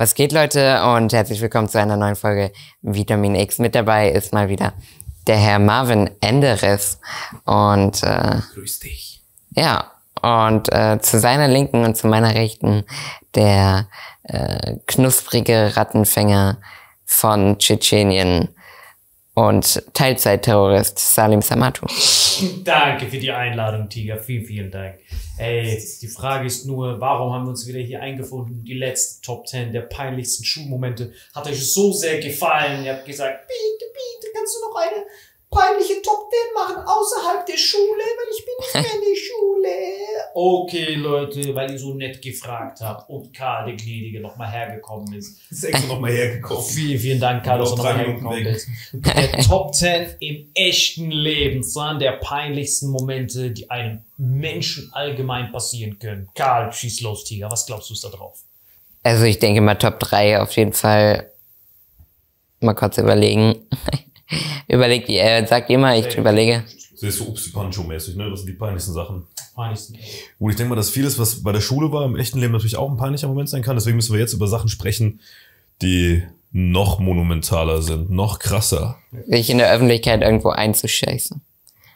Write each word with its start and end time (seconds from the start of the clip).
Was 0.00 0.14
geht, 0.14 0.32
Leute, 0.32 0.82
und 0.82 1.12
herzlich 1.12 1.42
willkommen 1.42 1.68
zu 1.68 1.78
einer 1.78 1.98
neuen 1.98 2.16
Folge 2.16 2.52
Vitamin 2.80 3.34
X. 3.34 3.58
Mit 3.58 3.74
dabei 3.74 4.10
ist 4.10 4.32
mal 4.32 4.48
wieder 4.48 4.72
der 5.26 5.36
Herr 5.36 5.58
Marvin 5.58 6.08
Enderes. 6.22 6.98
Und 7.44 8.02
äh, 8.02 8.36
Grüß 8.54 8.78
dich. 8.78 9.20
ja, 9.50 9.90
und 10.22 10.72
äh, 10.72 10.98
zu 11.02 11.20
seiner 11.20 11.48
Linken 11.48 11.84
und 11.84 11.98
zu 11.98 12.06
meiner 12.06 12.34
Rechten 12.34 12.84
der 13.34 13.88
äh, 14.22 14.76
knusprige 14.86 15.76
Rattenfänger 15.76 16.56
von 17.04 17.58
Tschetschenien 17.58 18.48
und 19.34 19.82
Teilzeitterrorist 19.94 20.98
Salim 20.98 21.42
Samatu. 21.42 21.86
Danke 22.64 23.06
für 23.06 23.18
die 23.18 23.30
Einladung, 23.30 23.88
Tiger. 23.88 24.18
Vielen, 24.18 24.44
vielen 24.44 24.70
Dank. 24.70 24.98
Ey, 25.38 25.82
die 26.00 26.08
Frage 26.08 26.46
ist 26.46 26.66
nur, 26.66 27.00
warum 27.00 27.32
haben 27.32 27.44
wir 27.44 27.50
uns 27.50 27.66
wieder 27.66 27.80
hier 27.80 28.00
eingefunden? 28.00 28.64
Die 28.64 28.74
letzte 28.74 29.22
Top 29.22 29.46
10 29.46 29.72
der 29.72 29.82
peinlichsten 29.82 30.44
Schulmomente 30.44 31.12
hat 31.34 31.46
euch 31.46 31.72
so 31.72 31.92
sehr 31.92 32.20
gefallen. 32.20 32.84
Ihr 32.84 32.94
habt 32.94 33.06
gesagt, 33.06 33.46
bitte, 33.46 33.90
bitte, 33.92 34.32
kannst 34.34 34.56
du 34.56 34.68
noch 34.68 34.76
eine 34.76 35.04
peinliche 35.50 36.00
Top 36.02 36.30
10 36.30 36.38
machen 36.54 36.84
außerhalb 36.86 37.44
der 37.44 37.56
Schule, 37.56 37.82
weil 37.82 38.36
ich 38.36 38.44
bin 38.44 38.54
nicht 38.60 38.74
mehr 38.74 38.94
in 38.94 39.00
der 39.00 39.20
Schule. 39.20 39.70
Okay, 40.32 40.94
Leute, 40.94 41.54
weil 41.54 41.72
ihr 41.72 41.78
so 41.78 41.94
nett 41.94 42.22
gefragt 42.22 42.80
habt 42.80 43.10
und 43.10 43.34
Karl, 43.34 43.66
der 43.66 43.74
Gnädige, 43.74 44.20
nochmal 44.20 44.50
hergekommen 44.50 45.12
ist. 45.14 45.40
Ist 45.50 45.64
extra 45.64 45.88
nochmal 45.88 46.12
hergekommen. 46.12 46.62
Vielen, 46.62 46.98
vielen 46.98 47.20
Dank, 47.20 47.44
Karl, 47.44 47.58
dass 47.58 47.70
du 47.70 47.76
Noch 47.76 47.84
nochmal 47.84 48.06
hergekommen 48.06 48.44
bist. 48.44 48.68
Der 48.92 49.32
Top 49.48 49.74
10 49.74 50.16
im 50.20 50.50
echten 50.54 51.10
Leben. 51.10 51.62
Das 51.62 51.74
waren 51.74 51.98
der 51.98 52.12
peinlichsten 52.12 52.88
Momente, 52.90 53.50
die 53.50 53.70
einem 53.70 54.02
Menschen 54.16 54.90
allgemein 54.92 55.50
passieren 55.50 55.98
können. 55.98 56.28
Karl, 56.34 56.72
schieß 56.72 57.00
los, 57.00 57.24
Tiger. 57.24 57.50
Was 57.50 57.66
glaubst 57.66 57.90
du 57.90 57.94
ist 57.94 58.04
da 58.04 58.08
drauf? 58.08 58.38
Also 59.02 59.24
ich 59.24 59.38
denke 59.38 59.60
mal 59.60 59.74
Top 59.74 59.98
3 59.98 60.40
auf 60.40 60.52
jeden 60.52 60.72
Fall. 60.72 61.30
Mal 62.60 62.74
kurz 62.74 62.98
überlegen. 62.98 63.66
Überlegt, 64.68 65.08
äh, 65.08 65.44
sagt 65.46 65.70
ihr 65.70 65.78
mal, 65.78 65.98
ich 65.98 66.16
überlege. 66.16 66.64
Das 66.92 67.02
ist 67.02 67.18
so 67.18 67.24
Upsi 67.24 67.50
Pancho-mäßig, 67.50 68.16
ne? 68.16 68.30
Das 68.30 68.40
sind 68.40 68.48
die 68.48 68.54
peinlichsten 68.54 68.92
Sachen. 68.92 69.26
Peinlichsten. 69.54 69.96
Gut, 70.38 70.52
ich 70.52 70.56
denke 70.56 70.70
mal, 70.70 70.76
dass 70.76 70.90
vieles, 70.90 71.18
was 71.18 71.42
bei 71.42 71.52
der 71.52 71.60
Schule 71.60 71.90
war, 71.92 72.04
im 72.04 72.16
echten 72.16 72.38
Leben 72.38 72.52
natürlich 72.52 72.76
auch 72.76 72.90
ein 72.90 72.96
peinlicher 72.96 73.28
Moment 73.28 73.48
sein 73.48 73.62
kann. 73.62 73.76
Deswegen 73.76 73.96
müssen 73.96 74.12
wir 74.12 74.20
jetzt 74.20 74.32
über 74.32 74.46
Sachen 74.46 74.68
sprechen, 74.68 75.20
die 75.82 76.22
noch 76.52 76.98
monumentaler 76.98 77.80
sind, 77.80 78.10
noch 78.10 78.38
krasser. 78.38 78.98
Sich 79.26 79.50
in 79.50 79.58
der 79.58 79.72
Öffentlichkeit 79.72 80.22
irgendwo 80.22 80.50
einzuscheißen. 80.50 81.40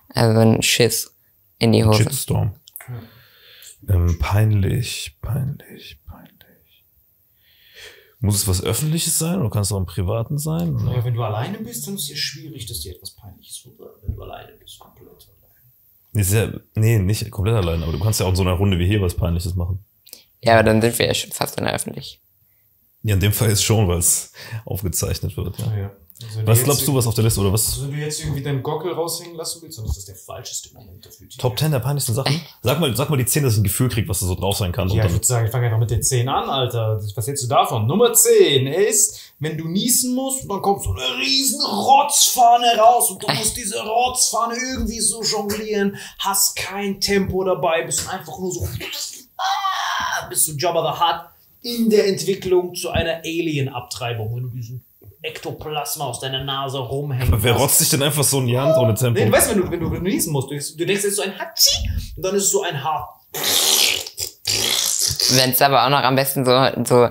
Also 0.09 0.41
ein 0.41 0.63
Schiss 0.63 1.13
in 1.59 1.73
die 1.73 1.85
Hose. 1.85 2.05
Shitstorm. 2.05 2.55
Ähm, 3.89 4.19
peinlich, 4.19 5.17
peinlich. 5.21 5.99
Muss 8.25 8.37
es 8.37 8.49
was 8.49 8.63
Öffentliches 8.63 9.19
sein 9.19 9.39
oder 9.39 9.51
kann 9.51 9.61
es 9.61 9.71
auch 9.71 9.77
im 9.77 9.85
Privaten 9.85 10.39
sein? 10.39 10.75
Oder? 10.75 10.85
Naja, 10.85 11.05
wenn 11.05 11.13
du 11.13 11.23
alleine 11.23 11.59
bist, 11.59 11.87
dann 11.87 11.97
ist 11.97 12.05
es 12.05 12.09
ja 12.09 12.17
schwierig, 12.17 12.65
dass 12.65 12.81
dir 12.81 12.95
etwas 12.95 13.11
Peinliches 13.11 13.63
wird. 13.67 13.79
Wenn 14.03 14.15
du 14.15 14.23
alleine 14.23 14.53
bist, 14.53 14.79
komplett 14.79 15.09
alleine. 15.09 15.29
Nee, 16.13 16.23
ist 16.23 16.33
ja, 16.33 16.51
nee, 16.75 16.99
nicht 16.99 17.31
komplett 17.31 17.55
allein, 17.55 17.83
aber 17.83 17.93
du 17.93 17.99
kannst 17.99 18.21
ja 18.21 18.27
auch 18.27 18.31
in 18.31 18.37
so 18.37 18.43
einer 18.43 18.55
Runde 18.55 18.79
wie 18.79 18.87
hier 18.87 19.03
was 19.03 19.15
Peinliches 19.15 19.55
machen. 19.57 19.85
Ja, 20.43 20.55
aber 20.55 20.63
dann 20.63 20.81
sind 20.81 20.99
wir 20.99 21.07
ja 21.07 21.13
schon 21.13 21.33
fast 21.33 21.59
in 21.59 21.65
der 21.65 21.75
Öffentlich. 21.75 22.19
Ja, 23.03 23.13
in 23.13 23.21
dem 23.21 23.33
Fall 23.33 23.51
ist 23.51 23.63
schon, 23.63 23.87
weil 23.89 23.99
es 23.99 24.33
aufgezeichnet 24.65 25.37
wird. 25.37 25.59
Ja. 25.59 25.77
Ja. 25.77 25.91
Also 26.23 26.47
Was 26.47 26.63
glaubst 26.63 26.87
du, 26.87 26.95
was 26.95 27.09
auf 27.09 27.15
der 27.15 27.25
Liste 27.25 27.41
oder 27.41 27.53
was? 27.53 27.67
Also 27.67 27.83
wenn 27.85 27.99
du 27.99 27.99
jetzt 27.99 28.21
irgendwie 28.21 28.41
deinen 28.41 28.63
Gockel 28.63 28.93
raushängen 28.93 29.35
lassen 29.35 29.61
willst, 29.63 29.79
dann 29.79 29.85
ist 29.87 29.97
das 29.97 30.05
der 30.05 30.15
falscheste 30.15 30.73
Moment 30.73 31.05
dafür. 31.05 31.29
Top 31.39 31.59
10 31.59 31.73
der 31.73 31.81
peinlichsten 31.81 32.15
Sachen? 32.15 32.41
Sag 32.63 32.79
mal, 32.79 32.95
sag 32.97 33.11
mal 33.11 33.17
die 33.17 33.27
10, 33.27 33.43
dass 33.43 33.55
ich 33.55 33.61
ein 33.61 33.65
Gefühl 33.65 33.89
krieg, 33.89 34.09
was 34.09 34.21
da 34.21 34.27
so 34.27 34.37
drauf 34.37 34.57
sein 34.57 34.71
kann. 34.71 34.89
Ja, 34.91 35.07
ich 35.07 35.13
würde 35.13 35.27
sagen, 35.27 35.47
ich 35.47 35.51
fange 35.51 35.67
einfach 35.67 35.81
mit 35.81 35.91
den 35.91 36.05
10 36.05 36.29
an, 36.29 36.49
Alter. 36.49 37.01
Was 37.17 37.27
hältst 37.27 37.43
du 37.43 37.49
davon? 37.49 37.89
Nummer 37.89 38.13
10 38.13 38.69
ist, 38.69 39.33
wenn 39.41 39.59
du 39.59 39.67
niesen 39.67 40.15
musst, 40.15 40.49
dann 40.49 40.63
kommt 40.63 40.85
so 40.85 40.93
eine 40.93 41.19
riesen 41.19 41.61
Rotzfahne 41.61 42.77
raus 42.79 43.11
und 43.11 43.23
du 43.23 43.33
musst 43.35 43.57
diese 43.57 43.83
Rotzfahne 43.83 44.55
irgendwie 44.55 45.01
so 45.01 45.21
jonglieren, 45.23 45.97
hast 46.21 46.55
kein 46.55 47.01
Tempo 47.01 47.43
dabei, 47.43 47.83
bist 47.83 48.09
einfach 48.09 48.39
nur 48.39 48.53
so, 48.53 48.69
ah, 49.37 50.27
bist 50.29 50.47
du 50.47 50.53
Jabba 50.53 50.93
the 50.95 51.01
Hutt 51.01 51.35
in 51.65 51.91
der 51.91 52.07
Entwicklung 52.07 52.75
zu 52.75 52.91
einer 52.91 53.17
Alien-Abtreibung, 53.25 54.37
wenn 54.37 54.43
du 54.45 54.51
diesen 54.51 54.84
Ektoplasma 55.25 56.05
aus 56.05 56.21
deiner 56.21 56.45
Nase 56.45 56.79
rumhängen 56.79 57.43
wer 57.43 57.55
hast. 57.55 57.61
rotzt 57.61 57.79
sich 57.79 57.89
denn 57.91 58.03
einfach 58.03 58.23
so 58.25 58.39
ein 58.41 58.49
Jand 58.49 58.77
ohne 58.77 58.95
Tempo? 58.95 59.19
Nee, 59.19 59.27
du 59.27 59.33
weißt, 59.33 59.51
wenn 59.51 59.63
du, 59.63 59.71
wenn 59.71 59.81
du, 59.81 59.91
wenn 59.91 60.05
du 60.05 60.11
niesen 60.11 60.33
musst, 60.33 60.51
du, 60.51 60.55
du 60.57 60.87
denkst, 60.87 61.05
es 61.05 61.11
ist 61.11 61.17
so 61.17 61.23
ein 61.23 61.39
Hatschi 61.39 61.89
und 62.17 62.25
dann 62.25 62.35
ist 62.35 62.45
es 62.45 62.51
so 62.51 62.63
ein 62.63 62.83
Haar. 62.83 63.21
Wenn 65.37 65.51
es 65.51 65.63
aber 65.63 65.85
auch 65.85 65.91
noch 65.91 66.03
am 66.03 66.15
besten 66.17 66.45
so, 66.45 66.69
so 66.85 67.09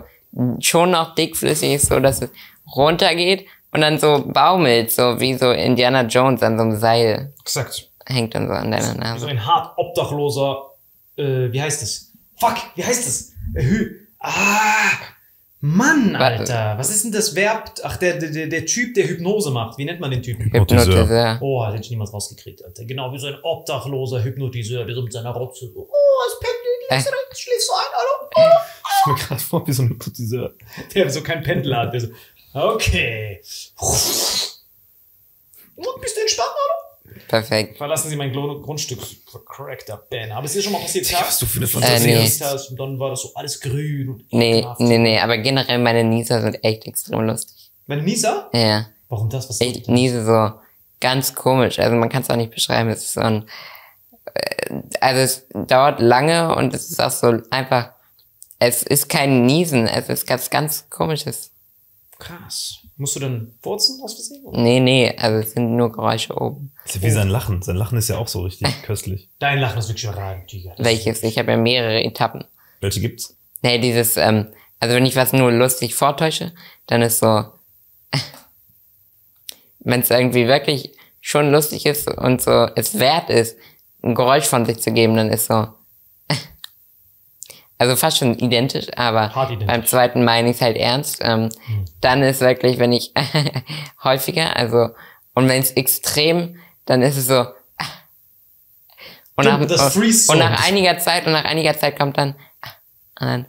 schon 0.60 0.92
noch 0.92 1.15
dickflüssig 1.15 1.74
ist, 1.74 1.88
so 1.88 2.00
dass 2.00 2.21
es 2.21 2.30
runtergeht 2.75 3.45
und 3.71 3.81
dann 3.81 4.00
so 4.00 4.24
baumelt, 4.27 4.92
so 4.92 5.19
wie 5.19 5.33
so 5.38 5.51
Indiana 5.51 6.04
Jones 6.04 6.42
an 6.44 6.57
so 6.57 6.63
einem 6.63 6.77
Seil. 6.80 7.33
Exakt. 7.42 7.89
Hängt 8.06 8.36
dann 8.36 8.48
so 8.48 8.54
an 8.54 8.71
deiner 8.71 8.83
So 8.94 8.98
Nase. 8.98 9.27
ein 9.27 9.45
hart 9.45 9.77
obdachloser, 9.77 10.71
äh, 11.18 11.51
wie 11.51 11.62
heißt 11.62 11.81
es? 11.83 12.12
Fuck, 12.39 12.56
wie 12.75 12.83
heißt 12.86 13.07
es? 13.07 13.31
Äh, 13.56 13.63
Hü 13.63 13.95
ah, 14.19 14.92
Mann. 15.65 16.13
Alter. 16.18 16.77
Was 16.77 16.89
ist 16.89 17.06
denn 17.06 17.13
das 17.13 17.36
Verb? 17.36 17.71
Ach, 17.83 17.95
der, 17.95 18.18
der, 18.18 18.48
der- 18.48 18.65
Typ, 18.65 18.94
der 18.95 19.07
Hypnose 19.07 19.50
macht. 19.50 19.77
Wie 19.77 19.86
nennt 19.86 20.01
man 20.01 20.12
den 20.12 20.21
Typen? 20.21 20.44
Hypnotiseur. 20.44 20.86
Hypnotiseur. 21.04 21.38
Oh, 21.42 21.65
hätte 21.65 21.80
ich 21.80 21.89
niemals 21.89 22.12
rausgekriegt, 22.12 22.65
Alter. 22.65 22.83
Genau 22.83 23.13
wie 23.13 23.18
so 23.18 23.27
ein 23.27 23.38
obdachloser 23.42 24.21
Hypnotiseur, 24.24 24.83
der 24.83 24.94
so 24.94 25.01
mit 25.04 25.13
seiner 25.13 25.31
Rotze 25.31 25.68
so, 25.74 25.88
oh, 25.89 26.27
es 26.27 26.38
pendelt 26.39 26.89
links 26.89 27.06
Äh. 27.06 27.10
rechts, 27.15 27.39
schläfst 27.39 27.69
du 27.69 27.74
ein, 27.75 27.86
Alter? 27.94 28.62
Ich 29.00 29.06
mir 29.07 29.15
gerade 29.27 29.42
vor, 29.42 29.65
wie 29.68 29.71
so 29.71 29.83
ein 29.83 29.89
Hypnotiseur. 29.89 30.54
Der 30.94 31.10
so 31.10 31.21
kein 31.24 31.42
Pendler 31.44 31.77
hat. 31.80 31.94
Der 31.94 32.01
so, 32.01 32.07
okay. 32.54 33.42
Und 35.75 36.01
bist 36.01 36.18
du 36.18 36.21
entspannt, 36.21 36.50
Alter? 36.50 36.93
Perfekt. 37.27 37.77
Verlassen 37.77 38.09
Sie 38.09 38.15
mein 38.15 38.31
Grundstück, 38.33 38.99
vercrackter 39.29 39.97
Banner. 40.09 40.35
Aber 40.37 40.45
ist 40.45 40.55
dir 40.55 40.61
schon 40.61 40.73
mal 40.73 40.81
passiert, 40.81 41.07
Digga, 41.09 41.21
was 41.21 41.39
du 41.39 41.45
für 41.45 41.57
eine 41.57 41.65
Äh, 41.65 41.69
Fantasie 41.69 42.07
nee. 42.07 42.27
hast. 42.41 42.69
und 42.71 42.79
dann 42.79 42.99
war 42.99 43.09
das 43.11 43.21
so 43.21 43.31
alles 43.35 43.59
grün 43.59 44.09
und 44.09 44.33
Nee, 44.33 44.59
ekelhaft. 44.59 44.79
nee, 44.79 44.97
nee, 44.97 45.19
aber 45.19 45.37
generell 45.37 45.79
meine 45.79 46.03
Nieser 46.03 46.41
sind 46.41 46.63
echt 46.63 46.85
extrem 46.85 47.21
lustig. 47.21 47.71
Meine 47.87 48.03
Nisa? 48.03 48.49
Ja. 48.53 48.87
Warum 49.09 49.29
das? 49.29 49.49
Was 49.49 49.59
Ich 49.61 49.87
niese 49.87 50.25
so 50.25 50.51
ganz 50.99 51.35
komisch. 51.35 51.79
Also 51.79 51.95
man 51.95 52.09
kann 52.09 52.21
es 52.23 52.29
auch 52.29 52.35
nicht 52.37 52.51
beschreiben. 52.51 52.89
Es 52.89 53.03
ist 53.03 53.13
so 53.13 53.21
ein, 53.21 53.47
äh, 54.33 54.81
also 55.01 55.19
es 55.21 55.45
dauert 55.67 55.99
lange 55.99 56.55
und 56.55 56.73
es 56.73 56.89
ist 56.89 57.01
auch 57.01 57.11
so 57.11 57.39
einfach, 57.49 57.91
es 58.59 58.83
ist 58.83 59.09
kein 59.09 59.45
Niesen, 59.45 59.87
es 59.87 60.07
ist 60.09 60.25
ganz, 60.25 60.49
ganz 60.49 60.89
komisches. 60.89 61.51
Krass. 62.19 62.79
Musst 62.95 63.15
du 63.15 63.19
dann 63.19 63.53
furzen 63.61 63.99
aus 64.03 64.13
Versehen? 64.13 64.43
Nee, 64.51 64.79
nee, 64.79 65.13
also 65.17 65.39
es 65.39 65.51
sind 65.53 65.75
nur 65.75 65.91
Geräusche 65.91 66.33
oben. 66.39 66.71
Das 66.85 66.95
ist 66.95 67.01
ja 67.01 67.07
wie 67.07 67.12
sein 67.12 67.30
Lachen. 67.30 67.62
Sein 67.62 67.75
Lachen 67.75 67.97
ist 67.97 68.09
ja 68.09 68.18
auch 68.18 68.27
so 68.27 68.41
richtig 68.41 68.81
köstlich. 68.83 69.30
Dein 69.39 69.59
Lachen 69.59 69.80
ist 69.80 69.88
wirklich 69.88 70.03
überragend, 70.03 70.47
Tiger. 70.50 70.74
Welches? 70.77 71.24
Ich 71.24 71.38
habe 71.38 71.51
ja 71.51 71.57
mehrere 71.57 72.03
Etappen. 72.03 72.44
Welche 72.81 73.00
gibt's? 73.00 73.38
Nee, 73.62 73.80
dieses, 73.80 74.18
ähm, 74.18 74.47
also 74.80 74.95
wenn 74.95 75.06
ich 75.06 75.15
was 75.15 75.31
nur 75.31 75.51
lustig 75.51 75.95
vortäusche, 75.95 76.51
dann 76.88 77.01
ist 77.01 77.19
so, 77.19 77.45
wenn 79.80 80.01
es 80.01 80.09
irgendwie 80.09 80.47
wirklich 80.47 80.91
schon 81.21 81.51
lustig 81.51 81.85
ist 81.85 82.09
und 82.09 82.41
so 82.41 82.68
es 82.75 83.00
wert 83.00 83.30
ist, 83.30 83.57
ein 84.03 84.15
Geräusch 84.15 84.44
von 84.45 84.65
sich 84.65 84.80
zu 84.81 84.91
geben, 84.91 85.15
dann 85.15 85.30
ist 85.30 85.47
so, 85.47 85.68
also 87.77 87.95
fast 87.95 88.18
schon 88.18 88.38
identisch, 88.38 88.88
aber 88.97 89.33
Hart 89.33 89.51
identisch. 89.51 89.68
beim 89.68 89.85
zweiten 89.85 90.25
meine 90.25 90.50
ich 90.50 90.57
es 90.57 90.62
halt 90.62 90.75
ernst. 90.75 91.19
Ähm, 91.21 91.47
Dann 92.01 92.21
ist 92.21 92.41
wirklich, 92.41 92.80
wenn 92.80 92.91
ich 92.91 93.13
häufiger, 94.03 94.57
also 94.57 94.89
und 95.33 95.47
wenn 95.47 95.62
es 95.62 95.71
extrem, 95.71 96.57
dann 96.85 97.01
ist 97.01 97.18
es 97.18 97.27
so. 97.27 97.45
Und 99.35 99.45
nach, 99.45 99.59
und, 99.59 100.38
nach 100.38 100.63
einiger 100.68 101.00
Zeit 101.00 101.25
und 101.25 101.31
nach 101.31 101.45
einiger 101.45 101.75
Zeit 101.77 101.97
kommt 101.97 102.18
dann 102.18 102.35
und 103.19 103.27
dann 103.27 103.45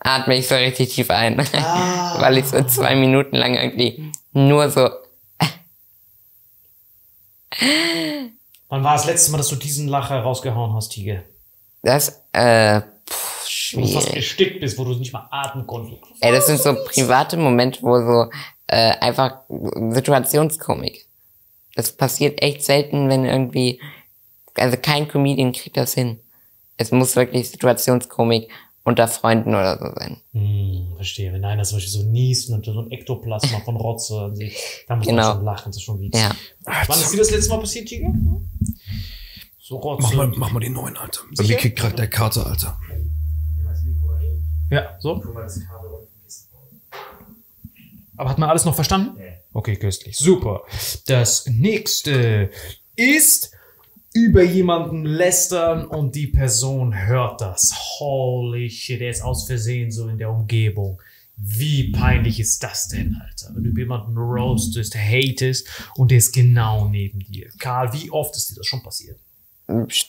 atme 0.00 0.36
ich 0.36 0.46
so 0.46 0.54
richtig 0.56 0.94
tief 0.94 1.10
ein, 1.10 1.40
Ah. 1.54 2.16
weil 2.20 2.36
ich 2.38 2.44
so 2.46 2.62
zwei 2.64 2.94
Minuten 2.94 3.36
lang 3.36 3.54
irgendwie 3.54 4.12
nur 4.32 4.68
so 4.70 4.90
Wann 8.68 8.84
war 8.84 8.94
das 8.96 9.06
letzte 9.06 9.30
Mal, 9.32 9.38
dass 9.38 9.48
du 9.48 9.56
diesen 9.56 9.88
Lacher 9.88 10.20
rausgehauen 10.20 10.74
hast, 10.74 10.90
Tiger? 10.90 11.22
das 11.82 12.22
äh, 12.32 12.82
pff, 13.08 13.72
Wo 13.74 13.80
du 13.80 13.86
fast 13.88 14.06
schwierig. 14.08 14.16
erstickt 14.16 14.60
bist, 14.60 14.76
wo 14.78 14.84
du 14.84 14.94
nicht 14.96 15.12
mal 15.12 15.26
atmen 15.30 15.66
konntest. 15.66 16.02
Ey, 16.20 16.32
das 16.32 16.46
sind 16.46 16.60
so 16.60 16.74
private 16.84 17.36
Momente, 17.38 17.80
wo 17.82 17.96
so 17.98 18.30
äh, 18.66 18.90
einfach 18.98 19.38
Situationskomik. 19.48 21.06
Das 21.78 21.92
passiert 21.92 22.42
echt 22.42 22.64
selten, 22.64 23.08
wenn 23.08 23.24
irgendwie, 23.24 23.80
also 24.56 24.76
kein 24.82 25.06
Comedian 25.06 25.52
kriegt 25.52 25.76
das 25.76 25.94
hin. 25.94 26.18
Es 26.76 26.90
muss 26.90 27.14
wirklich 27.14 27.50
Situationskomik 27.50 28.50
unter 28.82 29.06
Freunden 29.06 29.50
oder 29.50 29.78
so 29.78 29.84
sein. 29.96 30.16
Hm, 30.32 30.94
verstehe. 30.96 31.32
Wenn 31.32 31.44
einer 31.44 31.62
zum 31.62 31.76
Beispiel 31.76 31.92
so 31.92 32.02
niest 32.02 32.50
und 32.50 32.64
so 32.64 32.80
ein 32.80 32.90
Ektoplasma 32.90 33.60
von 33.60 33.76
Rotze 33.76 34.34
dann 34.88 34.98
muss 34.98 35.06
Genau. 35.06 35.22
man 35.22 35.36
schon 35.36 35.44
lachen. 35.44 35.64
Das 35.66 35.76
ist 35.76 35.82
schon 35.84 36.00
witzig. 36.00 36.20
Ja. 36.20 36.32
Wann 36.88 36.98
ist 36.98 37.12
dir 37.12 37.18
das 37.18 37.30
letzte 37.30 37.50
Mal 37.50 37.60
passiert, 37.60 37.86
Tiger? 37.86 38.12
So 39.60 39.76
Rotze. 39.76 40.02
Mach 40.02 40.14
mal, 40.14 40.26
mach 40.36 40.50
mal 40.50 40.58
die 40.58 40.70
neuen, 40.70 40.96
Alter. 40.96 41.20
Bei 41.36 41.44
mir 41.44 41.56
kickt 41.58 41.78
gerade 41.78 41.94
der 41.94 42.08
Kater, 42.10 42.44
Alter. 42.44 42.76
Ja, 44.72 44.96
so. 44.98 45.22
Aber 48.16 48.30
hat 48.30 48.38
man 48.38 48.50
alles 48.50 48.64
noch 48.64 48.74
verstanden? 48.74 49.16
Okay, 49.52 49.76
köstlich. 49.76 50.16
Super. 50.16 50.62
Das 51.06 51.46
nächste 51.46 52.50
ist 52.96 53.52
über 54.14 54.42
jemanden 54.42 55.04
lästern 55.04 55.86
und 55.86 56.14
die 56.14 56.26
Person 56.26 57.06
hört 57.06 57.40
das. 57.40 57.74
Holy 57.98 58.70
shit, 58.70 59.00
der 59.00 59.10
ist 59.10 59.22
aus 59.22 59.46
Versehen 59.46 59.90
so 59.90 60.08
in 60.08 60.18
der 60.18 60.30
Umgebung. 60.30 61.00
Wie 61.36 61.92
peinlich 61.92 62.40
ist 62.40 62.62
das 62.64 62.88
denn, 62.88 63.16
Alter? 63.22 63.54
Wenn 63.54 63.62
du 63.62 63.70
über 63.70 63.80
jemanden 63.80 64.16
roastest, 64.16 64.96
hatest 64.96 65.68
und 65.94 66.10
der 66.10 66.18
ist 66.18 66.32
genau 66.32 66.88
neben 66.88 67.20
dir. 67.20 67.48
Karl, 67.58 67.92
wie 67.92 68.10
oft 68.10 68.34
ist 68.36 68.50
dir 68.50 68.56
das 68.56 68.66
schon 68.66 68.82
passiert? 68.82 69.18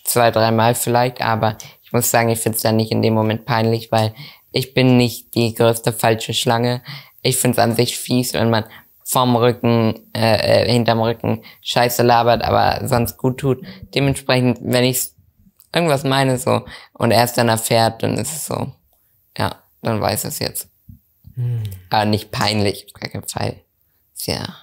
Zwei, 0.06 0.32
dreimal 0.32 0.74
vielleicht, 0.74 1.22
aber 1.22 1.58
ich 1.84 1.94
muss 1.94 2.10
sagen, 2.10 2.30
ich 2.30 2.40
find's 2.40 2.62
dann 2.62 2.78
nicht 2.78 2.92
in 2.92 3.02
dem 3.02 3.14
Moment 3.14 3.46
peinlich, 3.46 3.92
weil 3.92 4.16
ich 4.52 4.74
bin 4.74 4.98
nicht 4.98 5.36
die 5.36 5.54
größte 5.54 5.94
falsche 5.94 6.34
Schlange. 6.34 6.82
Ich 7.22 7.38
find's 7.38 7.60
an 7.60 7.76
sich 7.76 7.98
fies, 7.98 8.34
wenn 8.34 8.50
man 8.50 8.64
vom 9.10 9.36
Rücken, 9.36 9.96
äh, 10.16 10.66
äh, 10.66 10.72
hinterm 10.72 11.02
Rücken 11.02 11.44
Scheiße 11.62 12.04
labert, 12.04 12.44
aber 12.44 12.88
sonst 12.88 13.18
gut 13.18 13.40
tut. 13.40 13.66
Dementsprechend, 13.96 14.60
wenn 14.62 14.84
ich 14.84 15.10
irgendwas 15.74 16.04
meine 16.04 16.38
so 16.38 16.64
und 16.94 17.10
er 17.10 17.24
es 17.24 17.34
dann 17.34 17.50
erfährt, 17.50 18.04
dann 18.04 18.20
ist 18.20 18.36
es 18.36 18.46
so, 18.46 18.72
ja, 19.36 19.64
dann 19.82 20.00
weiß 20.00 20.26
es 20.26 20.38
jetzt. 20.38 20.68
Aber 21.90 22.06
nicht 22.06 22.30
peinlich, 22.30 22.86
auf 22.86 23.02
gar 23.02 23.10
keinen 23.10 23.28
Fall. 23.28 23.56
Ja. 24.26 24.58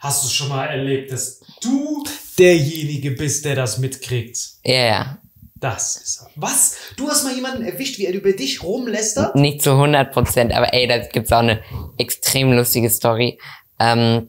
Hast 0.00 0.24
du 0.24 0.28
schon 0.28 0.50
mal 0.50 0.66
erlebt, 0.66 1.10
dass 1.10 1.40
du 1.62 2.04
derjenige 2.38 3.12
bist, 3.12 3.46
der 3.46 3.54
das 3.54 3.78
mitkriegt? 3.78 4.38
Ja, 4.64 4.84
ja. 4.84 5.18
Das 5.60 5.96
ist 5.96 6.22
er. 6.22 6.30
Was? 6.36 6.76
Du 6.96 7.08
hast 7.08 7.24
mal 7.24 7.34
jemanden 7.34 7.64
erwischt, 7.64 7.98
wie 7.98 8.06
er 8.06 8.12
über 8.12 8.32
dich 8.32 8.62
rumlästert? 8.62 9.34
Nicht 9.34 9.62
zu 9.62 9.72
100 9.72 10.12
Prozent, 10.12 10.52
aber 10.54 10.72
ey, 10.72 10.86
da 10.86 10.98
gibt's 10.98 11.32
auch 11.32 11.38
eine 11.40 11.60
extrem 11.98 12.52
lustige 12.52 12.90
Story. 12.90 13.38
Ähm, 13.80 14.28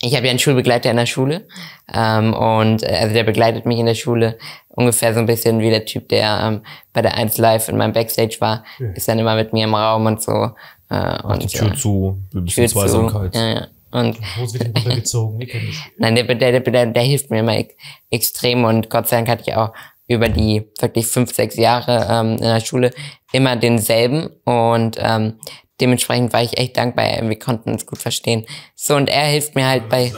ich 0.00 0.14
habe 0.16 0.26
ja 0.26 0.30
einen 0.30 0.38
Schulbegleiter 0.38 0.90
in 0.90 0.96
der 0.96 1.06
Schule 1.06 1.46
ähm, 1.92 2.34
und 2.34 2.82
äh, 2.82 2.86
also 3.00 3.14
der 3.14 3.24
begleitet 3.24 3.64
mich 3.66 3.78
in 3.78 3.86
der 3.86 3.94
Schule 3.94 4.38
ungefähr 4.68 5.14
so 5.14 5.20
ein 5.20 5.26
bisschen 5.26 5.60
wie 5.60 5.70
der 5.70 5.84
Typ, 5.86 6.08
der 6.08 6.40
ähm, 6.42 6.60
bei 6.92 7.00
der 7.02 7.14
1 7.14 7.38
Live 7.38 7.68
in 7.68 7.76
meinem 7.76 7.92
Backstage 7.92 8.36
war, 8.40 8.64
Ja. 8.78 8.90
ist 8.90 9.08
dann 9.08 9.18
immer 9.18 9.34
mit 9.36 9.52
mir 9.52 9.64
im 9.64 9.74
Raum 9.74 10.06
und 10.06 10.22
so. 10.22 10.50
Äh, 10.90 11.22
und 11.22 11.42
Die 11.42 11.46
Tür 11.46 11.72
äh, 11.72 11.76
zu, 11.76 12.18
ein 12.34 12.46
Tür 12.46 12.64
bisschen 12.64 12.68
zu. 12.68 12.74
Zweisamkeit. 12.74 13.34
Ja, 13.34 13.48
ja. 13.54 13.66
Und 13.92 14.18
Wo 14.36 14.52
wird 14.52 14.76
runtergezogen? 14.76 15.38
Dich. 15.38 15.78
Nein, 15.98 16.16
der, 16.16 16.24
der, 16.34 16.60
der, 16.60 16.86
der, 16.86 17.02
hilft 17.02 17.30
mir 17.30 17.38
immer 17.38 17.56
ex 17.56 17.74
extrem 18.10 18.64
und 18.64 18.90
Gott 18.90 19.06
sei 19.08 19.16
Dank 19.18 19.28
hatte 19.28 19.44
ich 19.46 19.54
auch 19.54 19.72
über 20.06 20.28
die 20.28 20.70
wirklich 20.80 21.06
fünf, 21.06 21.34
sechs 21.34 21.56
Jahre 21.56 22.06
ähm, 22.10 22.32
in 22.32 22.42
der 22.42 22.60
Schule 22.60 22.90
immer 23.32 23.56
denselben 23.56 24.28
und 24.44 24.96
ähm, 25.00 25.38
dementsprechend 25.80 26.32
war 26.32 26.42
ich 26.42 26.58
echt 26.58 26.76
dankbar. 26.76 27.06
Wir 27.22 27.38
konnten 27.38 27.70
uns 27.72 27.86
gut 27.86 27.98
verstehen. 27.98 28.44
So, 28.74 28.96
und 28.96 29.08
er 29.08 29.24
hilft 29.26 29.54
mir 29.54 29.66
halt 29.66 29.88
bei, 29.88 30.12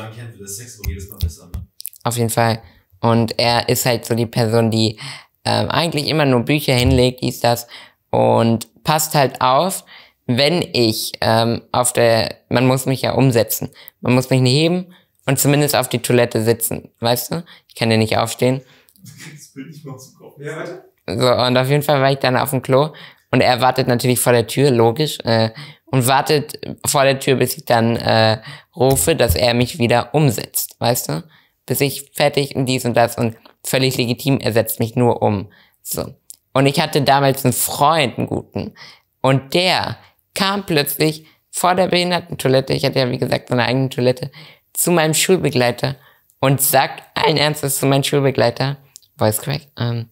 auf 2.04 2.16
jeden 2.16 2.30
Fall. 2.30 2.62
Und 3.00 3.38
er 3.38 3.68
ist 3.68 3.86
halt 3.86 4.04
so 4.04 4.14
die 4.14 4.26
Person, 4.26 4.70
die 4.70 4.98
ähm, 5.44 5.70
eigentlich 5.70 6.08
immer 6.08 6.24
nur 6.24 6.40
Bücher 6.40 6.74
hinlegt, 6.74 7.22
dies, 7.22 7.40
das 7.40 7.66
und 8.10 8.82
passt 8.84 9.14
halt 9.14 9.40
auf, 9.40 9.84
wenn 10.26 10.62
ich 10.72 11.12
ähm, 11.20 11.62
auf 11.72 11.92
der, 11.92 12.36
man 12.48 12.66
muss 12.66 12.86
mich 12.86 13.02
ja 13.02 13.12
umsetzen. 13.12 13.70
Man 14.00 14.14
muss 14.14 14.30
mich 14.30 14.40
nicht 14.40 14.54
heben 14.54 14.94
und 15.26 15.38
zumindest 15.38 15.76
auf 15.76 15.88
die 15.88 16.00
Toilette 16.02 16.42
sitzen, 16.42 16.90
weißt 17.00 17.32
du? 17.32 17.44
Ich 17.68 17.74
kann 17.74 17.90
ja 17.90 17.96
nicht 17.96 18.16
aufstehen. 18.18 18.62
Ja, 20.38 20.56
warte. 20.56 20.84
So, 21.06 21.32
und 21.32 21.56
auf 21.56 21.68
jeden 21.68 21.82
Fall 21.82 22.00
war 22.00 22.10
ich 22.10 22.18
dann 22.18 22.36
auf 22.36 22.50
dem 22.50 22.62
Klo 22.62 22.92
und 23.30 23.40
er 23.40 23.60
wartet 23.60 23.86
natürlich 23.88 24.18
vor 24.18 24.32
der 24.32 24.46
Tür, 24.46 24.70
logisch, 24.70 25.18
äh, 25.24 25.50
und 25.86 26.06
wartet 26.06 26.58
vor 26.86 27.04
der 27.04 27.18
Tür, 27.20 27.36
bis 27.36 27.56
ich 27.56 27.64
dann 27.64 27.96
äh, 27.96 28.38
rufe, 28.74 29.14
dass 29.14 29.34
er 29.34 29.54
mich 29.54 29.78
wieder 29.78 30.14
umsetzt, 30.14 30.76
weißt 30.80 31.08
du? 31.08 31.24
Bis 31.64 31.80
ich 31.80 32.10
fertig 32.12 32.56
und 32.56 32.66
dies 32.66 32.84
und 32.84 32.96
das 32.96 33.16
und 33.16 33.36
völlig 33.64 33.96
legitim, 33.96 34.38
er 34.40 34.52
setzt 34.52 34.80
mich 34.80 34.96
nur 34.96 35.22
um. 35.22 35.50
So. 35.82 36.14
Und 36.52 36.66
ich 36.66 36.80
hatte 36.80 37.02
damals 37.02 37.44
einen 37.44 37.52
Freund, 37.52 38.18
einen 38.18 38.26
guten, 38.26 38.74
und 39.22 39.54
der 39.54 39.96
kam 40.34 40.66
plötzlich 40.66 41.26
vor 41.50 41.74
der 41.74 41.88
Behindertentoilette, 41.88 42.74
ich 42.74 42.84
hatte 42.84 42.98
ja 42.98 43.10
wie 43.10 43.18
gesagt 43.18 43.48
so 43.48 43.54
eine 43.54 43.64
eigene 43.64 43.88
Toilette, 43.88 44.30
zu 44.72 44.90
meinem 44.90 45.14
Schulbegleiter 45.14 45.96
und 46.38 46.60
sagt 46.60 47.02
allen 47.14 47.36
Ernstes 47.36 47.78
zu 47.78 47.86
meinem 47.86 48.04
Schulbegleiter, 48.04 48.76
Voice 49.16 49.40
Crack, 49.40 49.62
ähm, 49.78 50.10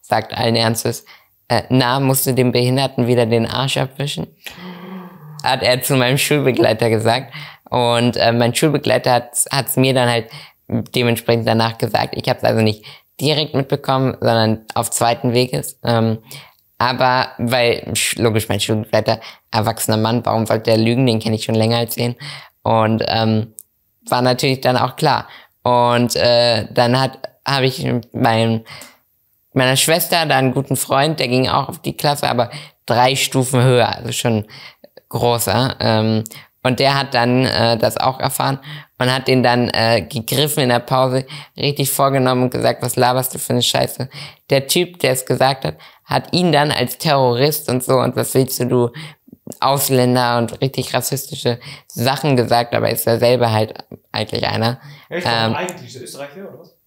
sagt 0.00 0.36
allen 0.36 0.56
Ernstes, 0.56 1.04
äh, 1.48 1.62
na, 1.70 2.00
musst 2.00 2.26
du 2.26 2.34
dem 2.34 2.52
Behinderten 2.52 3.06
wieder 3.06 3.26
den 3.26 3.46
Arsch 3.46 3.78
abwischen? 3.78 4.26
Hat 5.42 5.62
er 5.62 5.82
zu 5.82 5.96
meinem 5.96 6.18
Schulbegleiter 6.18 6.90
gesagt. 6.90 7.32
Und 7.70 8.16
äh, 8.16 8.32
mein 8.32 8.54
Schulbegleiter 8.54 9.12
hat 9.12 9.66
es 9.66 9.76
mir 9.76 9.94
dann 9.94 10.08
halt 10.08 10.28
dementsprechend 10.94 11.46
danach 11.46 11.78
gesagt. 11.78 12.14
Ich 12.16 12.28
habe 12.28 12.38
es 12.38 12.44
also 12.44 12.60
nicht 12.60 12.84
direkt 13.20 13.54
mitbekommen, 13.54 14.16
sondern 14.20 14.64
auf 14.74 14.90
zweiten 14.90 15.32
Weges. 15.32 15.78
Ähm, 15.84 16.18
aber 16.78 17.28
weil, 17.38 17.92
logisch, 18.16 18.48
mein 18.48 18.60
Schulbegleiter, 18.60 19.20
erwachsener 19.50 19.96
Mann, 19.96 20.24
warum 20.24 20.46
sollte 20.46 20.70
er 20.70 20.76
lügen? 20.76 21.06
Den 21.06 21.18
kenne 21.18 21.34
ich 21.36 21.44
schon 21.44 21.56
länger 21.56 21.78
als 21.78 21.96
ihn. 21.96 22.14
Und 22.62 23.02
ähm, 23.08 23.54
war 24.08 24.22
natürlich 24.22 24.60
dann 24.60 24.76
auch 24.76 24.96
klar. 24.96 25.26
Und 25.62 26.14
äh, 26.16 26.66
dann 26.72 27.00
hat 27.00 27.18
habe 27.48 27.66
ich 27.66 27.86
mein, 28.12 28.64
meiner 29.52 29.76
Schwester 29.76 30.26
da 30.26 30.36
einen 30.36 30.52
guten 30.52 30.76
Freund, 30.76 31.20
der 31.20 31.28
ging 31.28 31.48
auch 31.48 31.68
auf 31.68 31.80
die 31.80 31.96
Klasse, 31.96 32.28
aber 32.28 32.50
drei 32.86 33.16
Stufen 33.16 33.62
höher, 33.62 33.88
also 33.88 34.12
schon 34.12 34.46
großer. 35.08 35.76
Ähm, 35.80 36.24
und 36.62 36.80
der 36.80 36.98
hat 36.98 37.14
dann 37.14 37.46
äh, 37.46 37.76
das 37.78 37.96
auch 37.96 38.20
erfahren 38.20 38.58
und 38.98 39.12
hat 39.12 39.28
den 39.28 39.42
dann 39.42 39.70
äh, 39.70 40.02
gegriffen 40.02 40.62
in 40.62 40.68
der 40.68 40.80
Pause, 40.80 41.24
richtig 41.56 41.90
vorgenommen 41.90 42.44
und 42.44 42.50
gesagt, 42.50 42.82
was 42.82 42.96
laberst 42.96 43.34
du 43.34 43.38
für 43.38 43.52
eine 43.52 43.62
Scheiße. 43.62 44.08
Der 44.50 44.66
Typ, 44.66 44.98
der 44.98 45.12
es 45.12 45.24
gesagt 45.24 45.64
hat, 45.64 45.76
hat 46.04 46.32
ihn 46.32 46.52
dann 46.52 46.70
als 46.70 46.98
Terrorist 46.98 47.68
und 47.70 47.84
so 47.84 47.98
und 47.98 48.16
was 48.16 48.34
willst 48.34 48.58
du, 48.60 48.66
du 48.66 48.90
Ausländer 49.60 50.38
und 50.38 50.60
richtig 50.60 50.92
rassistische 50.94 51.58
Sachen 51.86 52.36
gesagt, 52.36 52.74
aber 52.74 52.90
ist 52.90 53.06
er 53.06 53.18
selber 53.18 53.52
halt 53.52 53.74
eigentlich 54.12 54.46
einer. 54.46 54.80
Echt? 55.08 55.26
Ähm, 55.26 55.54
eigentlich 55.54 55.88
ist 55.88 55.96
er 55.96 56.02
Österreicher 56.02 56.48
oder 56.48 56.58
was? 56.60 56.77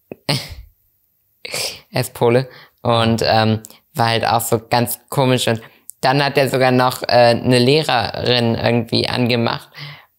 Er 1.90 2.00
ist 2.00 2.14
Pole 2.14 2.48
und 2.82 3.22
ähm, 3.24 3.60
war 3.94 4.08
halt 4.08 4.24
auch 4.26 4.40
so 4.40 4.60
ganz 4.70 4.98
komisch 5.08 5.48
und 5.48 5.60
dann 6.00 6.24
hat 6.24 6.36
er 6.36 6.48
sogar 6.48 6.72
noch 6.72 7.02
äh, 7.04 7.06
eine 7.40 7.58
Lehrerin 7.58 8.54
irgendwie 8.54 9.08
angemacht 9.08 9.68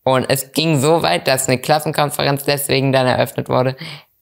und 0.03 0.25
es 0.29 0.51
ging 0.51 0.79
so 0.79 1.01
weit, 1.01 1.27
dass 1.27 1.47
eine 1.47 1.57
Klassenkonferenz 1.59 2.43
deswegen 2.45 2.91
dann 2.91 3.07
eröffnet 3.07 3.49
wurde, 3.49 3.75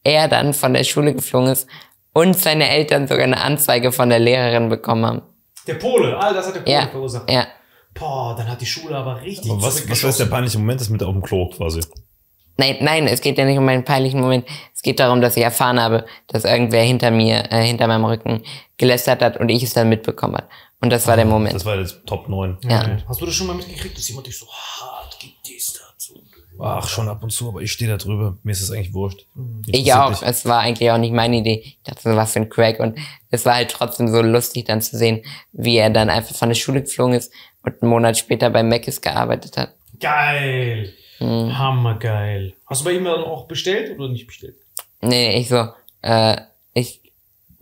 er 0.04 0.28
dann 0.28 0.54
von 0.54 0.74
der 0.74 0.84
Schule 0.84 1.14
geflogen 1.14 1.50
ist 1.50 1.68
und 2.14 2.38
seine 2.38 2.70
Eltern 2.70 3.08
sogar 3.08 3.24
eine 3.24 3.42
Anzeige 3.42 3.92
von 3.92 4.10
der 4.10 4.20
Lehrerin 4.20 4.70
bekommen 4.70 5.06
haben. 5.06 5.22
Der 5.68 5.76
Pole, 5.76 6.18
ah, 6.18 6.34
das 6.34 6.48
hat 6.48 6.56
der 6.56 6.62
Pole 6.62 6.76
Ja, 6.76 6.88
verursacht. 6.88 7.30
ja. 7.30 7.46
Boah, 7.94 8.36
dann 8.38 8.48
hat 8.50 8.62
die 8.62 8.66
Schule 8.66 8.96
aber 8.96 9.22
richtig 9.22 9.52
Aber 9.52 9.62
was, 9.64 9.88
was 9.90 10.02
war 10.02 10.10
jetzt 10.10 10.20
der 10.20 10.26
peinliche 10.26 10.58
Moment? 10.58 10.80
Das 10.80 10.90
mit 10.90 11.04
auf 11.04 11.12
dem 11.12 11.22
Klo 11.22 11.50
quasi. 11.50 11.82
Nein, 12.58 12.78
nein, 12.82 13.08
es 13.08 13.22
geht 13.22 13.38
ja 13.38 13.46
nicht 13.46 13.58
um 13.58 13.68
einen 13.68 13.84
peinlichen 13.84 14.20
Moment. 14.20 14.46
Es 14.76 14.82
geht 14.82 15.00
darum, 15.00 15.22
dass 15.22 15.38
ich 15.38 15.44
erfahren 15.44 15.80
habe, 15.80 16.06
dass 16.28 16.46
irgendwer 16.46 16.84
hinter 16.84 17.12
mir, 17.12 17.52
äh, 17.52 17.64
hinter 17.64 17.88
meinem 17.88 18.06
Rücken 18.06 18.44
gelästert 18.78 19.22
hat 19.22 19.38
und 19.38 19.50
ich 19.50 19.64
es 19.64 19.74
dann 19.74 19.90
mitbekommen 19.90 20.36
hat. 20.36 20.50
Und 20.82 20.90
das 20.90 21.06
war 21.08 21.16
der 21.16 21.26
Moment. 21.26 21.54
Das 21.54 21.66
war 21.66 21.78
jetzt 21.78 22.06
Top 22.08 22.28
9. 22.28 22.58
Ja. 22.64 22.98
Hast 23.08 23.22
du 23.22 23.26
das 23.26 23.36
schon 23.36 23.48
mal 23.48 23.56
mitgekriegt, 23.56 23.96
dass 23.96 24.08
jemand 24.10 24.26
dich 24.26 24.38
so 24.38 24.48
hart 24.48 25.16
gedisst 25.20 25.80
hat? 25.80 25.94
So. 25.98 26.16
Ach, 26.60 26.88
schon 26.88 27.08
ab 27.08 27.22
und 27.22 27.32
zu, 27.32 27.50
aber 27.50 27.62
ich 27.62 27.72
stehe 27.72 27.90
da 27.90 27.98
drüber. 27.98 28.38
Mir 28.42 28.52
ist 28.52 28.64
das 28.64 28.72
eigentlich 28.72 28.94
wurscht. 28.94 29.26
Ich 29.68 29.68
Interessiert 29.68 29.98
auch. 29.98 30.10
dich. 30.10 30.28
Es 30.28 30.46
war 30.46 30.60
eigentlich 30.60 30.90
auch 30.90 30.98
nicht 30.98 31.14
meine 31.14 31.38
Idee. 31.38 31.62
Ich 31.64 31.80
dachte 31.84 32.02
so, 32.02 32.16
was 32.16 32.34
für 32.34 32.40
ein 32.40 32.50
Crack. 32.50 32.80
Und 32.80 32.98
es 33.30 33.46
war 33.46 33.56
halt 33.56 33.70
trotzdem 33.70 34.08
so 34.08 34.22
lustig 34.24 34.66
dann 34.66 34.82
zu 34.82 34.98
sehen, 34.98 35.22
wie 35.52 35.78
er 35.78 35.92
dann 35.92 36.10
einfach 36.10 36.36
von 36.36 36.50
der 36.50 36.56
Schule 36.56 36.82
geflogen 36.82 37.14
ist 37.14 37.32
und 37.64 37.80
einen 37.82 37.92
Monat 37.92 38.18
später 38.18 38.50
bei 38.50 38.64
Mc's 38.64 39.02
gearbeitet 39.02 39.58
hat. 39.58 39.76
Geil. 40.02 40.94
Mhm. 41.20 41.58
Hammergeil. 41.58 42.54
Hast 42.66 42.82
du 42.82 42.86
bei 42.86 42.94
ihm 42.94 43.06
dann 43.06 43.24
auch 43.24 43.46
bestellt 43.46 43.98
oder 43.98 44.10
nicht 44.10 44.28
bestellt? 44.28 44.56
Nee, 45.02 45.40
ich 45.40 45.50
so, 45.50 45.68
äh, 46.02 46.38
ich, 46.74 47.00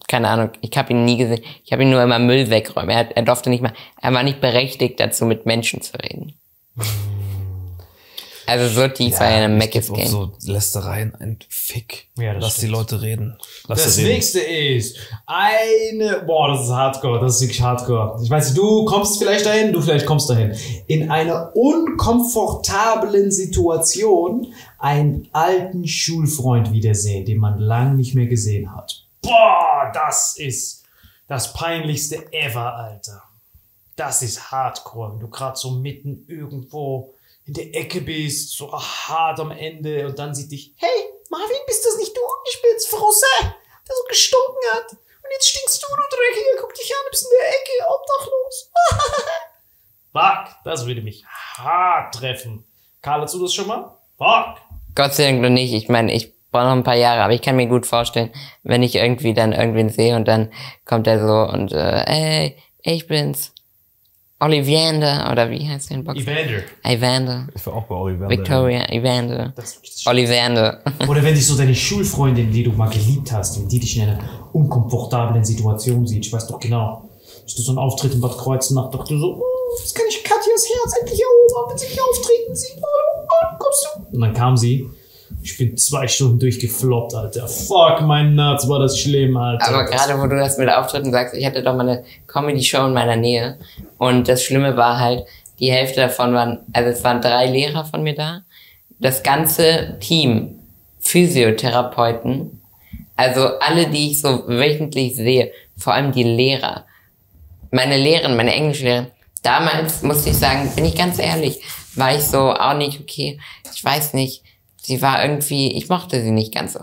keine 0.08 0.29
Ahnung, 0.29 0.51
ich 0.62 0.77
habe 0.77 0.91
ihn 0.91 1.05
nie 1.05 1.17
gesehen. 1.17 1.43
Ich 1.63 1.72
habe 1.72 1.84
ihn 1.84 1.89
nur 1.89 2.01
immer 2.01 2.19
Müll 2.19 2.50
wegräumen. 2.50 2.89
Er, 2.89 3.15
er 3.15 3.24
durfte 3.24 3.50
nicht 3.50 3.62
mal, 3.62 3.74
er 4.01 4.13
war 4.13 4.24
nicht 4.24 4.41
berechtigt 4.41 5.00
dazu, 5.00 5.25
mit 5.25 5.46
Menschen 5.46 5.81
zu 5.81 5.98
reden. 5.98 6.34
Also 8.50 8.82
so 8.82 8.88
tief 8.88 9.20
war 9.20 9.27
er 9.27 9.38
in 9.38 9.44
einem 9.51 9.58
Mc's 9.58 9.89
auch 9.89 9.96
Game. 9.96 10.08
so 10.08 10.32
Lästereien 10.46 11.13
ein 11.20 11.38
Fick. 11.50 12.08
Ja, 12.18 12.34
das 12.34 12.44
Lass 12.44 12.53
die 12.56 12.60
stimmt. 12.62 12.72
Leute 12.74 13.01
reden. 13.01 13.38
Lass 13.68 13.84
Das 13.84 13.98
reden. 13.98 14.08
nächste 14.10 14.39
ist 14.39 14.98
eine, 15.25 16.24
boah, 16.25 16.50
das 16.50 16.62
ist 16.65 16.72
Hardcore, 16.72 17.20
das 17.20 17.36
ist 17.36 17.41
wirklich 17.41 17.62
Hardcore. 17.62 18.20
Ich 18.24 18.29
weiß 18.29 18.48
nicht, 18.50 18.58
du 18.58 18.86
kommst 18.86 19.20
vielleicht 19.20 19.46
dahin, 19.46 19.72
du 19.72 19.82
vielleicht 19.82 20.06
kommst 20.06 20.29
dahin. 20.29 20.53
In 20.88 21.12
einer 21.12 21.56
unkomfortablen 21.56 23.32
Situation 23.32 24.53
einen 24.77 25.27
alten 25.34 25.88
Schulfreund 25.88 26.72
wiedersehen, 26.72 27.25
den 27.25 27.38
man 27.39 27.60
lang 27.60 27.96
nicht 27.96 28.15
mehr 28.15 28.27
gesehen 28.27 28.74
hat. 28.75 29.06
Boah, 29.22 29.91
das 29.94 30.36
ist 30.38 30.84
das 31.27 31.53
peinlichste 31.53 32.32
ever, 32.34 32.74
Alter. 32.75 33.24
Das 33.96 34.22
ist 34.22 34.51
Hardcore, 34.51 35.13
wenn 35.13 35.20
du 35.20 35.27
gerade 35.27 35.58
so 35.58 35.72
mitten 35.72 36.24
irgendwo 36.27 37.13
in 37.50 37.53
der 37.53 37.75
Ecke 37.75 38.01
bist, 38.01 38.56
so 38.56 38.72
hart 38.72 39.39
am 39.39 39.50
Ende 39.50 40.06
und 40.06 40.20
dann 40.20 40.36
sieht 40.36 40.51
dich, 40.51 40.72
hey, 40.77 41.03
Marvin, 41.32 41.58
bist 41.65 41.84
das 41.84 41.98
nicht 41.98 42.15
du? 42.15 42.22
Ich 42.48 42.62
bin's, 42.62 42.86
Frosse, 42.86 43.25
der 43.41 43.96
so 43.96 44.03
gestunken 44.08 44.63
hat. 44.74 44.91
Und 44.91 45.32
jetzt 45.32 45.50
stinkst 45.50 45.82
du, 45.82 45.88
du 45.88 46.15
Dreckiger, 46.15 46.62
guck 46.62 46.74
dich 46.75 46.91
an, 46.94 47.08
bist 47.10 47.24
in 47.24 47.38
der 47.39 47.50
Ecke, 47.50 47.72
obdachlos. 47.89 48.72
Fuck, 50.13 50.63
das 50.63 50.86
würde 50.86 51.01
mich 51.01 51.25
hart 51.25 52.13
treffen. 52.13 52.65
Karl, 53.01 53.22
hast 53.22 53.34
du 53.34 53.41
das 53.41 53.53
schon 53.53 53.68
mal? 53.68 53.98
Fuck. 54.18 54.62
Gott 54.94 55.13
sei 55.15 55.25
Dank 55.25 55.41
noch 55.41 55.50
nicht. 55.50 55.74
Ich 55.74 55.89
meine, 55.89 56.13
ich 56.13 56.32
brauche 56.51 56.65
noch 56.65 56.72
ein 56.74 56.84
paar 56.84 56.96
Jahre, 56.96 57.22
aber 57.22 57.34
ich 57.34 57.41
kann 57.41 57.56
mir 57.56 57.68
gut 57.68 57.88
vorstellen, 57.88 58.32
wenn 58.62 58.84
ich 58.84 58.96
irgendwie 58.96 59.34
dann 59.34 59.53
irgendwen 59.53 59.89
sehe 59.89 60.15
und 60.15 60.27
dann 60.27 60.51
kommt 60.86 61.08
er 61.08 61.20
so 61.20 61.51
und 61.51 61.72
äh, 61.72 62.03
ey, 62.06 62.58
ich 62.84 63.08
bin's. 63.08 63.53
Olivander, 64.41 65.29
oder 65.31 65.50
wie 65.50 65.67
heißt 65.67 65.89
der 65.89 65.98
in 65.98 66.03
Boxen? 66.05 66.25
Evander. 66.25 66.63
Evander. 66.84 67.48
Ich 67.53 67.65
war 67.65 67.74
auch 67.74 67.84
bei 67.84 67.96
Oliver. 67.96 68.29
Victoria, 68.29 68.89
Evander. 68.89 69.51
Das. 69.55 69.81
Oder 71.08 71.24
wenn 71.24 71.36
dich 71.36 71.46
so 71.46 71.58
deine 71.58 71.75
Schulfreundin, 71.75 72.50
die 72.50 72.63
du 72.63 72.72
mal 72.72 72.89
geliebt 72.89 73.31
hast, 73.34 73.60
wenn 73.60 73.67
die 73.67 73.79
dich 73.79 73.98
in 73.98 74.03
einer 74.03 74.19
unkomfortablen 74.53 75.43
Situation 75.43 76.08
sieht, 76.08 76.25
ich 76.25 76.31
weiß 76.31 76.48
doch 76.48 76.60
genau, 76.60 77.10
dass 77.43 77.55
du 77.55 77.62
so 77.62 77.72
einen 77.72 77.79
Auftritt 77.79 78.13
in 78.13 78.22
Bad 78.22 78.38
Kreuznach 78.38 78.89
dachte 78.91 79.13
du 79.13 79.19
so, 79.19 79.36
oh, 79.41 79.77
jetzt 79.81 79.93
kann 79.93 80.05
ich 80.08 80.24
Katjas 80.24 80.69
Herz 80.69 80.93
endlich 81.01 81.22
erobern, 81.22 81.72
wenn 81.72 81.77
sie 81.77 81.88
mich 81.88 82.01
auftreten 82.01 82.55
sieht. 82.55 82.81
Kommst 83.60 83.88
du? 83.88 84.15
Und 84.15 84.22
dann 84.22 84.34
kam 84.34 84.55
sie. 84.55 84.89
Ich 85.41 85.57
bin 85.57 85.77
zwei 85.77 86.07
Stunden 86.07 86.39
durchgefloppt, 86.39 87.13
Alter. 87.13 87.48
Fuck, 87.48 88.01
mein 88.01 88.36
Nuts, 88.36 88.67
war 88.67 88.79
das 88.79 89.00
schlimm, 89.00 89.38
Alter. 89.38 89.67
Aber 89.67 89.86
gerade 89.86 90.19
wo 90.19 90.27
du 90.27 90.36
das 90.38 90.57
mit 90.57 90.69
Auftritten 90.69 91.12
sagst, 91.12 91.36
ich 91.36 91.45
hatte 91.45 91.63
doch 91.63 91.75
mal 91.75 91.88
eine 91.88 92.03
Comedy-Show 92.27 92.88
in 92.88 92.93
meiner 92.93 93.15
Nähe. 93.15 93.57
Und 93.98 94.27
das 94.27 94.43
Schlimme 94.43 94.75
war 94.75 95.00
halt, 95.00 95.25
die 95.59 95.71
Hälfte 95.71 96.01
davon 96.01 96.33
waren, 96.33 96.59
also 96.74 96.89
es 96.89 97.03
waren 97.03 97.21
drei 97.21 97.48
Lehrer 97.48 97.86
von 97.86 98.03
mir 98.03 98.15
da. 98.15 98.41
Das 99.00 99.24
ganze 99.24 99.98
Team, 100.00 100.59
Physiotherapeuten, 101.00 102.62
also 103.15 103.59
alle, 103.59 103.88
die 103.88 104.12
ich 104.12 104.21
so 104.21 104.48
wöchentlich 104.48 105.15
sehe, 105.15 105.51
vor 105.77 105.93
allem 105.93 106.12
die 106.12 106.24
Lehrer. 106.24 106.86
Meine 107.71 107.98
Lehrerin, 107.98 108.36
meine 108.36 108.53
Englischlehrerin, 108.53 109.07
damals 109.43 110.01
musste 110.03 110.29
ich 110.29 110.38
sagen, 110.38 110.71
bin 110.75 110.86
ich 110.86 110.95
ganz 110.95 111.19
ehrlich, 111.19 111.62
war 111.95 112.15
ich 112.15 112.24
so 112.24 112.53
auch 112.53 112.75
nicht 112.75 113.00
okay. 113.00 113.39
Ich 113.74 113.83
weiß 113.83 114.13
nicht, 114.13 114.43
sie 114.89 115.03
war 115.03 115.24
irgendwie, 115.24 115.77
ich 115.77 115.88
mochte 115.88 116.19
sie 116.22 116.31
nicht 116.31 116.53
ganz 116.53 116.74
so 116.74 116.79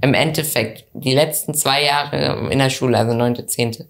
im 0.00 0.14
Endeffekt, 0.14 0.84
die 0.92 1.14
letzten 1.14 1.54
zwei 1.54 1.84
Jahre 1.84 2.48
in 2.50 2.58
der 2.58 2.70
Schule, 2.70 2.96
also 2.96 3.14
neunte, 3.14 3.46
zehnte, 3.46 3.88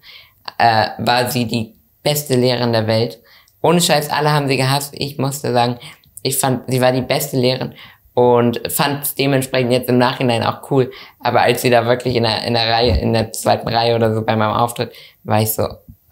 äh, 0.57 0.87
war 0.97 1.29
sie 1.29 1.45
die 1.45 1.75
beste 2.03 2.35
Lehrerin 2.35 2.73
der 2.73 2.87
Welt. 2.87 3.19
Ohne 3.61 3.81
Scheiß, 3.81 4.09
alle 4.09 4.31
haben 4.31 4.47
sie 4.47 4.57
gehasst. 4.57 4.93
Ich 4.97 5.17
musste 5.17 5.53
sagen, 5.53 5.77
ich 6.23 6.37
fand, 6.37 6.63
sie 6.67 6.81
war 6.81 6.91
die 6.91 7.01
beste 7.01 7.37
Lehrerin 7.37 7.75
und 8.13 8.61
fand 8.71 9.19
dementsprechend 9.19 9.71
jetzt 9.71 9.89
im 9.89 9.97
Nachhinein 9.97 10.43
auch 10.43 10.71
cool. 10.71 10.91
Aber 11.19 11.41
als 11.41 11.61
sie 11.61 11.69
da 11.69 11.85
wirklich 11.85 12.15
in 12.15 12.23
der, 12.23 12.43
in 12.43 12.53
der 12.53 12.71
Reihe, 12.71 12.97
in 12.97 13.13
der 13.13 13.31
zweiten 13.31 13.67
Reihe 13.67 13.95
oder 13.95 14.13
so 14.13 14.23
bei 14.23 14.35
meinem 14.35 14.53
Auftritt, 14.53 14.93
war 15.23 15.41
ich 15.41 15.53
so, 15.53 15.67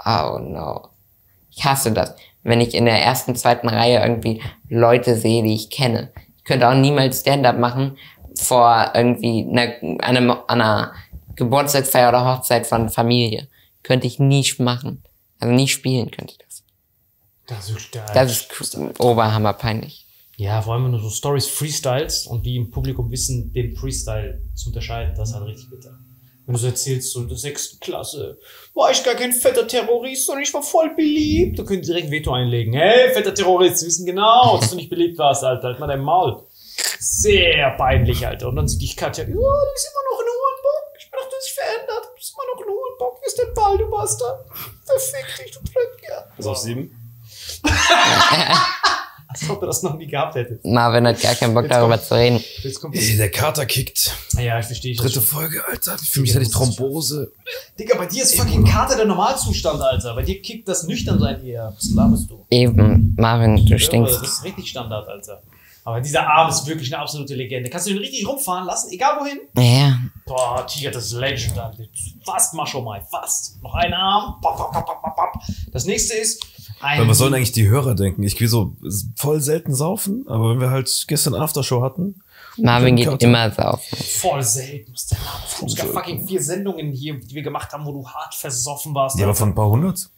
oh 0.06 0.38
no. 0.40 0.90
Ich 1.50 1.66
hasse 1.66 1.92
das. 1.92 2.16
wenn 2.44 2.62
ich 2.62 2.76
in 2.76 2.86
der 2.86 3.02
ersten, 3.02 3.36
zweiten 3.36 3.68
Reihe 3.68 4.00
irgendwie 4.00 4.44
Leute 4.70 5.16
sehe, 5.16 5.42
die 5.42 5.56
ich 5.56 5.72
kenne. 5.72 6.12
Könnte 6.48 6.70
auch 6.70 6.76
niemals 6.76 7.20
Stand-up 7.20 7.60
machen 7.60 7.98
vor 8.36 8.92
irgendwie 8.96 9.46
einer, 9.50 9.74
einem, 10.02 10.34
einer 10.48 10.94
Geburtstagsfeier 11.36 12.10
oder 12.10 12.26
Hochzeit 12.26 12.66
von 12.66 12.90
Familie. 12.90 13.48
Könnte 13.84 14.08
ich 14.08 14.18
nie 14.18 14.46
machen. 14.60 15.04
Also 15.40 15.54
nie 15.54 15.68
spielen 15.68 16.10
könnte 16.10 16.34
ich 16.34 16.40
das. 16.40 16.64
Das 17.48 17.70
ist 17.70 17.92
geil. 17.92 18.06
Das 18.14 18.32
ist 18.32 18.78
oberhammer 19.00 19.54
peinlich. 19.54 20.06
Ja, 20.38 20.62
vor 20.62 20.76
allem, 20.76 20.86
wenn 20.86 20.92
du 20.94 21.00
so 21.00 21.10
Stories 21.10 21.48
freestyles 21.48 22.28
und 22.28 22.46
die 22.46 22.56
im 22.56 22.70
Publikum 22.70 23.12
wissen, 23.12 23.52
den 23.54 23.76
Freestyle 23.76 24.42
zu 24.54 24.70
unterscheiden, 24.70 25.16
das 25.16 25.30
ist 25.30 25.36
halt 25.36 25.48
richtig 25.48 25.70
bitter. 25.70 25.98
Wenn 26.48 26.56
du 26.56 26.66
erzählst, 26.66 27.12
so 27.12 27.20
in 27.20 27.28
der 27.28 27.38
sechsten 27.38 27.78
Klasse, 27.82 28.40
war 28.74 28.90
ich 28.90 29.04
gar 29.04 29.16
kein 29.16 29.34
fetter 29.34 29.68
Terrorist, 29.68 30.26
sondern 30.26 30.44
ich 30.44 30.54
war 30.54 30.64
voll 30.64 30.96
beliebt, 30.96 31.60
da 31.60 31.64
können 31.64 31.82
die 31.82 31.88
direkt 31.88 32.08
ein 32.08 32.12
Veto 32.12 32.32
einlegen. 32.34 32.74
Hey, 32.74 33.14
fetter 33.14 33.34
Terrorist, 33.34 33.82
wir 33.82 33.88
wissen 33.88 34.06
genau, 34.06 34.58
dass 34.58 34.70
du 34.70 34.78
nicht 34.78 34.90
beliebt 34.90 35.18
warst, 35.18 35.44
Alter, 35.44 35.68
halt 35.68 35.80
mal 35.80 35.88
dein 35.88 36.00
Maul. 36.00 36.42
Sehr 37.00 37.72
peinlich, 37.78 38.26
Alter. 38.26 38.48
Und 38.48 38.56
dann 38.56 38.68
sieht 38.68 38.82
dich 38.82 38.96
Katja, 38.96 39.24
ja, 39.24 39.30
du 39.30 39.34
bist 39.36 39.92
immer 39.92 40.04
noch 40.10 40.20
ein 40.20 40.26
Hurenbock. 40.26 40.98
Ich 41.00 41.12
bin 41.12 41.20
doch 41.20 41.30
nicht 41.30 41.54
verändert. 41.54 42.06
Du 42.10 42.16
bist 42.16 42.34
immer 42.34 42.46
noch 42.54 42.62
ein 42.62 42.74
Hurenbock. 42.74 43.22
Wie 43.22 43.28
ist 43.28 43.40
dein 43.40 43.54
Ball, 43.54 43.78
du 43.78 43.90
Bastard? 43.90 44.46
Verfick 44.86 45.46
dich, 45.46 45.52
du 45.52 45.60
Blödkerl. 45.62 46.32
Ist 46.38 46.48
auf 46.48 46.58
sieben? 46.58 46.96
Als 49.42 49.50
ob 49.50 49.60
du 49.60 49.66
das 49.66 49.84
noch 49.84 49.96
nie 49.98 50.08
gehabt 50.08 50.36
hättest. 50.36 50.66
Marvin 50.66 51.06
hat 51.08 51.22
gar 51.22 51.36
keinen 51.36 51.54
Bock 51.54 51.64
Jetzt 51.64 51.74
darüber 51.74 51.96
kommt- 51.98 52.08
zu 52.08 52.16
reden. 52.16 52.44
Jetzt 52.64 52.82
kommt 52.82 52.96
Ey, 52.96 53.18
der 53.18 53.30
Kater 53.32 53.66
kickt. 53.66 54.12
Ja, 54.38 54.60
ich 54.60 54.66
verstehe. 54.66 54.92
Ich 54.92 54.98
Dritte 54.98 55.22
Folge, 55.22 55.64
Alter. 55.68 55.96
Ich 56.02 56.10
fühle 56.10 56.22
mich 56.24 56.34
hätte 56.34 56.44
ich 56.44 56.52
Thrombose. 56.52 57.32
Digga, 57.80 57.98
bei 57.98 58.06
dir 58.08 58.24
ist 58.24 58.36
fucking 58.36 58.66
Kater 58.66 58.96
der 58.96 59.06
Normalzustand, 59.06 59.82
Alter. 59.82 60.16
Bei 60.16 60.24
dir 60.24 60.42
kickt 60.42 60.68
das 60.68 60.84
Nüchternsein 60.84 61.44
eher. 61.46 61.74
Was 61.76 61.90
laberst 61.94 62.30
du? 62.30 62.46
Eben, 62.50 63.16
Marvin, 63.18 63.58
du 63.58 63.64
Ja, 63.64 63.80
stinkst. 63.80 64.16
Das 64.22 64.28
ist 64.30 64.44
richtig 64.44 64.68
Standard, 64.70 65.08
Alter. 65.08 65.42
Aber 65.88 66.02
dieser 66.02 66.28
Arm 66.28 66.50
ist 66.50 66.68
wirklich 66.68 66.94
eine 66.94 67.02
absolute 67.02 67.34
Legende. 67.34 67.70
Kannst 67.70 67.88
du 67.88 67.92
ihn 67.92 67.98
richtig 67.98 68.28
rumfahren 68.28 68.66
lassen, 68.66 68.92
egal 68.92 69.22
wohin? 69.22 69.40
Ja, 69.56 69.98
Boah, 70.26 70.68
Tiger, 70.68 70.92
das 70.92 71.06
ist 71.06 71.14
Legend. 71.14 71.54
Fast 72.26 72.54
Macho 72.56 72.82
Mai, 72.82 73.00
fast. 73.00 73.64
Noch 73.64 73.74
ein 73.74 73.94
Arm. 73.94 74.36
Das 75.72 75.86
nächste 75.86 76.16
ist 76.16 76.46
ein. 76.82 77.00
Weil 77.00 77.08
was 77.08 77.20
sollen 77.20 77.34
eigentlich 77.34 77.54
die 77.54 77.70
Hörer 77.70 77.96
denken? 77.96 78.24
Ich 78.24 78.36
gehe 78.36 78.50
so 78.50 78.76
voll 79.16 79.40
selten 79.40 79.74
saufen, 79.74 80.26
aber 80.28 80.50
wenn 80.50 80.60
wir 80.60 80.72
halt 80.72 81.06
gestern 81.08 81.36
Aftershow 81.36 81.82
hatten, 81.82 82.22
Marvin 82.58 82.98
geht 82.98 83.08
Kater. 83.08 83.26
immer 83.26 83.50
saufen. 83.50 83.98
Voll 83.98 84.44
selten. 84.44 84.92
Ist 84.94 85.12
der 85.12 85.20
Name? 85.20 85.68
Es 85.68 85.76
gab 85.78 85.88
fucking 85.88 86.28
vier 86.28 86.44
Sendungen 86.44 86.92
hier, 86.92 87.18
die 87.18 87.34
wir 87.34 87.44
gemacht 87.44 87.72
haben, 87.72 87.86
wo 87.86 87.94
du 87.94 88.06
hart 88.06 88.36
versoffen 88.36 88.94
warst. 88.94 89.18
ja, 89.18 89.24
aber 89.26 89.36
von 89.36 89.52
ein 89.52 89.56
paar 89.56 89.70
hundert. 89.70 90.10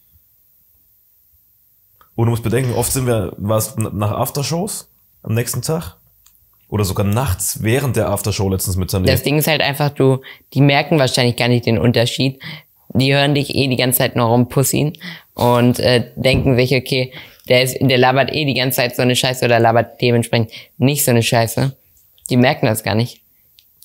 Und 2.16 2.26
du 2.26 2.32
musst 2.32 2.42
bedenken, 2.42 2.74
oft 2.74 2.92
sind 2.92 3.06
wir, 3.06 3.34
war 3.38 3.60
es 3.60 3.76
nach 3.78 4.14
Aftershows 4.14 4.90
am 5.30 5.36
nächsten 5.36 5.62
Tag 5.62 5.96
oder 6.68 6.84
sogar 6.84 7.06
nachts 7.06 7.60
während 7.62 7.96
der 7.96 8.10
Aftershow 8.10 8.50
letztens 8.50 8.76
mit 8.76 8.90
Tané. 8.90 9.06
Das 9.06 9.24
Ding 9.24 9.38
ist 9.38 9.48
halt 9.48 9.62
einfach, 9.62 9.90
du, 9.90 10.22
die 10.54 10.62
merken 10.62 11.00
wahrscheinlich 11.00 11.36
gar 11.36 11.48
nicht 11.48 11.66
den 11.66 11.78
Unterschied. 11.78 12.40
Die 12.90 13.14
hören 13.14 13.36
dich 13.36 13.54
eh 13.54 13.68
die 13.68 13.76
ganze 13.76 14.00
Zeit 14.00 14.16
nur 14.16 14.26
rumpussien 14.26 14.98
und 15.36 15.80
äh, 15.80 16.12
denken 16.16 16.56
sich, 16.56 16.76
okay, 16.76 17.14
der, 17.48 17.64
ist, 17.64 17.78
der 17.80 17.98
labert 17.98 18.34
eh 18.34 18.46
die 18.46 18.56
ganze 18.56 18.78
Zeit 18.78 18.96
so 18.96 19.04
eine 19.04 19.16
Scheiße 19.16 19.46
oder 19.46 19.60
labert 19.60 20.02
dementsprechend 20.02 20.52
nicht 20.78 21.06
so 21.06 21.12
eine 21.12 21.24
Scheiße. 21.24 21.76
Die 22.30 22.38
merken 22.38 22.66
das 22.66 22.84
gar 22.84 22.96
nicht. 22.96 23.22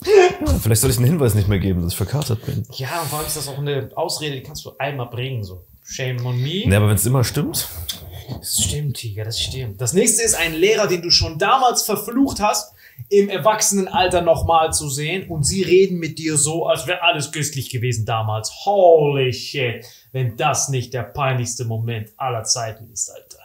Vielleicht 0.62 0.80
soll 0.80 0.90
ich 0.90 0.96
den 0.96 1.06
Hinweis 1.06 1.34
nicht 1.34 1.48
mehr 1.48 1.58
geben, 1.58 1.82
dass 1.82 1.92
ich 1.92 1.96
verkatert 1.96 2.44
bin. 2.44 2.66
Ja, 2.72 3.00
und 3.02 3.08
vor 3.08 3.18
allem 3.18 3.28
ist 3.28 3.36
das 3.36 3.48
auch 3.48 3.58
eine 3.58 3.90
Ausrede, 3.94 4.36
die 4.36 4.42
kannst 4.42 4.64
du 4.64 4.72
einmal 4.78 5.06
bringen. 5.06 5.44
So. 5.44 5.64
Shame 5.84 6.24
on 6.24 6.42
me. 6.42 6.66
Ne, 6.66 6.76
aber 6.76 6.88
wenn 6.88 6.96
es 6.96 7.06
immer 7.06 7.24
stimmt, 7.24 7.68
Das 8.38 8.62
stimmt, 8.62 8.96
Tiger, 8.96 9.24
das 9.24 9.40
stimmt. 9.40 9.80
Das 9.80 9.92
nächste 9.92 10.22
ist 10.22 10.34
ein 10.34 10.54
Lehrer, 10.54 10.86
den 10.86 11.02
du 11.02 11.10
schon 11.10 11.38
damals 11.38 11.82
verflucht 11.82 12.40
hast, 12.40 12.74
im 13.08 13.28
Erwachsenenalter 13.28 14.22
nochmal 14.22 14.72
zu 14.72 14.88
sehen 14.88 15.28
und 15.28 15.44
sie 15.44 15.62
reden 15.62 15.98
mit 15.98 16.18
dir 16.18 16.36
so, 16.36 16.66
als 16.66 16.86
wäre 16.86 17.02
alles 17.02 17.32
köstlich 17.32 17.70
gewesen 17.70 18.06
damals. 18.06 18.50
Holy 18.64 19.32
shit. 19.32 19.84
Wenn 20.12 20.36
das 20.36 20.68
nicht 20.68 20.94
der 20.94 21.02
peinlichste 21.02 21.64
Moment 21.64 22.12
aller 22.16 22.44
Zeiten 22.44 22.90
ist, 22.92 23.10
Alter. 23.10 23.43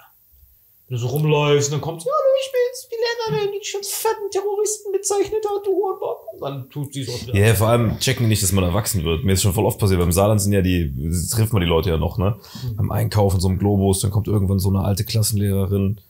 Wenn 0.90 0.98
du 0.98 1.02
so 1.02 1.08
rumläufst 1.10 1.70
und 1.70 1.74
dann 1.74 1.82
kommt, 1.82 2.04
ja, 2.04 2.12
hallo, 2.12 2.34
ich 2.42 2.52
bin's, 2.52 2.90
die 2.90 2.96
Lehrerin, 3.36 3.52
die 3.54 3.60
dich 3.60 3.76
als 3.76 3.92
fetten 3.92 4.32
Terroristen 4.32 4.92
bezeichnet 4.92 5.46
hat, 5.46 5.64
du 5.64 5.72
Hurenbock. 5.72 6.34
Und 6.34 6.42
dann 6.42 6.70
tut 6.72 6.94
sie 6.94 7.04
so. 7.04 7.12
Ja, 7.32 7.54
vor 7.54 7.68
allem 7.68 8.00
checken 8.00 8.26
die 8.26 8.30
nicht, 8.30 8.42
dass 8.42 8.52
man 8.54 8.64
erwachsen 8.64 9.04
wird. 9.04 9.24
Mir 9.24 9.34
ist 9.34 9.44
schon 9.44 9.54
voll 9.54 9.68
oft 9.68 9.78
passiert. 9.78 10.00
Beim 10.00 10.12
Saarland 10.12 10.42
sind 10.42 10.52
ja 10.52 10.64
die, 10.64 10.92
trifft 11.32 11.54
man 11.54 11.62
die 11.62 11.68
Leute 11.68 11.92
ja 11.92 11.98
noch, 11.98 12.18
ne? 12.18 12.40
Beim 12.76 12.92
Einkaufen, 12.92 13.40
so 13.40 13.50
einem 13.50 13.60
Globus, 13.60 14.00
dann 14.00 14.10
kommt 14.10 14.28
irgendwann 14.28 14.58
so 14.58 14.70
eine 14.70 14.84
alte 14.84 15.04
Klassenlehrerin. 15.04 16.02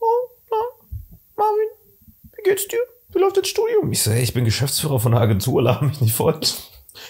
Oh, 0.00 0.06
na, 0.50 0.56
Marvin, 1.36 1.68
wie 2.34 2.42
geht's 2.48 2.66
dir? 2.68 2.80
Wie 3.12 3.18
läuft 3.18 3.36
das 3.36 3.48
Studium? 3.48 3.92
Ich 3.92 4.02
so, 4.02 4.12
hey, 4.12 4.22
ich 4.22 4.32
bin 4.32 4.46
Geschäftsführer 4.46 4.98
von 4.98 5.12
einer 5.12 5.20
Agentur, 5.20 5.60
laber 5.60 5.84
mich 5.84 6.00
nicht 6.00 6.14
voll. 6.14 6.40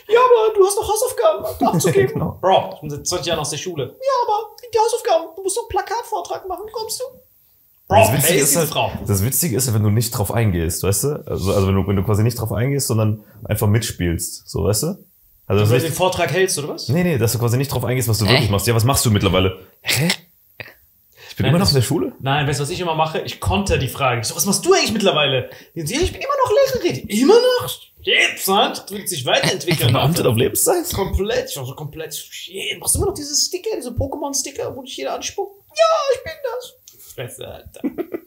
Ja, 0.08 0.20
aber 0.20 0.54
du 0.56 0.64
hast 0.64 0.76
noch 0.76 0.88
Hausaufgaben 0.88 1.66
abzugeben. 1.74 2.08
Genau. 2.14 2.38
Bro, 2.40 2.72
ich 2.74 2.80
bin 2.80 2.90
seit 2.90 3.06
20 3.06 3.26
Jahren 3.26 3.38
aus 3.40 3.50
der 3.50 3.56
Schule. 3.58 3.84
Ja, 3.84 4.12
aber 4.26 4.50
die 4.72 4.78
Hausaufgaben, 4.78 5.26
du 5.36 5.42
musst 5.42 5.56
doch 5.56 5.62
einen 5.62 5.68
Plakatvortrag 5.70 6.46
machen, 6.48 6.64
kommst 6.72 7.00
du? 7.00 7.04
Bro, 7.88 7.96
Das 7.96 8.12
Witzige, 8.12 8.38
ist 8.40 8.56
halt, 8.56 8.72
das 9.06 9.24
Witzige 9.24 9.56
ist, 9.56 9.72
wenn 9.74 9.82
du 9.82 9.90
nicht 9.90 10.10
drauf 10.12 10.32
eingehst, 10.32 10.82
weißt 10.82 11.04
du? 11.04 11.08
Also, 11.26 11.52
also 11.52 11.66
wenn, 11.66 11.74
du, 11.74 11.86
wenn 11.86 11.96
du 11.96 12.02
quasi 12.04 12.22
nicht 12.22 12.38
drauf 12.38 12.52
eingehst, 12.52 12.86
sondern 12.86 13.24
einfach 13.44 13.66
mitspielst, 13.66 14.48
so, 14.48 14.64
weißt 14.64 14.84
du? 14.84 15.04
Also 15.46 15.68
Wenn 15.68 15.78
du 15.80 15.84
den 15.86 15.92
Vortrag 15.92 16.30
hältst, 16.32 16.56
oder 16.60 16.68
was? 16.68 16.88
nee, 16.88 17.02
nee, 17.02 17.18
dass 17.18 17.32
du 17.32 17.38
quasi 17.38 17.56
nicht 17.58 17.72
drauf 17.72 17.84
eingehst, 17.84 18.08
was 18.08 18.18
du 18.18 18.26
wirklich 18.26 18.48
Äh. 18.48 18.52
machst. 18.52 18.66
Ja, 18.66 18.74
was 18.74 18.84
machst 18.84 19.04
du 19.04 19.10
mittlerweile? 19.10 19.58
Hä? 19.82 20.08
Ich 21.28 21.36
bin 21.36 21.44
Nein, 21.44 21.50
immer 21.54 21.58
noch 21.58 21.68
in 21.68 21.74
der 21.74 21.82
Schule? 21.82 22.12
Nein, 22.20 22.46
weißt 22.46 22.60
du, 22.60 22.62
was 22.62 22.70
ich 22.70 22.78
immer 22.80 22.94
mache? 22.94 23.20
Ich 23.22 23.40
konter 23.40 23.76
die 23.78 23.88
Frage. 23.88 24.20
Ich 24.20 24.26
so, 24.28 24.36
was 24.36 24.46
machst 24.46 24.64
du 24.64 24.72
eigentlich 24.72 24.92
mittlerweile? 24.92 25.50
Ich 25.74 25.84
bin 25.84 25.90
immer 26.22 26.34
noch 26.44 26.82
Lehrerin. 26.82 27.08
Immer 27.08 27.34
noch? 27.34 27.70
Das 28.04 28.90
wird 28.90 29.08
sich 29.08 29.24
weiterentwickeln. 29.24 29.92
Beamtet 29.92 30.26
auf 30.26 30.36
Lebenszeit? 30.36 30.90
komplett, 30.92 31.50
ich 31.50 31.56
war 31.56 31.66
so 31.66 31.74
komplett, 31.74 32.14
shit, 32.14 32.78
machst 32.80 32.94
du 32.94 32.98
immer 32.98 33.08
noch 33.08 33.14
diese 33.14 33.34
Sticker, 33.34 33.70
diese 33.76 33.90
Pokémon-Sticker, 33.90 34.74
wo 34.76 34.82
dich 34.82 34.96
jeder 34.96 35.14
anspuckt? 35.14 35.62
Ja, 35.70 36.16
ich 36.16 36.24
bin 36.24 36.32
das. 36.42 37.04
Fresse, 37.14 37.46
Alter. 37.46 37.80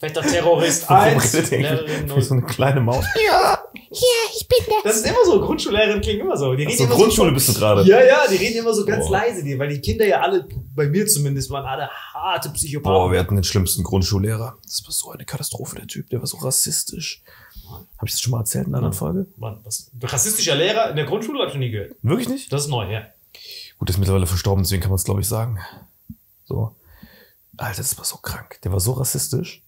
Fetter 0.00 0.22
Terrorist 0.22 0.88
Warum 0.88 1.18
1, 1.18 1.34
redet 1.34 1.52
ihr 1.52 1.58
Lehrerin 1.58 2.16
wie 2.16 2.22
so 2.22 2.34
0. 2.34 2.42
eine 2.42 2.52
kleine 2.52 2.80
Maus? 2.80 3.04
Das 4.82 4.96
ist 4.96 5.06
immer 5.06 5.24
so, 5.26 5.40
Grundschullehrerin 5.42 6.00
klingen 6.00 6.20
immer 6.20 6.38
so. 6.38 6.54
Die 6.54 6.62
reden 6.62 6.78
So, 6.78 6.84
immer 6.84 6.94
Grundschule 6.94 7.28
so, 7.28 7.34
bist 7.34 7.48
du 7.50 7.52
gerade. 7.52 7.82
Ja, 7.82 8.02
ja, 8.02 8.26
die 8.26 8.36
reden 8.36 8.60
immer 8.60 8.72
so 8.72 8.86
ganz 8.86 9.04
Boah. 9.04 9.18
leise, 9.18 9.44
die, 9.44 9.58
weil 9.58 9.68
die 9.68 9.80
Kinder 9.82 10.06
ja 10.06 10.22
alle, 10.22 10.48
bei 10.74 10.86
mir 10.86 11.06
zumindest, 11.06 11.50
waren 11.50 11.66
alle 11.66 11.90
harte 12.14 12.48
Psychopathen. 12.48 12.94
Boah, 12.94 13.12
wir 13.12 13.20
hatten 13.20 13.34
den 13.34 13.44
schlimmsten 13.44 13.82
Grundschullehrer. 13.82 14.56
Das 14.62 14.82
war 14.84 14.92
so 14.92 15.10
eine 15.10 15.26
Katastrophe, 15.26 15.76
der 15.76 15.86
Typ. 15.86 16.08
Der 16.08 16.20
war 16.20 16.26
so 16.26 16.38
rassistisch. 16.38 17.22
Habe 17.70 18.06
ich 18.06 18.12
das 18.12 18.20
schon 18.20 18.32
mal 18.32 18.40
erzählt 18.40 18.66
in 18.66 18.74
einer 18.74 18.78
anderen 18.78 18.94
Folge? 18.94 19.26
Mann, 19.36 19.58
was? 19.64 19.90
Rassistischer 20.02 20.54
Lehrer 20.54 20.90
in 20.90 20.96
der 20.96 21.04
Grundschule 21.04 21.38
habe 21.40 21.48
ich 21.48 21.54
noch 21.54 21.60
nie 21.60 21.70
gehört. 21.70 21.96
Wirklich 22.02 22.28
nicht? 22.28 22.52
Das 22.52 22.62
ist 22.62 22.68
neu, 22.68 22.90
ja. 22.90 23.02
Gut, 23.78 23.88
der 23.88 23.94
ist 23.94 23.98
mittlerweile 23.98 24.26
verstorben, 24.26 24.62
deswegen 24.62 24.82
kann 24.82 24.90
man 24.90 24.96
es, 24.96 25.04
glaube 25.04 25.20
ich, 25.20 25.28
sagen. 25.28 25.58
So. 26.44 26.74
Alter, 27.56 27.78
das 27.78 27.96
war 27.98 28.04
so 28.04 28.16
krank. 28.16 28.58
Der 28.64 28.72
war 28.72 28.80
so 28.80 28.92
rassistisch. 28.92 29.62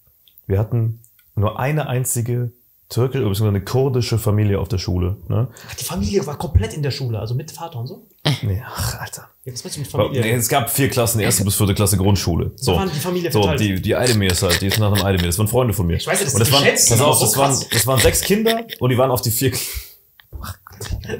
Wir 0.47 0.59
hatten 0.59 0.99
nur 1.35 1.59
eine 1.59 1.87
einzige 1.87 2.51
türkische, 2.89 3.23
beziehungsweise 3.23 3.49
eine 3.49 3.63
kurdische 3.63 4.19
Familie 4.19 4.59
auf 4.59 4.67
der 4.67 4.77
Schule. 4.77 5.17
Ne? 5.27 5.47
Ach, 5.69 5.75
die 5.75 5.85
Familie 5.85 6.25
war 6.25 6.37
komplett 6.37 6.73
in 6.73 6.83
der 6.83 6.91
Schule, 6.91 7.19
also 7.19 7.35
mit 7.35 7.51
Vater 7.51 7.79
und 7.79 7.87
so. 7.87 8.05
Nee, 8.41 8.61
ach, 8.65 8.99
Alter. 9.01 9.29
Ja, 9.43 9.51
was 9.51 9.63
meinst 9.63 9.75
du 9.75 9.81
mit 9.81 9.89
Familie? 9.91 10.21
nee, 10.21 10.31
es 10.31 10.47
gab 10.47 10.69
vier 10.69 10.89
Klassen, 10.89 11.19
erste 11.19 11.43
bis 11.43 11.55
vierte 11.55 11.73
Klasse 11.73 11.97
Grundschule. 11.97 12.51
So, 12.55 12.71
Da 12.71 12.77
waren 12.79 12.91
die 12.93 12.99
Familie 12.99 13.29
so 13.31 13.41
verteilt. 13.41 13.59
die, 13.59 13.81
die 13.81 13.95
Eidemirs 13.95 14.41
halt, 14.41 14.61
die 14.61 14.67
ist 14.67 14.79
nach 14.79 14.93
dem 14.93 15.03
Eidemir. 15.05 15.27
Das 15.27 15.37
waren 15.37 15.49
Freunde 15.49 15.73
von 15.73 15.85
mir. 15.87 15.97
Ich 15.97 16.07
weiß 16.07 16.19
ja, 16.19 16.25
das 16.25 16.33
und 16.33 16.39
das 16.39 16.47
ist 16.47 16.53
waren, 16.53 16.63
geschätzt, 16.63 16.89
pass 16.89 17.01
aber 17.01 17.09
auf, 17.11 17.17
so 17.17 17.25
das 17.25 17.37
waren, 17.37 17.51
krass. 17.51 17.69
das 17.69 17.87
waren 17.87 17.99
sechs 17.99 18.21
Kinder 18.21 18.65
und 18.79 18.89
die 18.89 18.97
waren 18.97 19.11
auf 19.11 19.21
die 19.21 19.31
vier. 19.31 19.51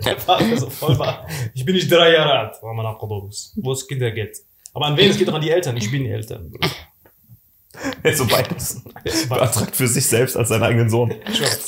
Der 0.06 0.20
Vater 0.20 0.58
so 0.58 0.70
voll 0.70 0.98
war. 0.98 1.28
Ich 1.54 1.64
bin 1.66 1.76
nicht 1.76 1.92
drei 1.92 2.14
Jahre 2.14 2.32
alt, 2.40 2.56
war 2.64 2.74
man 2.74 2.86
abgedobt. 2.86 3.36
Wo 3.58 3.72
es 3.74 3.88
Kinder 3.88 4.12
geht. 4.12 4.38
Aber 4.74 4.86
an 4.88 4.98
wen 4.98 5.12
es 5.12 5.18
geht 5.18 5.28
doch 5.28 5.34
an 5.36 5.42
die 5.42 5.52
Eltern. 5.52 5.78
Ich 5.78 5.92
bin 5.92 6.04
die 6.04 6.10
Eltern. 6.10 6.52
so 8.16 8.26
beides. 8.28 8.82
Beantragt 9.28 9.76
für 9.76 9.88
sich 9.88 10.06
selbst 10.06 10.38
als 10.38 10.50
seinen 10.50 10.64
eigenen 10.64 10.90
Sohn. 10.90 11.14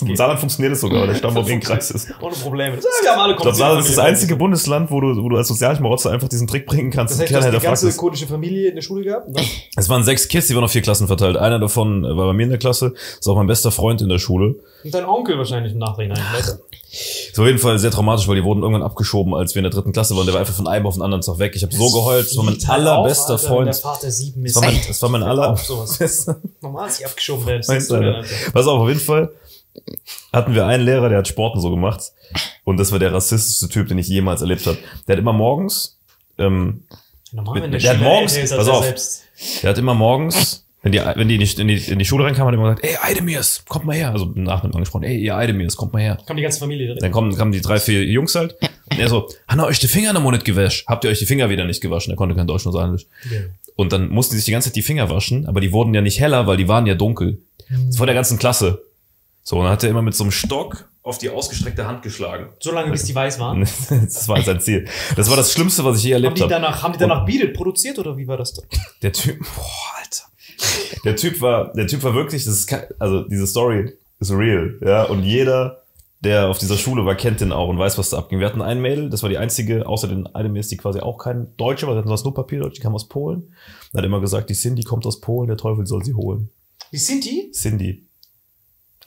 Im 0.01 0.15
Saarland 0.15 0.39
funktioniert 0.39 0.73
es 0.73 0.81
sogar, 0.81 1.01
weil 1.01 1.07
der 1.07 1.15
Stamm 1.15 1.35
auf 1.35 1.47
jeden 1.47 1.61
Kreis 1.61 1.91
ist. 1.91 2.07
Ohne 2.21 2.35
Probleme. 2.35 2.75
Das, 2.75 2.85
wir 2.85 3.11
haben 3.11 3.19
alle 3.21 3.33
Ich 3.33 3.39
glaube, 3.39 3.57
Saarland 3.57 3.81
ist 3.81 3.97
das 3.97 3.99
einzige 3.99 4.35
Bundesland, 4.35 4.91
wo 4.91 5.01
du, 5.01 5.23
wo 5.23 5.29
du 5.29 5.37
als 5.37 5.47
Sozialschmarotzer 5.47 6.11
einfach 6.11 6.29
diesen 6.29 6.47
Trick 6.47 6.67
bringen 6.67 6.91
kannst. 6.91 7.15
Das 7.15 7.21
heißt, 7.21 7.31
du 7.31 7.37
hast 7.37 7.53
die 7.53 7.59
ganze 7.59 7.87
es. 7.89 7.97
kurdische 7.97 8.27
Familie 8.27 8.69
in 8.69 8.75
der 8.75 8.83
Schule 8.83 9.03
gehabt? 9.03 9.29
Ne? 9.29 9.41
Es 9.75 9.89
waren 9.89 10.03
sechs 10.03 10.27
Kids, 10.27 10.47
die 10.47 10.55
waren 10.55 10.63
auf 10.63 10.71
vier 10.71 10.83
Klassen 10.83 11.07
verteilt. 11.07 11.37
Einer 11.37 11.59
davon 11.59 12.03
war 12.03 12.27
bei 12.27 12.33
mir 12.33 12.43
in 12.43 12.49
der 12.49 12.59
Klasse, 12.59 12.93
ist 13.19 13.27
auch 13.27 13.35
mein 13.35 13.47
bester 13.47 13.71
Freund 13.71 14.01
in 14.01 14.09
der 14.09 14.19
Schule. 14.19 14.55
Und 14.83 14.93
dein 14.93 15.05
Onkel 15.05 15.37
wahrscheinlich 15.37 15.73
im 15.73 15.79
Nachhinein. 15.79 16.21
weißt 16.33 16.49
du? 16.49 16.75
Ist 17.35 17.39
auf 17.39 17.47
jeden 17.47 17.59
Fall 17.59 17.77
sehr 17.79 17.91
traumatisch, 17.91 18.29
weil 18.29 18.37
die 18.37 18.45
wurden 18.45 18.61
irgendwann 18.61 18.81
abgeschoben, 18.83 19.33
als 19.35 19.55
wir 19.55 19.59
in 19.59 19.63
der 19.65 19.71
dritten 19.71 19.91
Klasse 19.91 20.15
waren. 20.15 20.25
Der 20.25 20.33
war 20.33 20.39
einfach 20.39 20.53
von 20.53 20.67
einem 20.69 20.87
auf 20.87 20.93
den 20.93 21.03
anderen 21.03 21.21
Tag 21.21 21.37
weg. 21.37 21.51
Ich 21.53 21.63
habe 21.63 21.75
so 21.75 21.91
geheult. 21.91 22.25
Das 22.27 22.37
war 22.37 22.45
mein 22.45 22.57
allerbester 22.65 23.33
wenn 23.33 23.39
Der 23.41 23.49
Freund. 23.49 23.75
Vater 23.75 24.09
sieben 24.09 24.41
Das 24.43 24.51
ist. 24.51 24.55
war 24.55 24.63
mein, 24.71 24.79
das 24.87 25.01
war 25.01 25.09
mein 25.09 25.23
aller. 25.23 25.51
Auf 25.51 25.63
sowas. 25.65 26.27
Normal 26.61 26.87
ist 26.87 26.97
sie 26.99 27.05
abgeschoben. 27.05 27.45
Das 27.45 27.67
Alter? 27.69 28.23
Pass 28.53 28.67
auf, 28.67 28.79
auf 28.79 28.87
jeden 28.87 29.01
Fall 29.01 29.33
hatten 30.31 30.53
wir 30.55 30.65
einen 30.65 30.85
Lehrer, 30.85 31.09
der 31.09 31.17
hat 31.17 31.27
Sporten 31.27 31.59
so 31.59 31.69
gemacht. 31.69 32.13
Und 32.63 32.77
das 32.77 32.93
war 32.93 32.99
der 32.99 33.11
rassistischste 33.13 33.67
Typ, 33.67 33.89
den 33.89 33.97
ich 33.97 34.07
jemals 34.07 34.39
erlebt 34.39 34.65
habe. 34.65 34.77
Der 35.05 35.15
hat 35.15 35.19
immer 35.19 35.33
morgens, 35.33 35.97
ähm, 36.37 36.83
Normal, 37.33 37.61
wenn 37.63 37.71
der, 37.71 37.81
Der 37.81 37.89
hat 37.91 37.99
morgens- 38.01 38.49
pass 38.49 38.67
auf. 38.69 38.85
selbst. 38.85 39.23
Der 39.61 39.71
hat 39.71 39.77
immer 39.77 39.93
morgens, 39.93 40.64
wenn 40.85 40.91
die, 40.91 40.99
wenn 40.99 41.27
die 41.27 41.33
in 41.33 41.41
die, 41.41 41.61
in 41.61 41.67
die, 41.67 41.91
in 41.93 41.97
die 41.97 42.05
Schule 42.05 42.25
reinkamen, 42.25 42.45
hat 42.45 42.53
er 42.53 42.61
immer 42.61 42.75
gesagt, 42.75 42.85
ey, 42.85 43.09
Eidemirs, 43.11 43.63
kommt 43.67 43.85
mal 43.85 43.95
her. 43.95 44.11
Also 44.11 44.31
Nachnamen 44.35 44.75
angesprochen, 44.75 45.01
ey, 45.01 45.17
ihr 45.17 45.35
Eidemirs, 45.35 45.75
kommt 45.75 45.93
mal 45.93 46.01
her. 46.03 46.19
Kommt 46.27 46.37
die 46.37 46.43
ganze 46.43 46.59
Familie 46.59 46.85
direkt. 46.85 47.01
Dann 47.01 47.11
kommen, 47.11 47.35
kamen 47.35 47.51
die 47.51 47.61
drei, 47.61 47.79
vier 47.79 48.03
Jungs 48.05 48.35
halt. 48.35 48.55
Und 48.91 48.99
er 48.99 49.09
so, 49.09 49.27
haben 49.47 49.59
ihr 49.61 49.65
euch 49.65 49.79
die 49.79 49.87
Finger 49.87 50.13
noch 50.13 50.21
mal 50.21 50.29
nicht 50.29 50.45
gewaschen? 50.45 50.85
Habt 50.85 51.03
ihr 51.03 51.09
euch 51.09 51.17
die 51.17 51.25
Finger 51.25 51.49
wieder 51.49 51.65
nicht 51.65 51.81
gewaschen? 51.81 52.13
Er 52.13 52.17
konnte 52.17 52.35
kein 52.35 52.45
Deutsch 52.45 52.65
nur 52.65 52.71
sagen. 52.71 53.01
Und 53.75 53.93
dann 53.93 54.09
mussten 54.09 54.35
die 54.35 54.37
sich 54.37 54.45
die 54.45 54.51
ganze 54.51 54.69
Zeit 54.69 54.75
die 54.75 54.83
Finger 54.83 55.09
waschen, 55.09 55.47
aber 55.47 55.59
die 55.59 55.71
wurden 55.71 55.91
ja 55.95 56.01
nicht 56.01 56.19
heller, 56.19 56.45
weil 56.45 56.57
die 56.57 56.67
waren 56.67 56.85
ja 56.85 56.93
dunkel. 56.93 57.39
Das 57.87 57.97
vor 57.97 58.05
der 58.05 58.13
ganzen 58.13 58.37
Klasse. 58.37 58.83
So, 59.41 59.57
und 59.57 59.63
dann 59.63 59.71
hat 59.73 59.83
er 59.83 59.89
immer 59.89 60.03
mit 60.03 60.13
so 60.13 60.23
einem 60.23 60.31
Stock 60.31 60.87
auf 61.01 61.17
die 61.17 61.29
ausgestreckte 61.29 61.87
Hand 61.87 62.03
geschlagen. 62.03 62.49
So 62.59 62.71
lange, 62.71 62.91
bis 62.91 63.05
die 63.05 63.15
weiß 63.15 63.39
waren. 63.39 63.61
Das 63.89 64.27
war 64.27 64.39
sein 64.43 64.59
Ziel. 64.59 64.87
Das 65.15 65.29
war 65.31 65.35
das 65.37 65.51
Schlimmste, 65.51 65.83
was 65.83 65.97
ich 65.97 66.03
je 66.03 66.13
Haben 66.13 66.23
erlebt 66.23 66.37
die 66.37 66.43
habe. 66.43 66.53
danach, 66.53 66.83
haben 66.83 66.93
die 66.93 66.99
danach 66.99 67.25
Beat 67.25 67.41
It 67.41 67.53
produziert 67.55 67.97
oder 67.97 68.17
wie 68.17 68.27
war 68.27 68.37
das 68.37 68.53
da? 68.53 68.61
Der 69.01 69.13
Typ, 69.13 69.39
boah, 69.39 69.99
Alter. 69.99 70.23
Der 71.03 71.15
Typ 71.15 71.41
war, 71.41 71.73
der 71.73 71.87
Typ 71.87 72.03
war 72.03 72.13
wirklich, 72.13 72.45
das 72.45 72.55
ist, 72.55 72.75
also 72.99 73.23
diese 73.27 73.47
Story 73.47 73.93
ist 74.19 74.31
real, 74.31 74.77
ja. 74.81 75.03
Und 75.03 75.23
jeder, 75.23 75.83
der 76.21 76.47
auf 76.47 76.57
dieser 76.57 76.77
Schule 76.77 77.05
war, 77.05 77.15
kennt 77.15 77.41
den 77.41 77.51
auch 77.51 77.69
und 77.69 77.77
weiß, 77.77 77.97
was 77.97 78.09
da 78.09 78.17
abging. 78.17 78.39
Wir 78.39 78.47
hatten 78.47 78.61
ein 78.61 78.81
Mädel, 78.81 79.09
das 79.09 79.21
war 79.21 79.29
die 79.29 79.37
einzige, 79.37 79.87
außer 79.87 80.07
den 80.07 80.27
einem 80.27 80.55
ist 80.55 80.71
die 80.71 80.77
quasi 80.77 80.99
auch 80.99 81.17
kein 81.17 81.55
Deutsche, 81.57 81.85
weil 81.87 81.95
wir 81.95 81.99
hatten 81.99 82.07
sonst 82.07 82.23
nur 82.23 82.33
Papierdeutsch, 82.33 82.77
die 82.77 82.81
kam 82.81 82.95
aus 82.95 83.07
Polen. 83.07 83.53
Und 83.91 83.97
hat 83.97 84.05
immer 84.05 84.21
gesagt, 84.21 84.49
die 84.49 84.55
Cindy 84.55 84.83
kommt 84.83 85.05
aus 85.05 85.21
Polen, 85.21 85.47
der 85.47 85.57
Teufel 85.57 85.85
soll 85.85 86.03
sie 86.03 86.13
holen. 86.13 86.49
Die? 86.91 86.97
Cindy. 87.51 88.04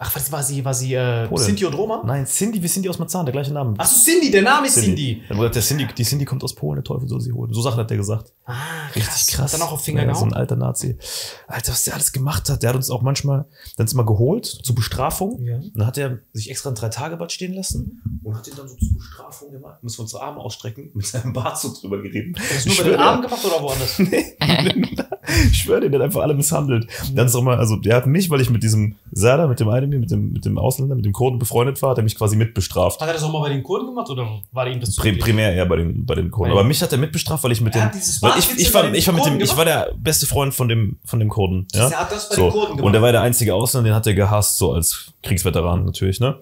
Ach, 0.00 0.14
was 0.14 0.30
war 0.30 0.44
sie? 0.44 0.64
War 0.64 0.74
sie 0.74 0.94
äh. 0.94 1.28
Sinti 1.36 1.64
und 1.64 1.74
Roma? 1.74 2.02
Nein, 2.06 2.24
Cindy, 2.24 2.62
wie 2.62 2.68
Cindy 2.68 2.88
aus 2.88 3.00
Marzahn, 3.00 3.26
der 3.26 3.32
gleiche 3.32 3.52
Name. 3.52 3.74
Ach 3.78 3.86
so, 3.86 4.10
Cindy, 4.10 4.30
der 4.30 4.42
Name 4.42 4.68
ist 4.68 4.74
Cindy. 4.74 5.22
Dann 5.28 5.38
wurde 5.38 5.50
der 5.50 5.62
Cindy, 5.62 5.88
die 5.96 6.04
Cindy 6.04 6.24
kommt 6.24 6.44
aus 6.44 6.54
Polen, 6.54 6.76
der 6.76 6.84
Teufel 6.84 7.08
soll 7.08 7.20
sie 7.20 7.32
holen. 7.32 7.52
So 7.52 7.60
Sachen 7.62 7.78
hat 7.80 7.90
der 7.90 7.96
gesagt. 7.96 8.32
Ah, 8.44 8.54
Richtig 8.94 9.34
krass. 9.34 9.52
Hat 9.52 9.60
dann 9.60 9.66
auch 9.66 9.72
auf 9.72 9.84
Finger 9.84 10.04
ja, 10.04 10.14
So 10.14 10.20
gehauen? 10.20 10.34
ein 10.34 10.38
alter 10.38 10.54
Nazi. 10.54 10.96
Alter, 11.48 11.72
was 11.72 11.82
der 11.82 11.94
alles 11.94 12.12
gemacht 12.12 12.48
hat. 12.48 12.62
Der 12.62 12.70
hat 12.70 12.76
uns 12.76 12.90
auch 12.90 13.02
manchmal, 13.02 13.46
dann 13.76 13.88
mal 13.94 14.06
geholt 14.06 14.46
zur 14.46 14.76
Bestrafung. 14.76 15.42
Ja. 15.42 15.58
Dann 15.74 15.86
hat 15.86 15.98
er 15.98 16.20
sich 16.32 16.48
extra 16.48 16.68
ein 16.70 16.76
Drei-Tage-Bad 16.76 17.32
stehen 17.32 17.54
lassen 17.54 18.20
und 18.22 18.36
hat 18.36 18.46
ihn 18.46 18.54
dann 18.56 18.68
so 18.68 18.76
zur 18.76 18.96
Bestrafung 18.96 19.50
gemacht. 19.50 19.82
Müssen 19.82 19.98
wir 19.98 20.02
unsere 20.02 20.22
Arme 20.22 20.38
ausstrecken, 20.38 20.90
mit 20.94 21.06
seinem 21.06 21.32
Bart 21.32 21.58
so 21.58 21.74
drüber 21.74 22.00
gerieben. 22.00 22.36
Hast 22.38 22.66
du 22.66 22.68
nur 22.70 22.84
bei 22.84 22.90
den 22.90 23.00
Armen 23.00 23.22
gemacht 23.22 23.44
oder 23.44 23.60
woanders? 23.62 23.98
ich 25.50 25.58
schwöre 25.58 25.80
dir, 25.80 25.90
der 25.90 26.00
hat 26.00 26.04
einfach 26.06 26.22
alle 26.22 26.34
misshandelt. 26.34 26.86
Dann 27.14 27.26
ist 27.26 27.34
auch 27.34 27.42
mal, 27.42 27.58
also 27.58 27.76
der 27.76 27.96
hat 27.96 28.06
mich, 28.06 28.30
weil 28.30 28.40
ich 28.40 28.50
mit 28.50 28.62
diesem 28.62 28.96
Sada, 29.10 29.46
mit 29.46 29.60
dem 29.60 29.68
einen, 29.68 29.87
mit 29.96 30.10
dem, 30.10 30.32
mit 30.32 30.44
dem 30.44 30.58
Ausländer, 30.58 30.94
mit 30.94 31.04
dem 31.06 31.12
Kurden 31.14 31.38
befreundet 31.38 31.80
war, 31.80 31.90
hat 31.90 31.96
er 31.98 32.04
mich 32.04 32.14
quasi 32.16 32.36
mitbestraft. 32.36 33.00
Hat 33.00 33.06
er 33.08 33.14
das 33.14 33.22
auch 33.22 33.32
mal 33.32 33.40
bei 33.40 33.48
den 33.48 33.62
Kurden 33.62 33.86
gemacht 33.86 34.10
oder 34.10 34.28
war 34.52 34.66
ihm 34.66 34.80
das 34.80 34.94
Pri 34.96 35.12
primär 35.16 35.54
eher 35.54 35.64
bei 35.64 35.76
den, 35.76 36.04
bei 36.04 36.14
den 36.14 36.30
Kurden. 36.30 36.52
Bei- 36.52 36.58
Aber 36.60 36.68
mich 36.68 36.82
hat 36.82 36.92
er 36.92 36.98
mitbestraft, 36.98 37.42
weil 37.44 37.52
ich 37.52 37.60
mit 37.62 37.74
Er 37.74 37.86
dem, 37.88 37.94
weil 38.20 38.32
ich, 38.38 38.74
war, 38.74 38.92
ich 38.92 39.06
war 39.06 39.14
mit 39.14 39.24
dem, 39.24 39.30
Kurden 39.32 39.40
ich 39.40 39.56
war 39.56 39.64
der 39.64 39.94
beste 39.96 40.26
Freund 40.26 40.52
von 40.52 40.68
dem, 40.68 40.98
von 41.06 41.18
dem 41.18 41.30
Kurden. 41.30 41.66
Ja? 41.72 41.88
Er 41.88 42.00
hat 42.00 42.12
das 42.12 42.28
bei 42.28 42.34
So. 42.34 42.42
den 42.42 42.50
Kurden 42.52 42.66
gemacht. 42.76 42.84
Und 42.84 42.92
der 42.92 43.00
war 43.00 43.12
der 43.12 43.22
einzige 43.22 43.54
Ausländer, 43.54 43.88
den 43.88 43.94
hat 43.94 44.06
er 44.06 44.12
gehasst, 44.14 44.58
so 44.58 44.72
als 44.74 45.12
Kriegsveteran 45.22 45.84
natürlich, 45.86 46.20
ne? 46.20 46.38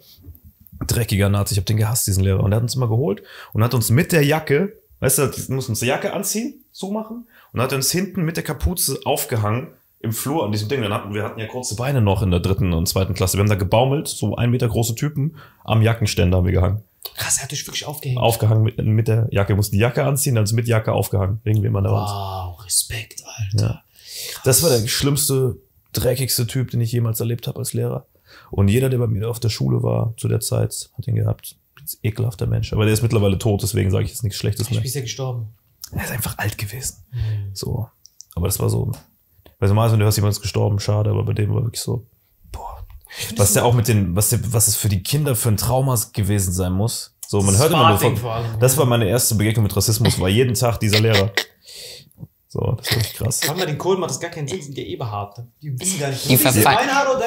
Dreckiger 0.87 1.29
Nazi, 1.29 1.55
ich 1.55 1.59
hab 1.59 1.67
den 1.67 1.77
gehasst, 1.79 2.07
diesen 2.07 2.23
Lehrer. 2.23 2.43
Und 2.43 2.51
der 2.51 2.57
hat 2.57 2.63
uns 2.63 2.75
immer 2.75 2.89
geholt 2.89 3.23
und 3.53 3.63
hat 3.65 3.73
uns 3.75 3.91
mit 3.91 4.13
der 4.13 4.25
Jacke, 4.25 4.75
weißt 5.01 5.19
du, 5.19 5.31
mussten 5.55 5.73
uns 5.73 5.81
die 5.81 5.87
Jacke 5.87 6.13
anziehen, 6.13 6.65
zumachen, 6.73 7.27
und 7.53 7.61
hat 7.63 7.73
uns 7.73 7.91
hinten 7.91 8.25
mit 8.25 8.37
der 8.37 8.45
Kapuze 8.45 8.99
aufgehangen 9.05 9.69
im 10.07 10.13
Flur 10.13 10.45
an 10.45 10.53
diesem 10.53 10.69
Ding. 10.69 10.83
Dann 10.83 10.93
hatten 10.95 11.13
wir 11.13 11.23
hatten 11.23 11.39
ja 11.39 11.47
kurze 11.47 11.77
Beine 11.77 12.01
noch 12.01 12.23
in 12.23 12.31
der 12.31 12.41
dritten 12.41 12.73
und 12.73 12.89
zweiten 12.89 13.15
Klasse. 13.15 13.37
Wir 13.37 13.41
haben 13.43 13.49
da 13.49 13.55
gebaumelt, 13.57 14.09
so 14.09 14.35
ein 14.37 14.51
Meter 14.51 14.69
große 14.69 14.95
Typen, 14.95 15.37
am 15.65 15.83
Jackenständer 15.83 16.39
haben 16.39 16.47
wir 16.47 16.53
gehangen. 16.53 16.83
Krass, 17.17 17.39
er 17.39 17.45
hat 17.45 17.53
dich 17.53 17.67
wirklich 17.67 17.87
aufgehängt. 17.87 18.21
Aufgehangen 18.21 18.63
mit, 18.63 18.79
mit 18.79 19.07
der 19.09 19.29
Jacke. 19.31 19.51
Wir 19.51 19.57
mussten 19.57 19.77
die 19.77 19.81
Jacke 19.81 20.05
anziehen, 20.05 20.35
dann 20.35 20.45
ist 20.45 20.53
mit 20.53 20.67
Jacke 20.67 20.93
aufgehangen. 20.93 21.41
Irgendwie 21.45 21.69
immer 21.69 21.83
der 21.83 21.93
Wand. 21.93 22.09
Wow, 22.09 22.65
Respekt, 22.65 23.23
Alter. 23.27 23.65
Ja. 23.65 23.83
Das 24.45 24.63
war 24.63 24.71
der 24.71 24.87
schlimmste, 24.89 25.57
dreckigste 25.93 26.47
Typ, 26.47 26.71
den 26.71 26.81
ich 26.81 26.91
jemals 26.93 27.21
erlebt 27.21 27.47
habe 27.47 27.59
als 27.59 27.75
Lehrer. 27.75 28.07
Und 28.51 28.69
jeder, 28.69 28.89
der 28.89 28.99
bei 28.99 29.07
mir 29.07 29.31
auf 29.31 29.41
der 29.41 29.49
Schule 29.51 29.83
war 29.83 30.15
zu 30.17 30.29
der 30.29 30.41
Zeit, 30.41 30.91
hat 30.97 31.07
ihn 31.07 31.15
gehabt. 31.15 31.57
Ist 31.85 32.01
ekelhafter 32.03 32.47
Mensch. 32.49 32.73
Aber 32.73 32.85
der 32.85 32.93
ist 32.95 33.03
mittlerweile 33.03 33.39
tot, 33.39 33.63
deswegen 33.63 33.91
sage 33.93 34.05
ich 34.05 34.11
jetzt 34.11 34.25
nichts 34.25 34.39
Schlechtes 34.39 34.67
Ich 34.67 34.73
mehr. 34.73 34.81
bin 34.83 34.91
ja 34.93 35.01
gestorben. 35.03 35.55
Er 35.93 36.03
ist 36.05 36.11
einfach 36.11 36.37
alt 36.39 36.59
gewesen. 36.59 36.97
So. 37.53 37.89
Aber 38.35 38.47
das 38.49 38.59
war 38.59 38.69
so. 38.69 38.91
Weil 39.59 39.69
normalerweise, 39.69 39.93
wenn 39.95 40.01
du 40.01 40.05
hörst, 40.05 40.19
jemand 40.19 40.33
ist 40.33 40.43
gestorben, 40.43 40.79
schade, 40.79 41.11
aber 41.11 41.25
bei 41.25 41.33
dem 41.33 41.55
war 41.55 41.63
wirklich 41.63 41.81
so. 41.81 42.07
Boah. 42.53 42.87
Was 43.37 43.55
der 43.55 43.65
auch 43.65 43.75
mit 43.75 43.89
den, 43.89 44.15
was 44.15 44.31
der, 44.31 44.41
was 44.53 44.69
es 44.69 44.77
für 44.77 44.89
die 44.89 45.03
Kinder 45.03 45.35
für 45.35 45.49
ein 45.49 45.57
Trauma 45.57 45.99
gewesen 46.13 46.53
sein 46.53 46.73
muss. 46.73 47.17
So, 47.27 47.39
man 47.41 47.55
Das 47.55 47.63
hört 47.63 47.73
immer 47.73 47.89
nur 47.89 47.99
von, 47.99 48.17
das 48.61 48.77
war 48.77 48.87
meine 48.87 49.09
erste 49.09 49.35
Begegnung 49.35 49.65
mit 49.65 49.77
Rassismus, 49.77 50.21
war 50.21 50.29
jeden 50.29 50.55
Tag 50.55 50.79
dieser 50.79 51.01
Lehrer. 51.01 51.33
So, 52.59 52.73
das 52.79 52.91
war 52.91 52.99
echt 52.99 53.15
krass. 53.17 53.41
Vor 53.43 53.51
allem 53.51 53.61
bei 53.61 53.67
den 53.67 53.77
Kurden 53.77 54.01
macht 54.01 54.11
das 54.11 54.19
gar 54.21 54.31
keinen 54.31 54.49
Sinn, 54.49 54.57
die 54.59 54.65
sind 54.65 54.79
ja 54.79 54.85
eh 54.85 54.97
behaart. 54.97 55.43
Die 55.61 55.79
wissen 55.79 56.01
gar 56.01 56.09
nicht, 56.09 56.27
Die, 56.27 56.35
Ist 56.35 56.41
verfa 56.43 56.79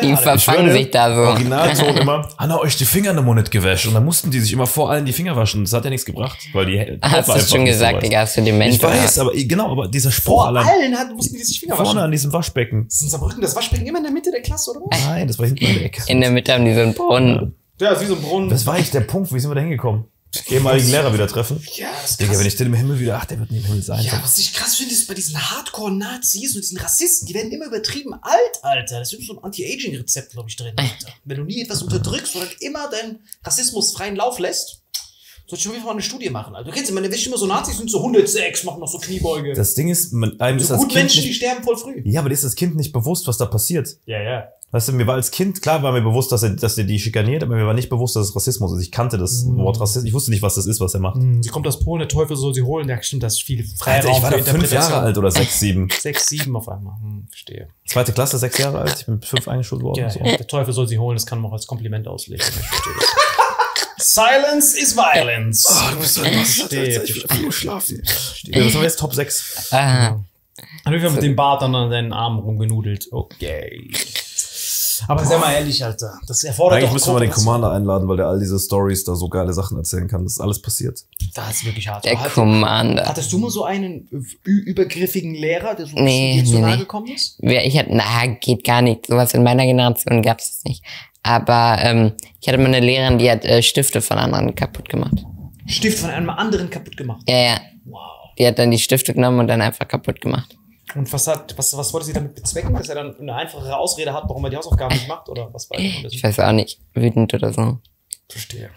die 0.02 0.16
verfangen 0.16 0.72
sich 0.72 0.90
da 0.90 1.14
so. 1.14 1.22
Originalton 1.22 1.98
immer, 1.98 2.28
Hanna, 2.40 2.60
euch 2.60 2.78
die 2.78 2.86
Finger 2.86 3.14
noch 3.14 3.24
mal 3.24 3.36
nicht 3.36 3.52
gewaschen. 3.52 3.90
Und 3.90 3.94
dann 3.94 4.06
mussten 4.06 4.32
die 4.32 4.40
sich 4.40 4.52
immer 4.54 4.66
vor 4.66 4.90
allen 4.90 5.06
die 5.06 5.14
Finger 5.14 5.36
waschen. 5.36 5.64
Das 5.66 5.74
hat 5.74 5.84
ja 5.84 5.92
nichts 5.92 6.06
gebracht, 6.06 6.40
weil 6.54 6.66
die 6.66 6.80
Haut 6.80 6.98
Hast 7.04 7.52
du 7.52 7.56
schon 7.58 7.66
gesagt. 7.66 8.02
Digga, 8.02 8.22
hast 8.22 8.38
du 8.38 8.42
Demenz? 8.42 8.76
Ich 8.76 8.82
weiß, 8.82 9.20
aber 9.20 9.34
genau, 9.34 9.72
aber 9.72 9.88
dieser 9.88 10.10
Spruch 10.10 10.42
Vor 10.42 10.48
allein 10.48 10.66
allen 10.68 10.98
hat, 10.98 11.14
mussten 11.16 11.36
die 11.38 11.44
sich 11.44 11.60
Finger 11.60 11.76
vorne 11.76 11.90
waschen. 11.90 12.00
an 12.00 12.12
diesem 12.12 12.34
Waschbecken. 12.34 12.86
Das 12.86 12.96
ist 12.96 13.02
in 13.04 13.10
Saarbrücken 13.10 13.42
das 13.42 13.56
Waschbecken 13.56 13.86
immer 13.86 14.00
in 14.00 14.06
der 14.06 14.14
Mitte 14.14 14.32
der 14.32 14.42
Klasse, 14.42 14.72
oder 14.72 14.80
was? 14.90 15.00
Nein, 15.06 15.28
das 15.28 15.38
war 15.38 15.46
hinten 15.46 15.64
in 15.64 15.74
der 15.76 15.86
Ecke. 15.86 16.02
In 16.08 16.22
der 16.22 16.32
Mitte 16.32 16.54
haben 16.54 16.66
die 16.66 16.74
so 16.74 16.82
einen 16.82 16.94
Brunnen. 16.96 17.56
Ja, 17.80 17.92
ist 17.92 18.02
wie 18.02 18.06
so 18.06 18.16
ein 18.16 18.22
Brunnen. 18.22 18.50
Das 18.50 18.66
war 18.66 18.78
echt 18.80 18.96
der 18.96 19.02
Punkt, 19.02 19.32
wie 19.32 19.40
sind 19.40 19.52
wir 19.52 19.56
da 19.56 19.62
hingekommen? 19.62 20.06
Ehemaligen 20.48 20.90
Lehrer 20.90 21.14
wieder 21.14 21.28
treffen. 21.28 21.64
ja, 21.76 21.92
das 22.02 22.12
ist 22.12 22.20
Digga, 22.20 22.38
wenn 22.38 22.46
ich 22.46 22.56
den 22.56 22.68
im 22.68 22.74
Himmel 22.74 23.00
wieder, 23.00 23.18
ach, 23.18 23.26
der 23.26 23.40
wird 23.40 23.52
nie 23.52 23.58
im 23.58 23.66
Himmel 23.66 23.82
sein. 23.82 24.04
Ja, 24.04 24.20
was 24.22 24.38
ich 24.38 24.54
krass 24.54 24.76
finde, 24.76 24.94
ist 24.94 25.08
bei 25.08 25.14
diesen 25.14 25.38
Hardcore-Nazis 25.40 26.56
und 26.56 26.62
diesen 26.62 26.78
Rassisten, 26.78 27.28
die 27.28 27.34
werden 27.34 27.52
immer 27.52 27.66
übertrieben 27.66 28.14
alt, 28.14 28.64
Alter. 28.64 29.00
Das 29.00 29.12
ist 29.12 29.26
so 29.26 29.34
ein 29.34 29.44
Anti-Aging-Rezept, 29.44 30.34
glaube 30.34 30.50
ich, 30.50 30.56
drin, 30.56 30.74
Alter. 30.78 31.14
Wenn 31.26 31.38
du 31.38 31.44
nie 31.44 31.62
etwas 31.62 31.82
unterdrückst, 31.82 32.34
sondern 32.34 32.52
immer 32.60 32.90
deinen 32.90 33.20
Rassismus 33.44 33.92
freien 33.92 34.16
Lauf 34.16 34.38
lässt, 34.40 34.84
solltest 35.50 35.66
du 35.66 35.70
auf 35.70 35.74
jeden 35.76 35.84
Fall 35.86 35.94
mal 35.94 36.00
eine 36.00 36.02
Studie 36.02 36.30
machen. 36.30 36.56
Also, 36.56 36.70
du 36.70 36.76
kennst 36.76 36.92
immer, 36.92 37.02
immer 37.04 37.38
so 37.38 37.46
Nazis 37.48 37.78
sind 37.78 37.90
so 37.90 37.98
106, 38.00 38.64
machen 38.64 38.80
noch 38.80 38.88
so 38.88 39.00
Kniebeuge. 39.00 39.54
Das 39.54 39.74
Ding 39.74 39.90
ist, 39.90 40.14
man, 40.14 40.40
einem 40.40 40.60
ist 40.60 40.68
so 40.68 40.76
als 40.76 40.84
gut 40.84 40.92
Kind 40.92 41.02
Menschen, 41.04 41.22
die 41.24 41.28
nicht, 41.30 41.38
sterben 41.38 41.64
voll 41.64 41.78
früh. 41.78 42.02
ja, 42.06 42.20
aber 42.20 42.30
dir 42.30 42.36
ist 42.36 42.44
das 42.44 42.56
Kind 42.56 42.76
nicht 42.76 42.94
bewusst, 42.94 43.28
was 43.28 43.38
da 43.38 43.46
passiert. 43.46 43.98
Ja, 44.06 44.22
ja. 44.22 44.48
Weißt 44.72 44.88
du, 44.88 44.94
mir 44.94 45.08
war 45.08 45.16
als 45.16 45.32
Kind, 45.32 45.64
klar 45.64 45.82
war 45.82 45.92
mir 45.92 46.02
bewusst, 46.04 46.32
dass 46.32 46.44
er, 46.44 46.52
dass 46.52 46.78
er 46.78 46.84
die 46.84 47.00
schikaniert, 47.00 47.42
aber 47.42 47.56
mir 47.56 47.66
war 47.66 47.74
nicht 47.74 47.90
bewusst, 47.90 48.16
dass 48.16 48.28
es 48.30 48.36
Rassismus 48.36 48.72
ist. 48.74 48.84
Ich 48.84 48.92
kannte 48.92 49.18
das 49.18 49.44
Mhm. 49.46 49.58
Wort 49.58 49.80
Rassismus. 49.80 50.06
Ich 50.06 50.14
wusste 50.14 50.30
nicht, 50.30 50.44
was 50.44 50.54
das 50.54 50.68
ist, 50.68 50.80
was 50.80 50.94
er 50.94 51.00
macht. 51.00 51.20
Sie 51.42 51.50
kommt 51.50 51.66
aus 51.66 51.80
Polen, 51.80 51.98
der 52.02 52.08
Teufel 52.08 52.36
soll 52.38 52.54
sie 52.54 52.62
holen. 52.62 52.88
Ja, 52.88 53.02
stimmt, 53.02 53.24
das 53.24 53.34
ist 53.34 53.42
viel 53.44 53.64
Freiraum 53.64 54.14
Alter, 54.24 54.38
ich 54.38 54.46
war 54.46 54.54
da 54.54 54.60
fünf. 54.60 54.72
Jahre 54.72 55.00
alt 55.00 55.18
oder 55.18 55.32
sechs, 55.32 55.60
sieben. 55.60 55.88
Sechs, 56.00 56.28
sieben 56.30 56.56
auf 56.56 56.70
einmal. 56.70 56.94
Hm, 57.02 57.26
verstehe. 57.32 57.68
Zweite 57.88 58.12
Klasse, 58.14 58.38
sechs 58.38 58.60
Jahre 58.60 58.82
alt. 58.82 58.96
Ich 59.00 59.06
bin 59.08 59.16
mit 59.16 59.26
fünf 59.26 59.48
eingeschult 59.48 59.82
worden. 59.82 60.02
Ja, 60.02 60.10
so. 60.12 60.20
ja, 60.20 60.38
der 60.38 60.46
Teufel 60.46 60.72
soll 60.72 60.88
sie 60.88 61.00
holen, 61.00 61.16
das 61.16 61.26
kann 61.26 61.42
man 61.42 61.50
auch 61.50 61.54
als 61.56 61.66
Kompliment 61.66 62.08
auslegen. 62.08 62.46
Silence 64.02 64.78
is 64.78 64.96
violence. 64.96 65.66
Ah, 65.70 65.92
du 65.92 66.00
bist 66.00 66.16
so 66.16 66.22
verstehe. 66.24 67.02
will 67.04 67.46
geschlafen. 67.46 68.02
Ja, 68.44 68.64
das 68.64 68.74
war 68.76 68.84
jetzt 68.84 69.00
Top 69.00 69.14
6. 69.14 69.68
Ah, 69.72 70.18
Dann 70.84 70.94
haben 70.94 71.02
wir 71.02 71.10
mit 71.12 71.24
dem 71.24 71.36
Bart 71.36 71.62
dann 71.62 71.76
an 71.76 71.90
deinen 71.92 72.14
Armen 72.14 72.40
rumgenudelt. 72.40 73.08
Okay. 73.12 73.90
Aber 75.08 75.24
sei 75.26 75.38
mal 75.38 75.54
ehrlich, 75.54 75.84
Alter. 75.84 76.20
Das 76.28 76.44
erfordert 76.44 76.80
Eigentlich 76.80 76.92
müssen 76.92 77.14
wir 77.14 77.20
den 77.22 77.30
Kooperation. 77.30 77.46
Commander 77.46 77.72
einladen, 77.72 78.08
weil 78.10 78.18
der 78.18 78.28
all 78.28 78.38
diese 78.40 78.60
Stories 78.60 79.06
da 79.06 79.16
so 79.16 79.30
geile 79.30 79.54
Sachen 79.54 79.78
erzählen 79.78 80.10
kann. 80.10 80.24
Das 80.24 80.34
ist 80.34 80.40
alles 80.42 80.62
passiert. 80.62 81.00
Das 81.36 81.56
ist 81.56 81.66
wirklich 81.66 81.88
hart. 81.88 82.04
der 82.04 82.20
Hatte- 82.20 82.32
Commander. 82.32 83.06
Hattest 83.08 83.32
du 83.32 83.38
mal 83.38 83.50
so 83.50 83.64
einen 83.64 84.10
übergriffigen 84.44 85.34
Lehrer, 85.36 85.76
der 85.76 85.86
so 85.86 85.96
ein 85.96 86.04
Nee, 86.04 86.42
dir 86.42 86.46
zu 86.46 86.56
nee, 86.56 86.62
nahe 86.62 86.72
nee. 86.74 86.80
gekommen 86.80 87.08
ist? 87.08 87.38
Ich 87.42 87.78
hatte, 87.78 87.90
na, 87.94 88.26
geht 88.42 88.66
gar 88.66 88.82
nicht. 88.82 89.08
Sowas 89.08 89.34
in 89.34 89.44
meiner 89.44 89.66
Generation 89.66 90.22
gab 90.22 90.40
es 90.40 90.62
nicht. 90.66 90.84
Aber 91.30 91.78
ähm, 91.84 92.14
ich 92.42 92.48
hatte 92.48 92.58
mal 92.58 92.66
eine 92.66 92.80
Lehrerin, 92.80 93.20
die 93.20 93.30
hat 93.30 93.46
äh, 93.46 93.62
Stifte 93.62 94.02
von 94.02 94.18
anderen 94.18 94.56
kaputt 94.56 94.90
gemacht. 94.90 95.24
Stift 95.68 96.00
von 96.00 96.10
einem 96.10 96.32
anderen 96.32 96.72
kaputt 96.72 96.98
gemacht. 96.98 97.22
Ja, 97.28 97.38
ja. 97.38 97.62
Wow. 97.86 98.00
Die 98.40 98.48
hat 98.48 98.58
dann 98.58 98.72
die 98.72 98.80
Stifte 98.80 99.14
genommen 99.14 99.42
und 99.42 99.48
dann 99.48 99.62
einfach 99.62 99.88
kaputt 99.88 100.20
gemacht. 100.22 100.58
Und 100.96 101.14
was 101.14 101.28
hat, 101.28 101.56
was, 101.56 101.78
was 101.78 101.94
wollte 101.94 102.08
sie 102.08 102.14
damit 102.14 102.34
bezwecken? 102.34 102.74
Dass 102.74 102.90
er 102.90 102.96
dann 102.96 103.16
eine 103.20 103.36
einfachere 103.36 103.78
Ausrede 103.78 104.12
hat, 104.12 104.24
warum 104.28 104.44
er 104.46 104.50
die 104.50 104.58
Hausaufgaben 104.58 104.96
nicht 104.96 105.08
macht? 105.08 105.30
Oder 105.30 105.54
was 105.54 105.70
war 105.70 105.78
das? 105.78 106.12
Ich 106.12 106.24
weiß 106.24 106.40
auch 106.40 106.52
nicht. 106.52 106.80
Wütend 106.96 107.32
oder 107.32 107.54
so. 107.54 107.78
Verstehe. 108.28 108.72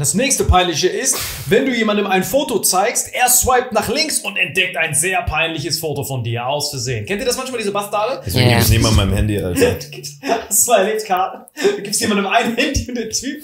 Das 0.00 0.14
nächste 0.14 0.44
peinliche 0.44 0.88
ist, 0.88 1.18
wenn 1.50 1.66
du 1.66 1.74
jemandem 1.74 2.06
ein 2.06 2.24
Foto 2.24 2.60
zeigst, 2.60 3.12
er 3.12 3.28
swipet 3.28 3.72
nach 3.72 3.90
links 3.90 4.20
und 4.20 4.38
entdeckt 4.38 4.74
ein 4.78 4.94
sehr 4.94 5.20
peinliches 5.20 5.78
Foto 5.78 6.04
von 6.04 6.24
dir 6.24 6.46
aus 6.46 6.70
Versehen. 6.70 7.04
Kennt 7.04 7.20
ihr 7.20 7.26
das 7.26 7.36
manchmal, 7.36 7.58
diese 7.58 7.70
Bastarde? 7.70 8.22
Deswegen 8.24 8.48
gebe 8.48 8.62
ich 8.62 8.68
nicht 8.70 8.82
mal 8.82 8.92
meinem 8.92 9.12
Handy, 9.12 9.38
Alter. 9.44 9.76
Hast 10.48 10.66
du 10.66 10.72
mal 10.72 10.86
erlebt, 10.86 11.04
Karten? 11.04 11.44
Du 11.76 11.82
gibst 11.82 12.00
jemandem 12.00 12.28
ein 12.28 12.56
Handy 12.56 12.88
und 12.88 12.94
der 12.94 13.10
Typ 13.10 13.42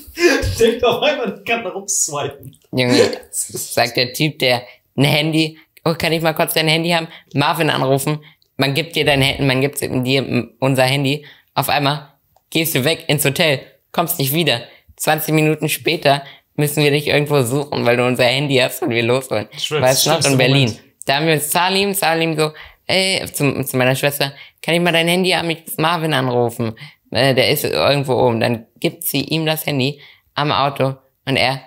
denkt 0.59 0.83
auf 0.83 1.03
einmal, 1.03 1.27
der 1.27 1.45
kann 1.45 1.63
da 1.63 1.69
rumswipen. 1.69 2.57
Junge, 2.73 3.03
sagt 3.31 3.99
der 3.99 4.15
Typ, 4.15 4.39
der 4.39 4.63
ein 4.97 5.05
Handy, 5.05 5.59
oh, 5.85 5.93
kann 5.93 6.15
ich 6.15 6.23
mal 6.23 6.33
kurz 6.33 6.55
dein 6.55 6.69
Handy 6.69 6.89
haben? 6.89 7.09
Marvin 7.35 7.69
anrufen. 7.69 8.21
Man 8.57 8.73
gibt 8.73 8.97
dir 8.97 9.05
dein 9.05 9.21
Handy, 9.21 9.43
man 9.43 9.61
gibt 9.61 9.79
dir 9.83 10.49
unser 10.61 10.85
Handy. 10.85 11.27
Auf 11.53 11.69
einmal 11.69 12.15
gehst 12.49 12.75
du 12.75 12.83
weg 12.83 13.05
ins 13.09 13.27
Hotel, 13.27 13.61
kommst 13.93 14.19
nicht 14.19 14.33
wieder. 14.33 14.63
20 14.97 15.35
Minuten 15.35 15.69
später 15.69 16.23
müssen 16.57 16.83
wir 16.83 16.91
dich 16.91 17.09
irgendwo 17.09 17.43
suchen, 17.43 17.85
weil 17.85 17.97
du 17.97 18.07
unser 18.07 18.25
Handy 18.25 18.57
hast 18.57 18.83
und 18.83 18.91
wir 18.91 19.03
los 19.03 19.31
wollen. 19.31 19.49
Weißt 19.71 20.07
du 20.07 20.11
noch, 20.11 20.25
in 20.25 20.39
Berlin. 20.39 20.69
Moment. 20.69 20.83
Da 21.05 21.17
haben 21.17 21.27
wir 21.27 21.35
uns 21.35 21.51
Salim, 21.51 21.95
Salim 21.95 22.37
so, 22.37 22.53
ey, 22.87 23.25
zu, 23.33 23.65
zu 23.65 23.77
meiner 23.77 23.95
Schwester, 23.95 24.33
kann 24.63 24.75
ich 24.75 24.81
mal 24.81 24.93
dein 24.93 25.09
Handy 25.09 25.31
haben, 25.31 25.51
ich 25.51 25.65
muss 25.65 25.77
Marvin 25.77 26.13
anrufen. 26.13 26.75
Äh, 27.11 27.35
der 27.35 27.51
ist 27.51 27.65
irgendwo 27.65 28.15
oben. 28.15 28.41
Dann 28.41 28.67
gibt 28.81 29.05
sie 29.05 29.23
ihm 29.23 29.47
das 29.47 29.67
Handy 29.67 30.01
am 30.35 30.51
Auto 30.51 30.95
und 31.25 31.37
er, 31.37 31.61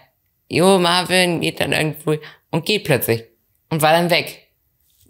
jo, 0.49 0.78
Marvin, 0.80 1.41
geht 1.41 1.60
dann 1.60 1.71
irgendwo 1.71 2.15
und 2.52 2.65
geht 2.65 2.84
plötzlich 2.84 3.23
und 3.69 3.82
war 3.82 3.93
dann 3.93 4.10
weg. 4.10 4.47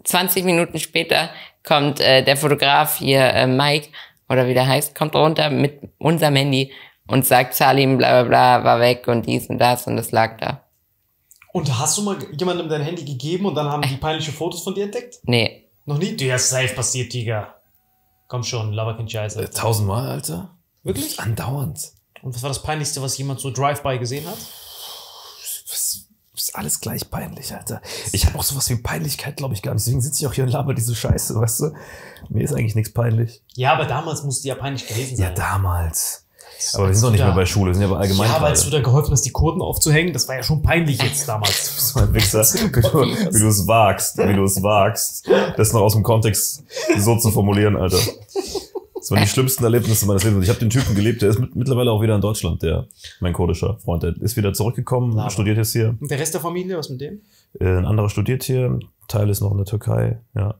20 0.04 0.44
Minuten 0.44 0.78
später 0.78 1.30
kommt 1.62 2.00
äh, 2.00 2.22
der 2.22 2.36
Fotograf 2.36 2.98
hier, 2.98 3.20
äh, 3.20 3.46
Mike, 3.46 3.88
oder 4.28 4.46
wie 4.46 4.54
der 4.54 4.66
heißt, 4.66 4.94
kommt 4.94 5.14
runter 5.14 5.50
mit 5.50 5.80
unserem 5.98 6.36
Handy 6.36 6.72
und 7.10 7.26
sagt, 7.26 7.54
Salim, 7.54 7.98
bla 7.98 8.22
bla 8.22 8.58
bla, 8.58 8.64
war 8.64 8.80
weg 8.80 9.06
und 9.08 9.26
dies 9.26 9.48
und 9.48 9.58
das 9.58 9.86
und 9.86 9.98
es 9.98 10.12
lag 10.12 10.38
da. 10.38 10.64
Und 11.52 11.78
hast 11.78 11.98
du 11.98 12.02
mal 12.02 12.16
jemandem 12.38 12.68
dein 12.68 12.82
Handy 12.82 13.04
gegeben 13.04 13.46
und 13.46 13.54
dann 13.56 13.68
haben 13.68 13.82
die 13.82 13.96
peinliche 13.96 14.30
Fotos 14.32 14.62
von 14.62 14.74
dir 14.74 14.84
entdeckt? 14.84 15.18
Nee, 15.24 15.66
Noch 15.84 15.98
nie? 15.98 16.16
Du, 16.16 16.24
ja, 16.24 16.38
safe 16.38 16.74
passiert, 16.74 17.10
Tiger. 17.10 17.54
Komm 18.28 18.44
schon, 18.44 18.72
laber 18.72 18.96
kein 18.96 19.08
Scheiß. 19.08 19.36
Alter. 19.36 19.50
Tausendmal, 19.50 20.08
Alter. 20.08 20.56
Wirklich? 20.84 21.18
Andauernd. 21.18 21.90
Und 22.22 22.34
was 22.34 22.42
war 22.42 22.50
das 22.50 22.62
Peinlichste, 22.62 23.02
was 23.02 23.18
jemand 23.18 23.40
so 23.40 23.50
Drive-By 23.50 23.98
gesehen 23.98 24.26
hat? 24.26 24.38
Das 25.72 26.06
ist 26.46 26.54
alles 26.54 26.80
gleich 26.80 27.10
peinlich, 27.10 27.52
Alter. 27.52 27.82
Ich 28.12 28.24
habe 28.26 28.38
auch 28.38 28.42
sowas 28.42 28.70
wie 28.70 28.76
Peinlichkeit, 28.76 29.36
glaube 29.36 29.54
ich, 29.54 29.62
gar 29.62 29.74
nicht. 29.74 29.84
Deswegen 29.84 30.00
sitze 30.00 30.22
ich 30.22 30.26
auch 30.28 30.32
hier 30.32 30.44
und 30.44 30.50
laber 30.50 30.72
diese 30.74 30.94
Scheiße, 30.94 31.34
weißt 31.34 31.60
du? 31.60 31.72
Mir 32.28 32.44
ist 32.44 32.52
eigentlich 32.54 32.74
nichts 32.76 32.92
peinlich. 32.92 33.42
Ja, 33.56 33.72
aber 33.72 33.84
damals 33.86 34.22
musste 34.22 34.48
ja 34.48 34.54
peinlich 34.54 34.86
gewesen 34.86 35.18
Ja, 35.20 35.26
sein. 35.26 35.34
Aber 36.74 36.88
wir 36.88 36.94
sind 36.94 37.04
doch 37.04 37.10
nicht 37.12 37.24
mehr 37.24 37.34
bei 37.34 37.46
Schule, 37.46 37.70
wir 37.70 37.74
sind 37.74 37.82
ja 37.82 37.88
bei 37.88 38.00
allgemein. 38.00 38.28
Ja, 38.28 38.36
aber 38.36 38.46
als 38.46 38.64
du 38.64 38.70
da 38.70 38.80
geholfen 38.80 39.12
hast, 39.12 39.22
die 39.22 39.30
Kurden 39.30 39.62
aufzuhängen, 39.62 40.12
das 40.12 40.28
war 40.28 40.36
ja 40.36 40.42
schon 40.42 40.62
peinlich 40.62 41.02
jetzt 41.02 41.28
damals. 41.28 41.92
so 41.92 42.00
ein 42.00 42.12
Wichser, 42.14 42.40
wie 42.42 42.70
du, 42.80 43.34
wie 43.34 43.40
du 43.40 43.48
es 43.48 43.66
wagst, 43.66 44.18
wie 44.18 44.34
du 44.34 44.44
es 44.44 44.62
wagst, 44.62 45.28
das 45.56 45.72
noch 45.72 45.82
aus 45.82 45.94
dem 45.94 46.02
Kontext 46.02 46.64
so 46.98 47.16
zu 47.16 47.30
formulieren, 47.30 47.76
Alter. 47.76 47.98
Das 49.00 49.10
waren 49.10 49.22
die 49.22 49.28
schlimmsten 49.28 49.64
Erlebnisse 49.64 50.06
meines 50.06 50.24
Lebens. 50.24 50.44
Ich 50.44 50.50
habe 50.50 50.60
den 50.60 50.68
Typen 50.68 50.94
gelebt, 50.94 51.22
der 51.22 51.30
ist 51.30 51.38
mit, 51.38 51.56
mittlerweile 51.56 51.90
auch 51.90 52.02
wieder 52.02 52.14
in 52.14 52.20
Deutschland, 52.20 52.62
der, 52.62 52.86
mein 53.20 53.32
kurdischer 53.32 53.78
Freund, 53.78 54.02
der 54.02 54.14
ist 54.20 54.36
wieder 54.36 54.52
zurückgekommen, 54.52 55.18
Aber. 55.18 55.30
studiert 55.30 55.56
jetzt 55.56 55.72
hier. 55.72 55.96
Und 55.98 56.10
der 56.10 56.18
Rest 56.18 56.34
der 56.34 56.40
Familie, 56.42 56.76
was 56.76 56.90
mit 56.90 57.00
dem? 57.00 57.22
Äh, 57.58 57.78
Ein 57.78 57.86
anderer 57.86 58.10
studiert 58.10 58.42
hier, 58.42 58.78
Teil 59.08 59.30
ist 59.30 59.40
noch 59.40 59.52
in 59.52 59.56
der 59.56 59.66
Türkei, 59.66 60.20
ja. 60.34 60.54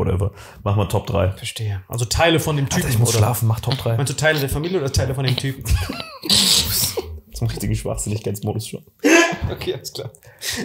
Whatever. 0.00 0.32
Mach 0.64 0.76
mal 0.76 0.86
Top 0.86 1.06
3. 1.06 1.32
Verstehe. 1.32 1.82
Also 1.88 2.04
Teile 2.06 2.40
von 2.40 2.56
dem 2.56 2.68
Typen. 2.68 2.82
Alter, 2.82 2.88
ich 2.88 2.98
muss 2.98 3.10
oder? 3.10 3.18
schlafen, 3.18 3.46
mach 3.46 3.60
Top 3.60 3.76
3. 3.76 3.96
Meinst 3.96 4.12
du 4.12 4.16
Teile 4.16 4.40
der 4.40 4.48
Familie 4.48 4.78
oder 4.78 4.90
Teile 4.90 5.14
von 5.14 5.24
dem 5.24 5.36
Typen? 5.36 5.62
Zum 7.34 7.46
richtigen 7.48 7.74
Schwachsinnigkeitsmodus 7.74 8.68
schon. 8.68 8.84
okay, 9.50 9.74
alles 9.74 9.92
klar. 9.92 10.10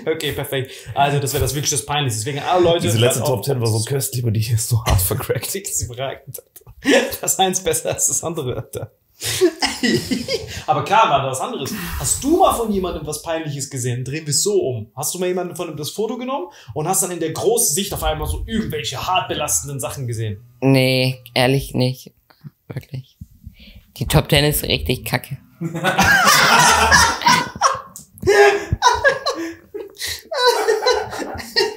Okay, 0.06 0.32
perfekt. 0.32 0.72
Also, 0.94 1.20
das 1.20 1.34
wäre 1.34 1.42
das 1.42 1.54
wirklich 1.54 1.72
das 1.72 1.86
Peinlichste. 1.86 2.26
Deswegen 2.26 2.40
alle 2.46 2.64
Leute. 2.64 2.82
Diese 2.82 2.98
letzte 2.98 3.24
Top 3.24 3.46
10 3.46 3.62
war 3.62 3.68
so 3.68 3.84
köstlich, 3.84 4.24
aber 4.24 4.32
die 4.32 4.42
hier 4.42 4.56
ist 4.56 4.70
so 4.70 4.84
hart 4.84 5.02
vercrackt. 5.02 5.46
Sie 5.52 5.64
überragend. 5.86 6.42
Das 7.22 7.40
eins 7.40 7.64
besser 7.64 7.94
als 7.94 8.08
das 8.08 8.24
andere, 8.24 8.56
Alter. 8.58 8.92
Aber 10.68 10.84
klar 10.84 11.10
war 11.10 11.30
das 11.30 11.40
anderes. 11.40 11.74
Hast 12.00 12.24
du 12.24 12.38
mal 12.38 12.54
von 12.54 12.72
jemandem 12.72 13.06
was 13.06 13.22
Peinliches 13.22 13.70
gesehen? 13.70 14.04
Drehen 14.04 14.26
wir 14.26 14.32
es 14.32 14.44
so 14.44 14.62
um. 14.62 14.92
Hast 14.96 15.14
du 15.14 15.20
mal 15.20 15.28
jemandem 15.28 15.56
von 15.56 15.70
ihm 15.70 15.78
das 15.78 15.92
Foto 15.92 16.18
genommen 16.18 16.48
und 16.74 16.88
hast 16.88 17.04
dann 17.04 17.12
in 17.12 17.20
der 17.20 17.32
großen 17.32 17.76
Sicht 17.76 17.94
auf 17.94 18.04
einmal 18.04 18.28
so 18.28 18.44
irgendwelche 18.46 19.06
hart 19.06 19.28
belastenden 19.28 19.80
Sachen 19.80 20.08
gesehen? 20.08 20.44
nee, 20.62 21.20
ehrlich 21.34 21.74
nicht. 21.74 22.12
Wirklich. 22.68 23.18
Die 23.98 24.08
Top 24.08 24.28
Ten 24.28 24.44
ist 24.44 24.64
richtig 24.64 25.06
kacke. 25.06 25.38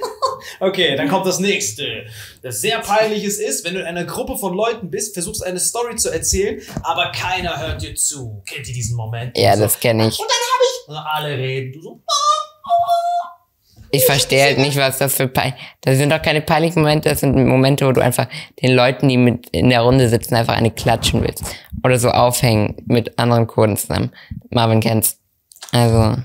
Okay, 0.59 0.95
dann 0.95 1.07
kommt 1.07 1.25
das 1.25 1.39
nächste. 1.39 2.05
Das 2.41 2.61
sehr 2.61 2.79
peinliches 2.79 3.39
ist, 3.39 3.65
wenn 3.65 3.73
du 3.73 3.81
in 3.81 3.85
einer 3.85 4.05
Gruppe 4.05 4.37
von 4.37 4.53
Leuten 4.53 4.89
bist, 4.89 5.13
versuchst 5.13 5.45
eine 5.45 5.59
Story 5.59 5.95
zu 5.95 6.09
erzählen, 6.09 6.61
aber 6.83 7.11
keiner 7.11 7.59
hört 7.59 7.81
dir 7.81 7.95
zu. 7.95 8.41
Kennt 8.45 8.67
ihr 8.67 8.73
diesen 8.73 8.95
Moment? 8.95 9.37
Ja, 9.37 9.55
so, 9.55 9.63
das 9.63 9.79
kenne 9.79 10.07
ich. 10.07 10.19
Und 10.19 10.27
dann 10.27 10.35
hab 10.35 10.61
ich. 10.61 10.89
Und 10.89 10.95
alle 10.95 11.37
reden. 11.37 11.73
Du 11.73 11.81
so. 11.81 12.01
Ich 13.91 14.05
verstehe 14.05 14.43
halt 14.43 14.59
nicht, 14.59 14.77
was 14.77 14.99
das 14.99 15.15
für 15.15 15.27
pein. 15.27 15.53
Das 15.81 15.97
sind 15.97 16.11
doch 16.11 16.21
keine 16.21 16.41
peinlichen 16.41 16.81
Momente, 16.81 17.09
das 17.09 17.21
sind 17.21 17.35
Momente, 17.47 17.87
wo 17.87 17.91
du 17.91 18.01
einfach 18.01 18.27
den 18.61 18.73
Leuten, 18.73 19.07
die 19.09 19.17
mit 19.17 19.49
in 19.49 19.69
der 19.69 19.81
Runde 19.81 20.09
sitzen, 20.09 20.35
einfach 20.35 20.55
eine 20.55 20.71
klatschen 20.71 21.23
willst. 21.23 21.43
Oder 21.83 21.97
so 21.97 22.09
aufhängen 22.09 22.75
mit 22.85 23.17
anderen 23.17 23.47
Kurden 23.47 23.77
zusammen. 23.77 24.11
Marvin 24.49 24.79
kennt's. 24.79 25.17
Also, 25.71 26.17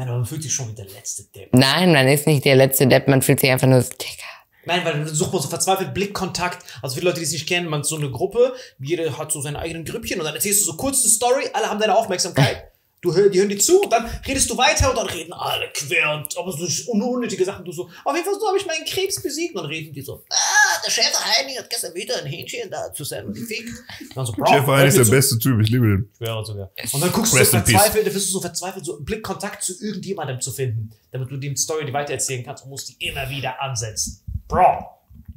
Nein, 0.00 0.08
aber 0.08 0.16
man 0.16 0.26
fühlt 0.26 0.42
sich 0.42 0.54
schon 0.54 0.70
wie 0.70 0.72
der 0.72 0.86
letzte 0.86 1.24
Depp. 1.24 1.50
nein, 1.52 1.92
man 1.92 2.08
ist 2.08 2.26
nicht 2.26 2.46
der 2.46 2.56
letzte 2.56 2.86
Depp, 2.86 3.06
man 3.06 3.20
fühlt 3.20 3.38
sich 3.38 3.50
einfach 3.50 3.66
nur 3.66 3.82
so, 3.82 3.90
Digga. 3.90 4.24
Nein, 4.64 4.82
weil 4.82 4.92
dann 4.94 5.06
sucht 5.06 5.30
man 5.30 5.42
so 5.42 5.48
verzweifelt 5.48 5.92
Blickkontakt. 5.92 6.64
Also 6.80 6.94
viele 6.94 7.10
Leute, 7.10 7.18
die 7.18 7.26
es 7.26 7.32
nicht 7.32 7.46
kennen, 7.46 7.68
man 7.68 7.82
ist 7.82 7.88
so 7.88 7.96
eine 7.96 8.10
Gruppe, 8.10 8.54
jeder 8.78 9.18
hat 9.18 9.30
so 9.30 9.42
seine 9.42 9.58
eigenen 9.58 9.84
Grüppchen 9.84 10.18
und 10.18 10.24
dann 10.24 10.34
erzählst 10.34 10.62
du 10.62 10.70
so 10.70 10.78
kurz 10.78 11.02
eine 11.02 11.10
Story, 11.10 11.50
alle 11.52 11.68
haben 11.68 11.78
deine 11.78 11.94
Aufmerksamkeit. 11.94 12.69
Du 13.02 13.14
hör, 13.14 13.30
die 13.30 13.38
hören 13.38 13.48
dir 13.48 13.58
zu 13.58 13.80
und 13.80 13.90
dann 13.90 14.04
redest 14.26 14.50
du 14.50 14.56
weiter 14.58 14.90
und 14.90 14.96
dann 14.96 15.06
reden 15.06 15.32
alle 15.32 15.70
quer 15.72 16.12
und 16.12 16.36
aber 16.36 16.52
so 16.52 16.66
un- 16.92 17.00
unnötige 17.00 17.44
Sachen. 17.46 17.64
Du 17.64 17.72
so, 17.72 17.88
auf 18.04 18.14
jeden 18.14 18.26
Fall 18.26 18.38
so 18.38 18.46
habe 18.46 18.58
ich 18.58 18.66
meinen 18.66 18.84
Krebs 18.84 19.22
besiegt. 19.22 19.54
Und 19.56 19.62
dann 19.62 19.70
reden 19.70 19.92
die 19.94 20.02
so, 20.02 20.22
ah, 20.28 20.82
der 20.84 20.90
Chef 20.90 21.06
Heining 21.18 21.56
hat 21.56 21.70
gestern 21.70 21.94
wieder 21.94 22.18
ein 22.18 22.26
Hähnchen 22.26 22.70
da 22.70 22.92
zusammen 22.92 23.32
gefickt. 23.32 23.70
Und 24.00 24.16
dann 24.16 24.26
so, 24.26 24.32
Bro, 24.32 24.44
hör 24.52 24.84
mir 24.84 24.90
zu. 25.04 25.10
beste 25.10 25.38
Typ, 25.38 25.60
ich 25.62 25.70
liebe 25.70 25.86
den. 25.86 26.10
schwöre 26.18 26.44
sogar. 26.44 26.70
Und 26.92 27.00
dann 27.02 27.10
guckst 27.10 27.32
du 27.32 27.38
Rest 27.38 27.52
so 27.52 27.56
in 27.56 27.64
peace. 27.64 27.72
verzweifelt, 27.72 28.04
dann 28.06 28.12
versuchst 28.12 28.28
du 28.34 28.38
so 28.38 28.40
verzweifelt, 28.42 28.84
so 28.84 28.96
einen 28.96 29.04
Blickkontakt 29.06 29.62
zu 29.64 29.72
irgendjemandem 29.82 30.40
zu 30.42 30.52
finden, 30.52 30.90
damit 31.10 31.30
du 31.30 31.38
dem 31.38 31.56
Story 31.56 31.86
die 31.86 31.92
weitererzählen 31.94 32.44
kannst 32.44 32.64
und 32.64 32.70
musst 32.70 32.90
die 32.90 33.06
immer 33.06 33.30
wieder 33.30 33.62
ansetzen. 33.62 34.22
Bro, 34.46 34.84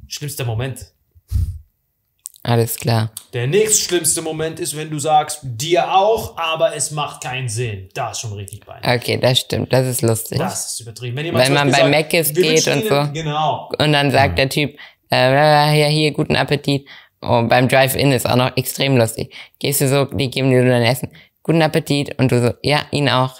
schlimmster 0.08 0.44
Moment. 0.44 0.92
Alles 2.46 2.76
klar. 2.76 3.10
Der 3.32 3.46
nächstschlimmste 3.46 4.20
Moment 4.20 4.60
ist, 4.60 4.76
wenn 4.76 4.90
du 4.90 4.98
sagst, 4.98 5.38
dir 5.42 5.94
auch, 5.94 6.36
aber 6.36 6.76
es 6.76 6.90
macht 6.90 7.22
keinen 7.22 7.48
Sinn. 7.48 7.88
Das 7.94 8.12
ist 8.12 8.20
schon 8.20 8.34
richtig 8.34 8.66
peinlich. 8.66 8.86
Okay, 8.86 9.16
das 9.16 9.40
stimmt, 9.40 9.72
das 9.72 9.86
ist 9.86 10.02
lustig. 10.02 10.38
Das 10.38 10.72
ist 10.72 10.80
übertrieben. 10.80 11.16
Wenn 11.16 11.24
jemand 11.24 11.46
Wenn 11.46 11.54
man 11.54 11.70
bei 11.70 11.90
wir 11.90 12.02
geht 12.02 12.68
und 12.68 12.84
so. 12.84 13.08
Genau. 13.14 13.70
Und 13.78 13.92
dann 13.94 14.10
sagt 14.10 14.36
der 14.36 14.50
Typ, 14.50 14.76
äh, 15.10 15.80
ja, 15.80 15.86
hier, 15.86 16.12
guten 16.12 16.36
Appetit. 16.36 16.86
Und 17.20 17.48
beim 17.48 17.66
Drive-In 17.66 18.12
ist 18.12 18.28
auch 18.28 18.36
noch 18.36 18.54
extrem 18.58 18.98
lustig. 18.98 19.34
Gehst 19.58 19.80
du 19.80 19.88
so, 19.88 20.04
die 20.04 20.28
geben 20.28 20.50
dir 20.50 20.68
dein 20.68 20.82
Essen. 20.82 21.08
Guten 21.42 21.62
Appetit. 21.62 22.18
Und 22.18 22.30
du 22.30 22.42
so, 22.42 22.52
ja, 22.62 22.82
ihn 22.90 23.08
auch. 23.08 23.36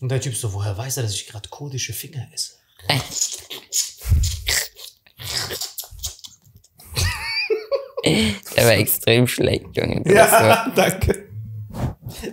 Und 0.00 0.10
der 0.10 0.20
Typ 0.20 0.34
so, 0.34 0.52
woher 0.52 0.76
weiß 0.76 0.96
er, 0.96 1.04
dass 1.04 1.14
ich 1.14 1.28
gerade 1.28 1.48
kurdische 1.48 1.92
Finger 1.92 2.26
esse? 2.34 2.54
Der 8.56 8.64
war 8.64 8.72
extrem 8.72 9.26
schlecht, 9.26 9.66
Junge. 9.74 10.02
Du 10.02 10.10
so, 10.10 10.16
danke. 10.76 11.24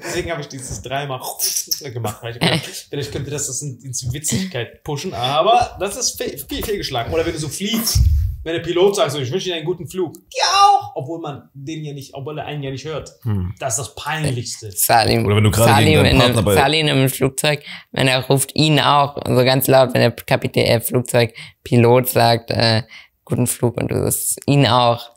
Deswegen 0.04 0.32
habe 0.32 0.42
ich 0.42 0.48
dieses 0.48 0.82
dreimal 0.82 1.20
gemacht, 1.94 2.18
weil 2.22 2.34
ich 2.36 2.40
gedacht, 2.40 2.86
vielleicht 2.90 3.12
könnte 3.12 3.32
das 3.32 3.48
das 3.48 3.62
in, 3.62 3.80
ins 3.82 4.12
Witzigkeit 4.14 4.84
pushen, 4.84 5.14
aber 5.14 5.76
das 5.80 5.98
ist 5.98 6.22
fehl, 6.22 6.38
fehl, 6.38 6.64
fehlgeschlagen. 6.64 7.14
Oder 7.14 7.26
wenn 7.26 7.34
du 7.34 7.40
so 7.40 7.50
fliegst, 7.50 8.00
wenn 8.44 8.54
der 8.54 8.62
Pilot 8.62 8.96
sagt 8.98 9.12
so, 9.12 9.20
ich 9.20 9.32
wünsche 9.32 9.46
dir 9.50 9.56
einen 9.56 9.66
guten 9.66 9.88
Flug. 9.88 10.16
Ja 10.34 10.44
auch! 10.46 10.92
Obwohl 10.96 11.20
man 11.20 11.50
den 11.54 11.84
ja 11.84 11.94
nicht, 11.94 12.14
obwohl 12.14 12.38
er 12.38 12.46
einen 12.46 12.62
ja 12.62 12.72
nicht 12.72 12.86
hört. 12.86 13.12
Das 13.60 13.78
ist 13.78 13.88
das 13.88 13.96
Peinlichste. 13.96 14.72
Salim. 14.72 15.26
Oder 15.26 15.38
wenn 15.38 15.44
du 15.46 15.52
gerade 15.52 15.84
gegen 15.84 15.96
Salim 15.96 16.04
deinen 16.04 16.12
in 16.14 16.18
Partner 16.20 16.36
einem, 16.38 16.46
bei- 16.46 16.54
Salim 16.56 16.88
im 16.88 17.10
Flugzeug, 17.10 17.64
wenn 17.92 18.08
er 18.08 18.24
ruft 18.26 18.52
ihn 18.56 18.80
auch, 18.80 19.16
so 19.26 19.44
ganz 19.44 19.68
laut, 19.68 19.94
wenn 19.94 20.02
der 20.02 20.12
Kapitän, 20.12 20.66
äh, 20.66 20.80
Flugzeugpilot 20.82 22.08
sagt, 22.10 22.52
äh, 22.52 22.84
guten 23.26 23.48
Flug 23.48 23.78
und 23.78 23.90
du 23.92 24.04
sagst 24.04 24.40
ihn 24.46 24.68
auch. 24.68 25.12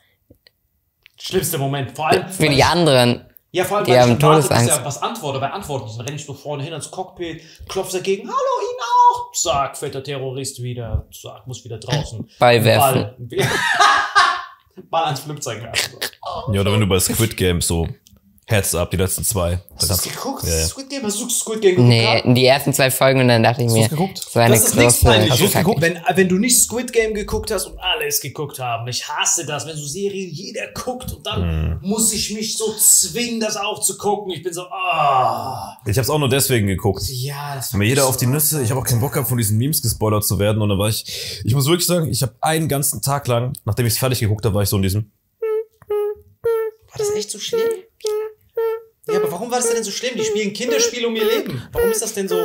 Schlimmster 1.19 1.59
Moment. 1.59 1.95
Vor 1.97 2.09
allem, 2.09 2.29
Für 2.29 2.49
die 2.49 2.63
anderen. 2.63 3.25
Ja, 3.53 3.65
vor 3.65 3.79
allem, 3.79 3.87
Die 3.87 3.93
weil 3.93 4.01
haben 4.03 4.13
ich 4.13 4.19
bis 4.19 4.25
Todesangst. 4.27 4.69
er 4.71 4.85
was 4.85 5.01
antwortet, 5.03 5.41
weil 5.41 5.51
antwortet 5.51 5.87
nicht. 5.89 5.99
Dann 5.99 6.07
renne 6.07 6.17
ich 6.19 6.27
so 6.27 6.35
vorne 6.35 6.63
hin 6.63 6.73
ans 6.73 6.91
Cockpit, 6.91 7.43
klopf 7.69 7.91
dagegen, 7.91 8.29
hallo, 8.29 8.37
ihn 8.37 8.81
auch. 8.83 9.33
Zack, 9.33 9.77
fällt 9.79 9.95
der 9.95 10.05
Terrorist 10.05 10.63
wieder, 10.63 11.07
zack, 11.13 11.47
muss 11.47 11.65
wieder 11.65 11.79
draußen. 11.79 12.29
Ball 12.39 12.63
werfen. 12.65 13.15
Ball, 13.19 13.49
Ball 14.91 15.05
ans 15.05 15.21
Flugzeug 15.21 15.63
werfen. 15.63 15.95
Ja, 16.53 16.61
oder 16.61 16.73
wenn 16.73 16.81
du 16.81 16.87
bei 16.87 16.99
Squid 16.99 17.37
Game 17.37 17.61
so 17.63 17.89
Heads 18.49 18.77
up, 18.77 18.93
die 18.93 18.97
letzten 18.97 19.25
zwei. 19.25 19.59
Hast 19.75 19.83
du 19.83 19.87
das 19.89 20.03
geguckt? 20.03 20.45
Ja, 20.45 20.57
ja. 20.57 20.67
Squid 20.67 20.89
Game? 20.89 21.03
Hast 21.03 21.21
du 21.21 21.29
Squid 21.29 21.61
Game 21.61 21.71
geguckt? 21.73 21.89
Nee, 21.89 22.21
gehabt? 22.23 22.37
die 22.39 22.47
ersten 22.47 22.73
zwei 22.73 22.93
Folgen 22.93 23.21
und 23.21 23.27
dann 23.27 23.43
dachte 23.43 23.63
ich 23.63 23.67
Hast 23.67 23.75
du 23.75 23.79
mir, 23.81 23.85
es 23.87 23.91
geguckt? 23.91 24.19
so 24.19 24.39
eine 24.39 24.55
Das 24.55 24.67
ist 24.67 24.77
nichts 24.77 25.01
große. 25.01 25.31
Hast? 25.57 25.81
Wenn, 25.81 25.99
wenn 26.15 26.29
du 26.29 26.39
nicht 26.39 26.63
Squid 26.63 26.93
Game 26.93 27.13
geguckt 27.13 27.51
hast 27.51 27.67
und 27.67 27.77
alle 27.81 28.07
es 28.07 28.21
geguckt 28.21 28.61
haben, 28.61 28.87
ich 28.87 29.09
hasse 29.09 29.45
das, 29.47 29.67
wenn 29.67 29.77
so 29.77 29.85
Serien 29.85 30.31
jeder 30.31 30.69
guckt 30.75 31.13
und 31.13 31.27
dann 31.27 31.81
muss 31.83 32.13
ich 32.13 32.33
mich 32.35 32.57
so 32.57 32.73
zwingen, 32.79 33.41
das 33.41 33.57
auch 33.57 33.81
zu 33.81 33.99
gucken. 33.99 34.31
Ich 34.31 34.45
bin 34.45 34.53
so, 34.53 34.63
ah. 34.63 35.77
Ich 35.85 35.99
hab's 35.99 36.09
auch 36.09 36.21
nur 36.21 36.29
deswegen 36.29 36.69
geguckt. 36.69 37.03
Ja, 37.09 37.57
das 37.57 37.73
Mir 37.73 37.87
jeder 37.87 38.07
auf 38.07 38.17
die 38.17 38.27
Nüsse. 38.27 38.63
Ich 38.63 38.71
habe 38.71 38.81
auch 38.81 38.87
keinen 38.87 39.01
Bock 39.01 39.15
gehabt, 39.15 39.29
von 39.29 39.39
diesen 39.39 39.59
Memes 39.59 39.83
gespoilert 39.83 40.25
zu 40.25 40.39
werden. 40.39 40.63
Und 40.63 40.69
dann 40.69 40.79
war 40.79 40.89
ich, 40.89 41.43
ich 41.45 41.53
muss 41.53 41.67
wirklich 41.67 41.89
sagen, 41.89 42.09
ich 42.09 42.23
habe 42.23 42.37
einen 42.43 42.69
ganzen 42.69 43.03
Tag 43.03 43.27
lang, 43.27 43.55
nachdem 43.65 43.87
ich 43.87 43.95
es 43.95 43.99
fertig 43.99 44.21
geguckt 44.21 44.45
habe, 44.45 44.55
war 44.55 44.63
ich 44.63 44.69
so 44.69 44.77
in 44.77 44.83
diesem. 44.83 45.11
War 45.89 46.99
das 46.99 47.11
echt 47.11 47.33
so 47.33 47.41
schlimm? 47.41 47.61
Ja, 49.09 49.17
aber 49.17 49.31
warum 49.31 49.51
war 49.51 49.59
das 49.59 49.71
denn 49.71 49.85
so 49.85 49.91
schlimm? 49.91 50.15
Die 50.17 50.25
spielen 50.25 50.53
Kinderspiele 50.53 51.07
um 51.07 51.15
ihr 51.15 51.25
Leben. 51.25 51.63
Warum 51.73 51.91
ist 51.91 52.03
das 52.03 52.15
denn 52.15 52.29
so? 52.29 52.43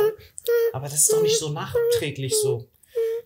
Aber 0.72 0.86
das 0.88 0.94
ist 0.94 1.12
doch 1.12 1.22
nicht 1.22 1.38
so 1.38 1.50
nachträglich 1.50 2.34
so. 2.40 2.68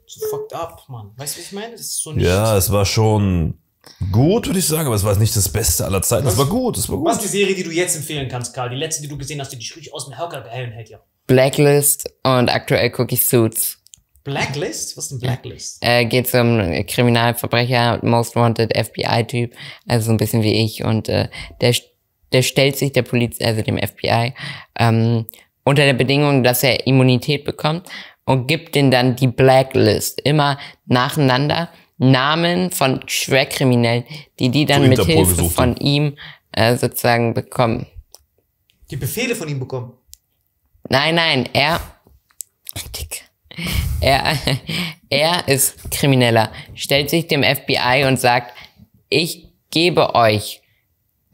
so 0.06 0.26
fucked 0.28 0.54
up, 0.54 0.82
Mann. 0.88 1.12
Weißt 1.16 1.36
du, 1.36 1.40
was 1.40 1.46
ich 1.46 1.52
meine? 1.52 1.72
Das 1.72 1.80
ist 1.82 2.02
so 2.02 2.12
nicht. 2.12 2.24
Ja, 2.26 2.56
es 2.56 2.72
war 2.72 2.86
schon 2.86 3.58
gut, 4.10 4.46
würde 4.46 4.58
ich 4.58 4.66
sagen, 4.66 4.86
aber 4.86 4.96
es 4.96 5.04
war 5.04 5.16
nicht 5.16 5.36
das 5.36 5.48
Beste 5.48 5.84
aller 5.84 6.02
Zeiten. 6.02 6.26
Es 6.26 6.38
war 6.38 6.46
gut, 6.46 6.76
es 6.78 6.88
war 6.88 7.02
Was 7.04 7.16
ist 7.16 7.22
gut. 7.22 7.32
die 7.32 7.38
Serie, 7.38 7.54
die 7.54 7.62
du 7.62 7.70
jetzt 7.70 7.96
empfehlen 7.96 8.28
kannst, 8.28 8.54
Karl? 8.54 8.70
Die 8.70 8.76
letzte, 8.76 9.02
die 9.02 9.08
du 9.08 9.18
gesehen 9.18 9.40
hast, 9.40 9.52
die 9.52 9.58
dich 9.58 9.74
richtig 9.76 9.92
aus 9.92 10.06
dem 10.06 10.18
Höcker 10.18 10.40
gehalten 10.40 10.72
hält, 10.72 10.88
ja. 10.88 11.00
Blacklist 11.26 12.08
und 12.22 12.48
aktuell 12.48 12.92
ich 13.08 13.26
Suits. 13.26 13.78
Blacklist? 14.26 14.96
Was 14.96 15.04
ist 15.04 15.10
denn 15.12 15.18
Blacklist? 15.20 15.78
Äh, 15.82 16.04
geht 16.04 16.32
um 16.34 16.84
Kriminalverbrecher, 16.86 18.00
Most 18.02 18.34
Wanted 18.34 18.76
FBI-Typ, 18.76 19.54
also 19.86 20.06
so 20.06 20.12
ein 20.12 20.16
bisschen 20.16 20.42
wie 20.42 20.64
ich. 20.64 20.82
Und 20.84 21.08
äh, 21.08 21.28
der, 21.60 21.74
der 22.32 22.42
stellt 22.42 22.76
sich 22.76 22.92
der 22.92 23.02
Polizei, 23.02 23.44
also 23.44 23.62
dem 23.62 23.78
FBI, 23.78 24.34
ähm, 24.78 25.26
unter 25.64 25.84
der 25.84 25.94
Bedingung, 25.94 26.42
dass 26.42 26.62
er 26.62 26.86
Immunität 26.86 27.44
bekommt 27.44 27.88
und 28.24 28.46
gibt 28.46 28.74
den 28.74 28.90
dann 28.90 29.16
die 29.16 29.28
Blacklist. 29.28 30.20
Immer 30.22 30.58
nacheinander 30.86 31.70
Namen 31.98 32.70
von 32.70 33.00
Schwerkriminellen, 33.06 34.04
die 34.38 34.50
die 34.50 34.66
dann 34.66 34.82
So 34.82 34.88
mit 34.88 35.04
Hilfe 35.04 35.48
von 35.48 35.76
ihm 35.76 36.16
äh, 36.52 36.76
sozusagen 36.76 37.34
bekommen. 37.34 37.86
Die 38.90 38.96
Befehle 38.96 39.34
von 39.34 39.48
ihm 39.48 39.58
bekommen. 39.58 39.92
Nein, 40.88 41.14
nein, 41.14 41.48
er. 41.52 41.80
Dick. 42.96 43.24
Er, 44.00 44.36
er 45.10 45.48
ist 45.48 45.90
Krimineller, 45.90 46.52
stellt 46.74 47.08
sich 47.10 47.26
dem 47.26 47.42
FBI 47.42 48.04
und 48.06 48.20
sagt, 48.20 48.52
ich 49.08 49.48
gebe 49.70 50.14
euch 50.14 50.60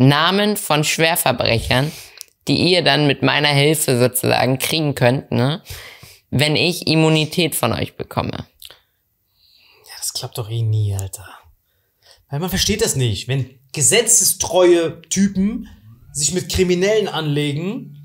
Namen 0.09 0.57
von 0.57 0.85
Schwerverbrechern, 0.85 1.93
die 2.49 2.73
ihr 2.73 2.83
dann 2.83 3.07
mit 3.07 3.23
meiner 3.23 3.49
Hilfe 3.49 3.99
sozusagen 3.99 4.59
kriegen 4.59 4.95
könnt, 4.95 5.31
ne? 5.31 5.63
wenn 6.31 6.57
ich 6.57 6.87
Immunität 6.87 7.55
von 7.55 7.73
euch 7.73 7.97
bekomme. 7.97 8.33
Ja, 8.33 9.95
das 9.99 10.13
klappt 10.13 10.39
doch 10.39 10.51
eh 10.51 10.63
nie, 10.63 10.95
Alter. 10.95 11.29
Weil 12.31 12.41
man 12.41 12.51
versteht 12.51 12.83
das 12.83 12.97
nicht. 12.97 13.29
Wenn 13.29 13.59
gesetzestreue 13.73 15.03
Typen 15.03 15.69
sich 16.13 16.33
mit 16.33 16.51
Kriminellen 16.51 17.09
anlegen 17.09 17.99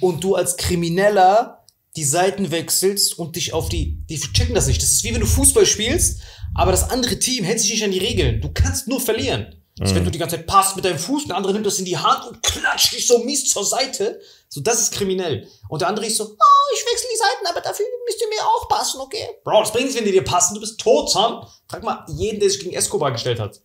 und 0.00 0.24
du 0.24 0.34
als 0.34 0.56
Krimineller 0.56 1.64
die 1.96 2.04
Seiten 2.04 2.50
wechselst 2.50 3.18
und 3.18 3.36
dich 3.36 3.52
auf 3.52 3.68
die, 3.68 4.02
die 4.08 4.18
checken 4.18 4.54
das 4.54 4.66
nicht. 4.66 4.82
Das 4.82 4.90
ist 4.90 5.04
wie 5.04 5.14
wenn 5.14 5.20
du 5.20 5.26
Fußball 5.26 5.66
spielst, 5.66 6.22
aber 6.54 6.72
das 6.72 6.90
andere 6.90 7.18
Team 7.18 7.44
hält 7.44 7.60
sich 7.60 7.70
nicht 7.70 7.84
an 7.84 7.92
die 7.92 7.98
Regeln. 7.98 8.40
Du 8.40 8.50
kannst 8.52 8.88
nur 8.88 9.00
verlieren. 9.00 9.54
Das 9.76 9.90
ist, 9.90 9.96
wenn 9.96 10.04
du 10.04 10.10
die 10.10 10.18
ganze 10.18 10.36
Zeit 10.36 10.46
passt 10.46 10.76
mit 10.76 10.84
deinem 10.84 11.00
Fuß, 11.00 11.26
der 11.26 11.36
andere 11.36 11.52
nimmt 11.52 11.66
das 11.66 11.80
in 11.80 11.84
die 11.84 11.98
Hand 11.98 12.28
und 12.28 12.42
klatscht 12.44 12.92
dich 12.92 13.08
so 13.08 13.18
mies 13.18 13.48
zur 13.48 13.64
Seite. 13.64 14.20
So, 14.48 14.60
das 14.60 14.80
ist 14.80 14.92
kriminell. 14.92 15.48
Und 15.68 15.82
der 15.82 15.88
andere 15.88 16.06
ist 16.06 16.16
so, 16.16 16.24
oh, 16.24 16.74
ich 16.74 16.80
wechsle 16.80 17.08
die 17.12 17.18
Seiten, 17.18 17.46
aber 17.50 17.60
dafür 17.60 17.84
müsst 18.06 18.20
ihr 18.22 18.28
mir 18.28 18.46
auch 18.46 18.68
passen, 18.68 19.00
okay? 19.00 19.26
Bro, 19.42 19.60
das 19.60 19.72
bringt 19.72 19.86
nichts, 19.86 19.98
wenn 19.98 20.06
die 20.06 20.12
dir 20.12 20.22
passen. 20.22 20.54
Du 20.54 20.60
bist 20.60 20.78
tot, 20.78 21.10
Son. 21.10 21.44
Frag 21.68 21.82
mal 21.82 22.06
jeden, 22.16 22.38
der 22.38 22.50
sich 22.50 22.60
gegen 22.60 22.72
Escobar 22.72 23.10
gestellt 23.10 23.40
hat. 23.40 23.60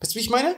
Weißt 0.00 0.14
du, 0.14 0.16
wie 0.16 0.22
ich 0.22 0.28
meine? 0.28 0.56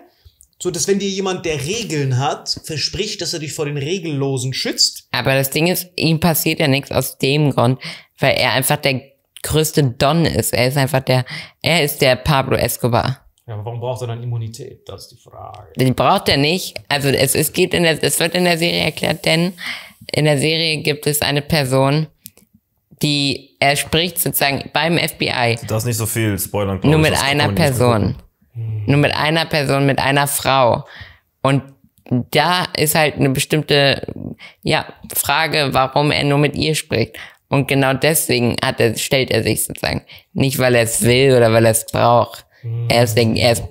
So, 0.60 0.72
dass 0.72 0.88
wenn 0.88 0.98
dir 0.98 1.08
jemand, 1.08 1.46
der 1.46 1.64
Regeln 1.64 2.18
hat, 2.18 2.60
verspricht, 2.64 3.22
dass 3.22 3.32
er 3.32 3.38
dich 3.38 3.52
vor 3.52 3.66
den 3.66 3.78
Regellosen 3.78 4.52
schützt. 4.52 5.04
Aber 5.12 5.34
das 5.34 5.50
Ding 5.50 5.68
ist, 5.68 5.86
ihm 5.94 6.18
passiert 6.18 6.58
ja 6.58 6.66
nichts 6.66 6.90
aus 6.90 7.16
dem 7.16 7.52
Grund, 7.52 7.80
weil 8.18 8.36
er 8.36 8.52
einfach 8.52 8.76
der 8.76 9.00
größte 9.44 9.84
Don 9.84 10.26
ist. 10.26 10.52
Er 10.52 10.66
ist 10.66 10.76
einfach 10.76 11.00
der, 11.00 11.24
er 11.62 11.84
ist 11.84 12.02
der 12.02 12.16
Pablo 12.16 12.56
Escobar. 12.56 13.29
Ja, 13.50 13.56
aber 13.56 13.64
warum 13.64 13.80
braucht 13.80 14.00
er 14.02 14.06
dann 14.06 14.22
Immunität? 14.22 14.88
Das 14.88 15.02
ist 15.02 15.08
die 15.10 15.16
Frage. 15.16 15.72
Die 15.74 15.90
braucht 15.90 16.28
er 16.28 16.36
nicht. 16.36 16.80
Also 16.88 17.08
es, 17.08 17.34
es 17.34 17.52
geht 17.52 17.74
in 17.74 17.82
der, 17.82 18.00
es 18.00 18.20
wird 18.20 18.36
in 18.36 18.44
der 18.44 18.56
Serie 18.56 18.84
erklärt, 18.84 19.26
denn 19.26 19.54
in 20.12 20.24
der 20.24 20.38
Serie 20.38 20.76
gibt 20.82 21.04
es 21.08 21.20
eine 21.20 21.42
Person, 21.42 22.06
die 23.02 23.56
er 23.58 23.74
spricht 23.74 24.20
sozusagen 24.20 24.70
beim 24.72 24.96
FBI 24.98 25.56
Du 25.60 25.66
darfst 25.66 25.84
nicht 25.88 25.96
so 25.96 26.06
viel 26.06 26.38
spoilern. 26.38 26.80
glaub 26.80 26.92
nur 26.92 27.00
mit 27.00 27.12
das 27.12 27.24
einer 27.24 27.48
Person. 27.48 28.14
gucken. 28.54 28.84
Nur 28.86 28.98
mit 28.98 29.14
einer 29.16 29.46
Person, 29.46 29.84
mit 29.84 29.98
einer 29.98 30.28
Frau. 30.28 30.84
Und 31.42 31.64
da 32.30 32.66
ist 32.76 32.94
halt 32.94 33.16
eine 33.16 33.30
bestimmte, 33.30 34.06
ja, 34.62 34.86
Frage, 35.12 35.70
warum 35.72 36.12
er 36.12 36.22
nur 36.22 36.38
mit 36.38 36.54
ihr 36.54 36.76
spricht. 36.76 37.16
Und 37.48 37.66
genau 37.66 37.94
deswegen 37.94 38.54
hat 38.64 38.78
er, 38.78 38.96
stellt 38.96 39.32
er 39.32 39.42
sich 39.42 39.64
sozusagen. 39.64 40.02
Nicht, 40.34 40.60
weil 40.60 40.76
er 40.76 40.82
es 40.82 41.02
will 41.02 41.34
oder 41.36 41.52
weil 41.52 41.64
er 41.64 41.72
es 41.72 41.86
braucht. 41.86 42.46
Er 42.88 43.04
ist, 43.04 43.16
er 43.16 43.52
ist 43.52 43.62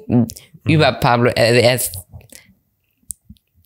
über 0.65 0.91
Pablo, 0.93 1.31
also 1.35 1.59
er 1.59 1.75
ist 1.75 1.91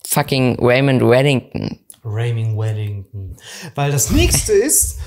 fucking 0.05 0.57
Raymond 0.59 1.01
Weddington. 1.01 1.79
Rayming 2.05 2.57
Wellington. 2.57 3.37
Weil 3.75 3.91
das 3.91 4.09
nächste 4.09 4.51
ist, 4.51 4.97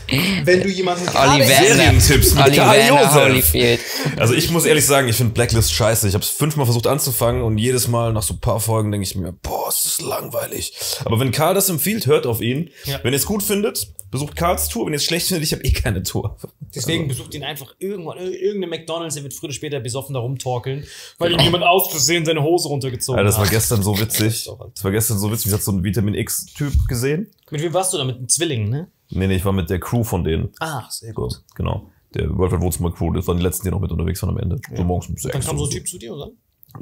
wenn 0.44 0.62
du 0.62 0.68
jemanden. 0.68 1.04
Serientipps 1.10 2.34
mit. 2.34 2.58
Holyfield. 2.58 3.80
Also 4.16 4.32
ich 4.32 4.50
muss 4.50 4.64
ehrlich 4.64 4.86
sagen, 4.86 5.06
ich 5.06 5.16
finde 5.16 5.34
Blacklist 5.34 5.74
scheiße. 5.74 6.08
Ich 6.08 6.14
habe 6.14 6.24
es 6.24 6.30
fünfmal 6.30 6.64
versucht 6.64 6.86
anzufangen 6.86 7.42
und 7.42 7.58
jedes 7.58 7.88
Mal 7.88 8.14
nach 8.14 8.22
so 8.22 8.34
ein 8.34 8.40
paar 8.40 8.60
Folgen 8.60 8.90
denke 8.92 9.06
ich 9.06 9.14
mir, 9.14 9.32
boah, 9.32 9.68
ist 9.68 9.84
das 9.84 10.00
langweilig. 10.00 10.74
Aber 11.04 11.20
wenn 11.20 11.32
Karl 11.32 11.54
das 11.54 11.68
empfiehlt, 11.68 12.06
hört 12.06 12.26
auf 12.26 12.40
ihn. 12.40 12.70
Ja. 12.84 13.00
Wenn 13.02 13.12
ihr 13.12 13.18
es 13.18 13.26
gut 13.26 13.42
findet, 13.42 13.88
besucht 14.16 14.36
Karls 14.36 14.68
Tour. 14.68 14.86
Wenn 14.86 14.92
ihr 14.92 14.96
es 14.96 15.04
schlecht 15.04 15.28
findet, 15.28 15.44
ich 15.44 15.52
habe 15.52 15.62
eh 15.64 15.72
keine 15.72 16.02
Tour. 16.02 16.36
Deswegen 16.74 17.08
besucht 17.08 17.34
ihn 17.34 17.44
einfach 17.44 17.74
irgendwann, 17.78 18.18
irgendeine 18.18 18.66
McDonalds, 18.66 19.14
der 19.14 19.22
wird 19.24 19.34
früher 19.34 19.46
oder 19.48 19.54
später 19.54 19.80
besoffen 19.80 20.14
da 20.14 20.20
rumtorkeln, 20.20 20.84
weil 21.18 21.32
ihm 21.32 21.40
jemand 21.40 21.64
aus 21.64 21.90
Versehen 21.90 22.24
seine 22.24 22.42
Hose 22.42 22.68
runtergezogen 22.68 23.18
Alter, 23.18 23.28
das 23.28 23.36
war 23.38 23.44
hat. 23.44 23.52
gestern 23.52 23.82
so 23.82 23.96
witzig. 24.00 24.48
Das 24.74 24.84
war 24.84 24.90
gestern 24.90 25.18
so 25.18 25.30
witzig. 25.30 25.46
Ich 25.46 25.52
hatte 25.52 25.62
so 25.64 25.72
einen 25.72 25.84
Vitamin 25.84 26.14
X-Typ 26.14 26.72
gesehen. 26.88 27.30
Mit 27.50 27.62
wem 27.62 27.72
warst 27.74 27.92
du 27.94 27.98
da? 27.98 28.04
Mit 28.04 28.16
einem 28.16 28.28
Zwilling, 28.28 28.68
ne? 28.68 28.90
Nee, 29.10 29.26
nee, 29.28 29.36
ich 29.36 29.44
war 29.44 29.52
mit 29.52 29.70
der 29.70 29.78
Crew 29.78 30.02
von 30.02 30.24
denen. 30.24 30.50
Ah, 30.58 30.84
sehr 30.90 31.12
So, 31.14 31.22
gut. 31.22 31.42
genau. 31.54 31.90
Der 32.14 32.28
World 32.36 32.52
Wide 32.52 32.62
Wohnzimmer 32.62 32.92
Crew, 32.92 33.12
das 33.12 33.26
waren 33.26 33.36
die 33.36 33.42
letzten, 33.42 33.64
die 33.66 33.70
noch 33.70 33.80
mit 33.80 33.90
unterwegs 33.92 34.22
waren 34.22 34.30
am 34.30 34.38
Ende. 34.38 34.58
So 34.74 34.82
morgens 34.84 35.08
um 35.08 35.16
sechs. 35.16 35.32
Dann 35.32 35.42
kam 35.42 35.56
so 35.58 35.64
ein 35.64 35.68
oder 35.68 35.76
Typ 35.76 35.86
zu 35.88 35.98
dir 35.98 36.10
dann? 36.16 36.30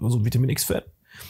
so. 0.01 0.09
so 0.11 0.19
ein 0.19 0.25
Vitamin 0.25 0.49
X-Fan. 0.51 0.83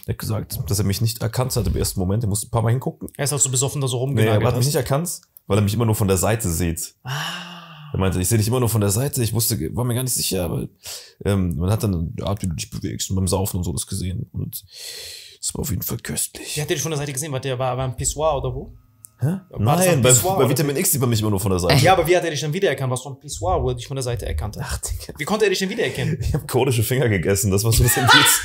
Der 0.06 0.14
hat 0.14 0.18
gesagt, 0.18 0.58
dass 0.70 0.78
er 0.78 0.84
mich 0.84 1.00
nicht 1.00 1.20
erkannt 1.22 1.54
hat 1.56 1.66
im 1.66 1.76
ersten 1.76 2.00
Moment. 2.00 2.22
Der 2.22 2.28
musste 2.28 2.46
ein 2.46 2.50
paar 2.50 2.62
Mal 2.62 2.70
hingucken. 2.70 3.08
Er 3.16 3.24
ist 3.24 3.32
halt 3.32 3.42
so 3.42 3.50
besoffen 3.50 3.80
da 3.80 3.88
so 3.88 4.06
Nee, 4.08 4.24
er 4.24 4.42
hat 4.42 4.56
mich 4.56 4.66
nicht 4.66 4.74
erkannt, 4.76 5.20
weil 5.46 5.58
er 5.58 5.62
mich 5.62 5.74
immer 5.74 5.86
nur 5.86 5.94
von 5.94 6.08
der 6.08 6.16
Seite 6.16 6.50
sieht. 6.50 6.94
ah. 7.04 7.90
Er 7.92 8.00
meinte, 8.00 8.20
ich 8.20 8.26
sehe 8.28 8.38
dich 8.38 8.48
immer 8.48 8.58
nur 8.58 8.68
von 8.68 8.80
der 8.80 8.90
Seite. 8.90 9.22
Ich 9.22 9.32
wusste, 9.32 9.56
war 9.76 9.84
mir 9.84 9.94
gar 9.94 10.02
nicht 10.02 10.14
sicher, 10.14 10.44
aber 10.44 10.66
ähm, 11.24 11.54
man 11.56 11.70
hat 11.70 11.84
dann 11.84 12.12
die 12.12 12.24
Art, 12.24 12.42
wie 12.42 12.48
du 12.48 12.54
dich 12.54 12.68
bewegst 12.68 13.08
und 13.08 13.14
beim 13.14 13.28
Saufen 13.28 13.58
und 13.58 13.62
so 13.62 13.72
das 13.72 13.86
gesehen. 13.86 14.28
Und 14.32 14.64
es 15.40 15.54
war 15.54 15.60
auf 15.60 15.70
jeden 15.70 15.82
Fall 15.82 15.98
köstlich. 15.98 16.56
Wie 16.56 16.60
hat 16.60 16.68
der 16.68 16.74
dich 16.74 16.82
von 16.82 16.90
der 16.90 16.98
Seite 16.98 17.12
gesehen? 17.12 17.30
War 17.30 17.38
der 17.38 17.56
war 17.56 17.76
beim 17.76 17.94
Pissoir 17.96 18.36
oder 18.36 18.52
wo? 18.52 18.74
Hä? 19.20 19.26
War 19.48 19.60
Nein, 19.60 19.88
ein 19.88 20.02
bei, 20.02 20.12
bei 20.12 20.48
Vitamin 20.48 20.76
X 20.76 20.90
sieht 20.90 21.00
man 21.00 21.08
mich 21.08 21.20
immer 21.20 21.30
nur 21.30 21.38
von 21.38 21.52
der 21.52 21.60
Seite. 21.60 21.84
Ja, 21.84 21.92
aber 21.92 22.04
wie 22.08 22.16
hat 22.16 22.24
er 22.24 22.30
dich 22.32 22.40
dann 22.40 22.52
wiedererkannt? 22.52 22.90
Was 22.90 23.00
so 23.00 23.10
ein 23.10 23.20
Pissoir, 23.20 23.62
wo 23.62 23.68
er 23.68 23.76
dich 23.76 23.86
von 23.86 23.94
der 23.94 24.02
Seite 24.02 24.26
erkannt 24.26 24.56
hat? 24.56 24.64
Ach, 24.66 24.78
Digga. 24.78 25.14
Wie 25.16 25.24
konnte 25.24 25.44
er 25.44 25.50
dich 25.50 25.60
denn 25.60 25.70
wiedererkennen? 25.70 26.18
Ich 26.20 26.34
habe 26.34 26.44
kodische 26.48 26.82
Finger 26.82 27.08
gegessen, 27.08 27.52
das 27.52 27.62
war 27.62 27.70
so 27.72 27.84
das 27.84 27.96
Indiz. 27.96 28.40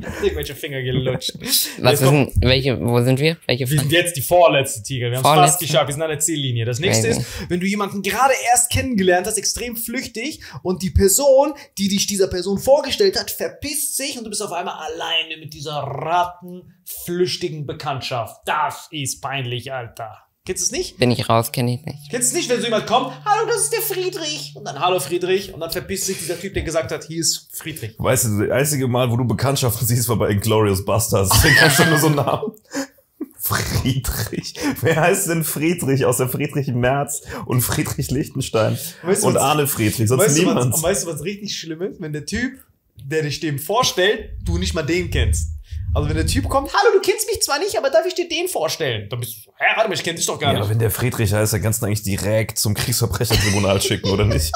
Irgendwelche 0.22 0.54
Finger 0.54 0.82
gelutscht. 0.82 1.32
Was 1.78 2.00
ist 2.00 2.10
denn, 2.10 2.32
welche, 2.40 2.80
wo 2.80 3.00
sind 3.02 3.20
wir? 3.20 3.36
Welche 3.46 3.68
Wir 3.70 3.80
sind 3.80 3.92
jetzt 3.92 4.16
die 4.16 4.22
vorletzte 4.22 4.82
Tiger. 4.82 5.10
Wir 5.10 5.18
haben 5.18 5.24
es 5.24 5.50
fast 5.50 5.60
geschafft. 5.60 5.88
Wir 5.88 5.92
sind 5.94 6.02
an 6.02 6.10
der 6.10 6.20
Ziellinie. 6.20 6.64
Das 6.64 6.78
nächste 6.78 7.08
ist, 7.08 7.22
wenn 7.48 7.60
du 7.60 7.66
jemanden 7.66 8.02
gerade 8.02 8.34
erst 8.52 8.70
kennengelernt 8.70 9.26
hast, 9.26 9.38
extrem 9.38 9.76
flüchtig 9.76 10.40
und 10.62 10.82
die 10.82 10.90
Person, 10.90 11.52
die 11.78 11.88
dich 11.88 12.06
dieser 12.06 12.28
Person 12.28 12.58
vorgestellt 12.58 13.18
hat, 13.18 13.30
verpisst 13.30 13.96
sich 13.96 14.18
und 14.18 14.24
du 14.24 14.30
bist 14.30 14.42
auf 14.42 14.52
einmal 14.52 14.74
alleine 14.74 15.36
mit 15.38 15.54
dieser 15.54 15.74
rattenflüchtigen 15.74 17.66
Bekanntschaft. 17.66 18.42
Das 18.46 18.88
ist 18.90 19.20
peinlich, 19.20 19.72
Alter. 19.72 20.29
Kennst 20.46 20.62
du 20.62 20.64
es 20.66 20.72
nicht? 20.72 20.96
Bin 20.98 21.10
ich 21.10 21.28
raus, 21.28 21.52
kenne 21.52 21.74
ich 21.74 21.84
nicht. 21.84 22.10
Kennst 22.10 22.32
du 22.32 22.36
es 22.38 22.40
nicht, 22.42 22.48
wenn 22.50 22.58
so 22.60 22.64
jemand 22.64 22.86
kommt, 22.86 23.12
hallo, 23.26 23.46
das 23.46 23.64
ist 23.64 23.72
der 23.74 23.82
Friedrich. 23.82 24.52
Und 24.56 24.64
dann, 24.64 24.80
hallo 24.80 24.98
Friedrich. 24.98 25.52
Und 25.52 25.60
dann 25.60 25.70
verpisst 25.70 26.06
sich 26.06 26.18
dieser 26.18 26.40
Typ, 26.40 26.54
der 26.54 26.62
gesagt 26.62 26.90
hat, 26.92 27.04
hier 27.04 27.20
ist 27.20 27.50
Friedrich. 27.52 27.94
Weißt 27.98 28.24
du, 28.24 28.40
das 28.40 28.50
einzige 28.50 28.88
Mal, 28.88 29.10
wo 29.10 29.18
du 29.18 29.26
Bekanntschaften 29.26 29.86
siehst, 29.86 30.08
war 30.08 30.16
bei 30.16 30.30
Inglourious 30.30 30.82
Bastards. 30.84 31.28
Deswegen 31.34 31.56
kannst 31.56 31.78
du 31.80 31.84
nur 31.84 31.98
so 31.98 32.06
einen 32.06 32.16
Namen. 32.16 32.52
Friedrich. 33.38 34.54
Wer 34.80 34.96
heißt 35.00 35.28
denn 35.28 35.44
Friedrich 35.44 36.04
außer 36.06 36.28
Friedrich 36.28 36.68
Merz 36.68 37.22
und 37.46 37.60
Friedrich 37.62 38.10
Lichtenstein 38.10 38.78
Weißt 39.02 39.22
du, 39.22 39.28
und 39.28 39.34
was- 39.34 39.42
Arne 39.42 39.66
Friedrich? 39.66 40.08
Sonst 40.08 40.22
Weißt 40.24 40.36
du, 40.38 40.40
niemand. 40.42 40.58
was, 40.58 40.76
und 40.76 40.82
weißt 40.82 41.02
du, 41.04 41.06
was 41.12 41.22
richtig 41.22 41.56
schlimm 41.58 41.82
ist? 41.82 42.00
Wenn 42.00 42.12
der 42.12 42.26
Typ, 42.26 42.62
der 43.02 43.22
dich 43.22 43.40
dem 43.40 43.58
vorstellt, 43.58 44.30
du 44.44 44.56
nicht 44.58 44.74
mal 44.74 44.82
den 44.82 45.10
kennst. 45.10 45.48
Also 45.92 46.08
wenn 46.08 46.16
der 46.16 46.26
Typ 46.26 46.48
kommt, 46.48 46.72
hallo, 46.72 46.92
du 46.94 47.00
kennst 47.00 47.26
mich 47.28 47.42
zwar 47.42 47.58
nicht, 47.58 47.76
aber 47.76 47.90
darf 47.90 48.06
ich 48.06 48.14
dir 48.14 48.28
den 48.28 48.46
vorstellen? 48.46 49.08
Dann 49.08 49.18
bist 49.18 49.38
du 49.38 49.40
so, 49.46 49.52
hä, 49.58 49.64
warte 49.74 49.88
mal, 49.88 49.94
ich 49.94 50.04
kenn 50.04 50.14
dich 50.14 50.24
doch 50.24 50.38
gar 50.38 50.52
ja, 50.52 50.58
aber 50.58 50.66
nicht. 50.66 50.70
wenn 50.70 50.78
der 50.78 50.90
Friedrich 50.90 51.32
heißt, 51.32 51.52
dann 51.52 51.62
kannst 51.62 51.82
du 51.82 51.86
ihn 51.86 51.88
eigentlich 51.88 52.02
direkt 52.02 52.58
zum 52.58 52.74
Kriegsverbrechertribunal 52.74 53.80
schicken, 53.82 54.08
oder 54.08 54.24
nicht? 54.24 54.52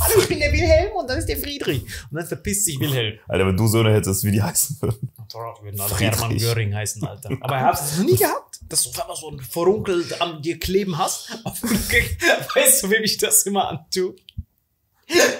Hallo, 0.00 0.20
ich 0.22 0.28
bin 0.28 0.38
der 0.38 0.50
Wilhelm 0.50 0.92
und 0.96 1.10
dann 1.10 1.18
ist 1.18 1.26
der 1.26 1.36
Friedrich. 1.36 1.82
Und 1.82 2.16
dann 2.16 2.26
verpisst 2.26 2.64
sich 2.64 2.80
Wilhelm. 2.80 3.18
Alter, 3.28 3.46
wenn 3.46 3.56
du 3.58 3.66
Söhne 3.66 3.92
hättest, 3.92 4.24
wie 4.24 4.30
die 4.30 4.40
heißen 4.40 4.78
würden. 4.80 5.12
Die 5.30 5.64
würden 5.64 5.80
alle. 5.80 5.98
Hermann 5.98 6.38
Göring 6.38 6.74
heißen, 6.74 7.04
Alter. 7.04 7.30
Aber 7.42 7.56
er 7.56 7.64
hat 7.66 7.74
es 7.74 7.98
noch 7.98 8.04
nie 8.06 8.16
gehabt, 8.16 8.60
dass 8.66 8.90
du 8.90 9.02
einmal 9.02 9.16
so 9.16 9.30
ein 9.30 9.40
Verunkel 9.40 10.02
an 10.18 10.40
dir 10.40 10.58
kleben 10.58 10.96
hast. 10.96 11.30
weißt 12.54 12.84
du, 12.84 12.90
wem 12.90 13.02
ich 13.02 13.18
das 13.18 13.42
immer 13.42 13.68
antue? 13.68 14.14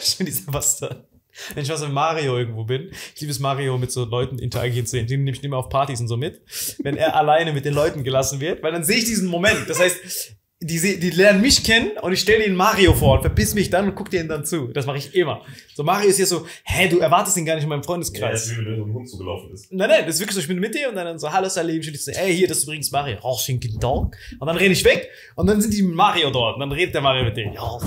Ich 0.03 0.19
bin 0.19 0.27
dieser 0.27 0.53
Bastard. 0.53 1.10
Wenn 1.55 1.63
ich 1.65 1.71
was 1.71 1.83
mit 1.83 1.93
Mario 1.93 2.37
irgendwo 2.39 2.65
bin, 2.65 2.91
ich 3.15 3.21
liebe 3.21 3.33
es 3.33 3.39
Mario 3.39 3.79
mit 3.79 3.93
so 3.93 4.05
Leuten 4.05 4.39
interagieren 4.39 4.87
zu 4.87 4.93
sehen. 4.93 5.07
Den 5.07 5.25
nehme 5.25 5.37
ich 5.37 5.43
immer 5.45 5.59
auf 5.59 5.69
Partys 5.69 6.01
und 6.01 6.09
so 6.09 6.17
mit. 6.17 6.41
Wenn 6.83 6.97
er 6.97 7.17
alleine 7.17 7.53
mit 7.53 7.65
den 7.65 7.75
Leuten 7.75 8.05
gelassen 8.05 8.41
wird, 8.41 8.63
weil 8.63 8.73
dann 8.73 8.85
sehe 8.85 8.99
ich 8.99 9.05
diesen 9.05 9.29
Moment. 9.29 9.69
Das 9.69 9.81
heißt, 9.81 10.37
die, 10.63 11.01
die 11.01 11.11
lernen 11.11 11.41
mich 11.41 11.65
kennen 11.65 11.93
und 12.03 12.13
ich 12.13 12.21
stelle 12.21 12.45
ihnen 12.45 12.55
Mario 12.55 12.93
vor 12.93 13.15
und 13.15 13.21
verpiss 13.23 13.55
mich 13.55 13.71
dann 13.71 13.89
und 13.89 13.95
guck 13.95 14.11
denen 14.11 14.29
dann 14.29 14.45
zu. 14.45 14.69
Das 14.69 14.85
mache 14.85 14.99
ich 14.99 15.15
immer. 15.15 15.41
So, 15.75 15.83
Mario 15.83 16.11
ist 16.11 16.17
hier 16.17 16.27
so, 16.27 16.47
hä, 16.65 16.87
du 16.87 16.99
erwartest 16.99 17.39
ihn 17.39 17.47
gar 17.47 17.55
nicht 17.55 17.63
in 17.63 17.71
meinem 17.71 17.83
Freundeskreis. 17.83 18.51
wie 18.51 18.67
wenn 18.67 18.77
so 18.77 18.85
ein 18.85 18.93
Hund 18.93 19.09
zugelaufen 19.09 19.55
ist. 19.55 19.73
Nein, 19.73 19.89
nein, 19.89 20.05
das 20.05 20.17
ist 20.17 20.21
wirklich 20.21 20.35
so, 20.35 20.41
ich 20.41 20.49
bin 20.49 20.59
mit 20.59 20.75
dir 20.75 20.91
und 20.91 20.97
dann 20.97 21.19
so, 21.19 21.33
hallo 21.33 21.49
Salim, 21.49 21.81
ich 21.81 22.05
so, 22.05 22.11
ey, 22.11 22.37
hier, 22.37 22.47
das 22.47 22.59
ist 22.59 22.65
übrigens 22.65 22.91
Mario. 22.91 23.17
Oh, 23.23 23.39
schönen 23.39 23.61
Tag. 23.81 24.15
Und 24.39 24.47
dann 24.47 24.57
rede 24.57 24.73
ich 24.73 24.85
weg 24.85 25.09
und 25.35 25.47
dann 25.47 25.63
sind 25.63 25.73
die 25.73 25.83
mit 25.83 25.95
Mario 25.95 26.31
dort 26.31 26.57
und 26.57 26.61
dann 26.61 26.73
redet 26.73 26.95
der 26.95 27.01
Mario 27.01 27.25
mit 27.25 27.39
denen. 27.39 27.55
Ja, 27.55 27.79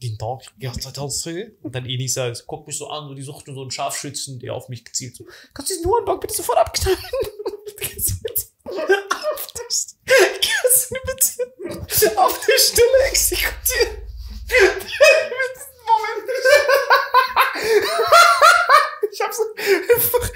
guten 0.00 0.18
Tag, 0.18 0.40
ja, 0.58 0.72
das 0.72 0.86
Und 1.62 1.74
dann 1.74 1.86
Enisa 1.86 2.32
guckt 2.46 2.66
mich 2.66 2.76
so 2.76 2.88
an, 2.88 3.08
so, 3.08 3.14
die 3.14 3.22
sucht 3.22 3.46
nur 3.46 3.56
so 3.56 3.62
einen 3.62 3.70
Scharfschützen, 3.70 4.38
der 4.38 4.52
auf 4.54 4.68
mich 4.68 4.84
gezielt 4.84 5.16
so, 5.16 5.24
kannst 5.52 5.70
du 5.70 5.76
diesen 5.76 5.90
Hurenbock 5.90 6.20
bitte 6.20 6.34
sofort 6.34 6.58
abknallen? 6.58 6.98
Kannst 7.78 8.10
du 8.10 8.14
bitte 8.22 8.42
auf 12.20 12.40
der 12.46 12.58
Stelle 12.58 13.04
exekutieren? 13.08 14.02
Moment. 15.86 16.28
Ich 19.14 19.20
hab's 19.20 19.38
einfach 19.38 20.30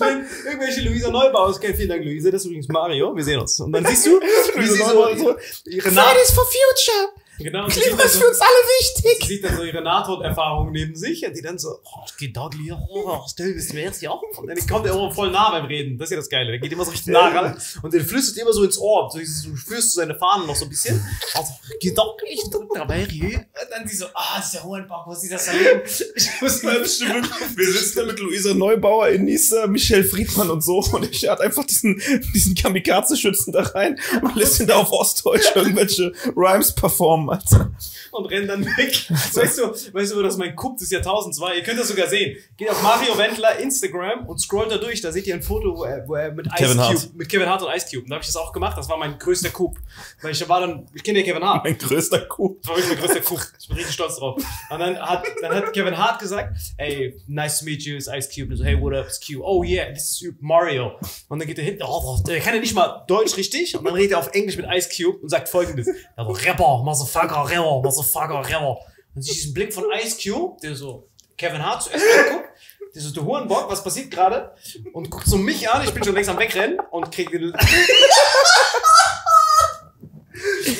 Wenn 0.00 0.26
irgendwelche 0.46 0.80
Luisa 0.82 1.10
Neubauers 1.10 1.60
kennen, 1.60 1.74
vielen 1.74 1.88
Dank, 1.88 2.04
Luisa. 2.04 2.30
Das 2.30 2.42
ist 2.42 2.46
übrigens 2.46 2.68
Mario. 2.68 3.14
Wir 3.14 3.24
sehen 3.24 3.40
uns. 3.40 3.58
Und 3.60 3.72
dann 3.72 3.84
siehst 3.84 4.06
du, 4.06 4.20
wie 4.56 4.66
sie 4.66 4.78
so, 4.78 5.16
so 5.16 5.36
ihre 5.66 5.90
Fridays 5.90 6.30
for 6.32 6.44
Future. 6.44 7.23
Genau. 7.38 7.68
sie 7.68 7.80
sieht 7.80 7.92
dann 7.98 8.08
so- 8.08 8.26
uns 8.26 8.40
alle 8.40 8.50
wichtig. 8.78 9.26
Sie 9.26 9.34
sieht 9.34 9.44
dann 9.44 9.56
so 9.56 9.64
ihre 9.64 9.82
Nahtoderfahrung 9.82 10.70
neben 10.72 10.94
sich 10.94 11.26
und 11.26 11.36
die 11.36 11.42
dann 11.42 11.58
so, 11.58 11.78
oh, 11.84 12.04
die 12.20 12.32
Dogli, 12.32 12.72
oh, 12.72 13.20
still, 13.28 13.54
bist 13.54 13.70
du 13.70 13.74
mir 13.74 13.82
jetzt 13.82 14.00
ja 14.02 14.10
auch? 14.10 14.22
Und 14.36 14.46
dann 14.46 14.56
kommt 14.66 14.86
er 14.86 14.92
immer 14.94 15.10
voll 15.12 15.30
nah 15.30 15.50
beim 15.50 15.64
Reden. 15.66 15.98
Das 15.98 16.06
ist 16.06 16.10
ja 16.12 16.16
das 16.18 16.28
Geile. 16.28 16.50
Der 16.50 16.58
geht 16.60 16.72
immer 16.72 16.84
so 16.84 16.90
richtig 16.92 17.12
nah 17.12 17.28
ran 17.28 17.58
und 17.82 17.92
der 17.92 18.04
flüstert 18.04 18.36
immer 18.38 18.52
so 18.52 18.62
ins 18.64 18.78
Ohr. 18.78 19.10
So, 19.12 19.18
du 19.18 19.56
spürst 19.56 19.92
so 19.92 20.00
seine 20.00 20.14
Fahnen 20.14 20.46
noch 20.46 20.56
so 20.56 20.64
ein 20.64 20.68
bisschen. 20.70 21.04
Also, 21.34 21.52
die 21.82 21.92
Dogli, 21.94 22.28
ich 22.30 22.50
drück 22.50 22.70
dabei, 22.74 23.04
hier. 23.04 23.38
Und 23.38 23.70
dann 23.70 23.86
sie 23.88 23.96
so, 23.96 24.06
ah, 24.14 24.36
das 24.36 24.46
ist 24.46 24.54
der 24.54 24.64
Hohenbach, 24.64 25.06
was 25.06 25.22
ist 25.24 25.32
das 25.32 25.46
Salim? 25.46 25.80
Ich 26.14 26.28
muss 26.40 26.62
mal 26.62 26.78
bestimmt. 26.80 27.28
Wir 27.56 27.66
sitzen 27.72 27.98
da 27.98 28.04
mit 28.06 28.18
Luisa 28.20 28.54
Neubauer, 28.54 29.08
Enisa, 29.08 29.66
Michelle 29.66 30.04
Friedmann 30.04 30.50
und 30.50 30.62
so 30.62 30.78
und 30.92 31.10
ich 31.10 31.28
hat 31.28 31.40
einfach 31.40 31.64
diesen, 31.64 32.00
diesen 32.34 32.54
Kamikaze-Schützen 32.54 33.52
da 33.52 33.62
rein 33.62 33.98
und 34.22 34.36
lässt 34.36 34.60
ihn 34.60 34.66
da 34.66 34.76
auf 34.76 34.92
Ostdeutsch 34.92 35.54
irgendwelche 35.54 36.12
Rhymes 36.36 36.74
performen, 36.74 37.23
Alter. 37.30 37.70
und 38.12 38.26
rennen 38.26 38.48
dann 38.48 38.64
weg. 38.64 39.10
Weißt 39.34 39.58
du, 39.58 39.72
weißt 39.92 40.12
du, 40.12 40.22
das 40.22 40.36
mein 40.36 40.54
Kupp 40.54 40.78
des 40.78 40.90
Jahrtausends 40.90 41.40
war? 41.40 41.54
Ihr 41.54 41.62
könnt 41.62 41.78
das 41.78 41.88
sogar 41.88 42.08
sehen. 42.08 42.36
Geht 42.56 42.70
auf 42.70 42.82
Mario 42.82 43.16
Wendler 43.18 43.58
Instagram 43.58 44.26
und 44.26 44.38
scrollt 44.38 44.70
da 44.70 44.78
durch. 44.78 45.00
Da 45.00 45.12
seht 45.12 45.26
ihr 45.26 45.34
ein 45.34 45.42
Foto, 45.42 45.76
wo 45.76 45.84
er, 45.84 46.06
wo 46.08 46.14
er 46.14 46.32
mit 46.32 46.46
Ice 46.46 46.54
Kevin 46.56 46.76
Cube, 46.76 46.82
Hart. 46.88 47.14
mit 47.14 47.28
Kevin 47.28 47.48
Hart 47.48 47.62
und 47.62 47.74
Ice 47.74 47.86
Cube. 47.90 48.02
Und 48.04 48.10
da 48.10 48.14
habe 48.16 48.22
ich 48.22 48.28
das 48.28 48.36
auch 48.36 48.52
gemacht. 48.52 48.76
Das 48.78 48.88
war 48.88 48.96
mein 48.96 49.18
größter 49.18 49.50
Coup. 49.50 49.76
Weil 50.22 50.32
ich 50.32 50.48
war 50.48 50.60
dann, 50.60 50.86
ich 50.94 51.02
kenne 51.02 51.20
ja 51.20 51.24
Kevin 51.24 51.42
Hart. 51.44 51.64
Mein 51.64 51.78
größter 51.78 52.20
Coup. 52.26 52.58
Das 52.62 52.70
war 52.70 52.76
wirklich 52.76 52.96
mein 52.96 53.04
größter 53.06 53.20
Coup. 53.22 53.40
Ich 53.58 53.68
bin 53.68 53.76
richtig 53.76 53.94
stolz 53.94 54.16
drauf. 54.16 54.42
Und 54.70 54.78
dann 54.78 54.98
hat, 54.98 55.24
dann 55.40 55.54
hat 55.54 55.72
Kevin 55.72 55.96
Hart 55.96 56.20
gesagt, 56.20 56.56
ey, 56.76 57.20
nice 57.26 57.58
to 57.60 57.64
meet 57.64 57.82
you, 57.82 57.96
it's 57.96 58.06
Ice 58.08 58.28
Cube. 58.28 58.50
Und 58.52 58.56
so, 58.58 58.64
hey, 58.64 58.80
what 58.80 58.94
up, 58.94 59.06
it's 59.06 59.20
Q. 59.20 59.42
Oh 59.42 59.62
yeah, 59.64 59.92
this 59.92 60.22
is 60.22 60.32
Mario. 60.40 60.92
Und 61.28 61.38
dann 61.38 61.48
geht 61.48 61.58
er 61.58 61.64
hin, 61.64 61.78
oh, 61.82 62.18
der 62.26 62.40
kann 62.40 62.54
ja 62.54 62.60
nicht 62.60 62.74
mal 62.74 63.04
Deutsch 63.06 63.36
richtig. 63.36 63.76
Und 63.76 63.84
dann 63.84 63.94
redet 63.94 64.12
er 64.12 64.18
auf 64.18 64.32
Englisch 64.32 64.56
mit 64.56 64.66
Ice 64.70 64.88
Cube 64.94 65.18
und 65.18 65.28
sagt 65.28 65.48
folgendes. 65.48 65.88
Rapper, 66.16 66.82
Motherfucker, 66.84 67.13
Rapper, 67.22 67.82
Motherfucker, 67.82 68.40
Rapper. 68.48 68.78
Und 69.14 69.22
sich 69.22 69.34
diesen 69.34 69.54
Blick 69.54 69.72
von 69.72 69.84
Ice 70.02 70.16
Cube, 70.20 70.60
der 70.62 70.74
so 70.74 71.08
Kevin 71.36 71.64
Hart 71.64 71.82
zuerst 71.82 72.04
anguckt, 72.04 72.48
der 72.94 73.02
so, 73.02 73.12
du 73.12 73.24
Hurenbock, 73.24 73.70
was 73.70 73.82
passiert 73.82 74.10
gerade? 74.10 74.54
Und 74.92 75.10
guckt 75.10 75.26
so 75.26 75.36
mich 75.36 75.68
an, 75.68 75.84
ich 75.84 75.92
bin 75.92 76.02
schon 76.04 76.14
längst 76.14 76.30
am 76.30 76.38
Wegrennen 76.38 76.78
und 76.90 77.10
krieg 77.10 77.30
den... 77.30 77.52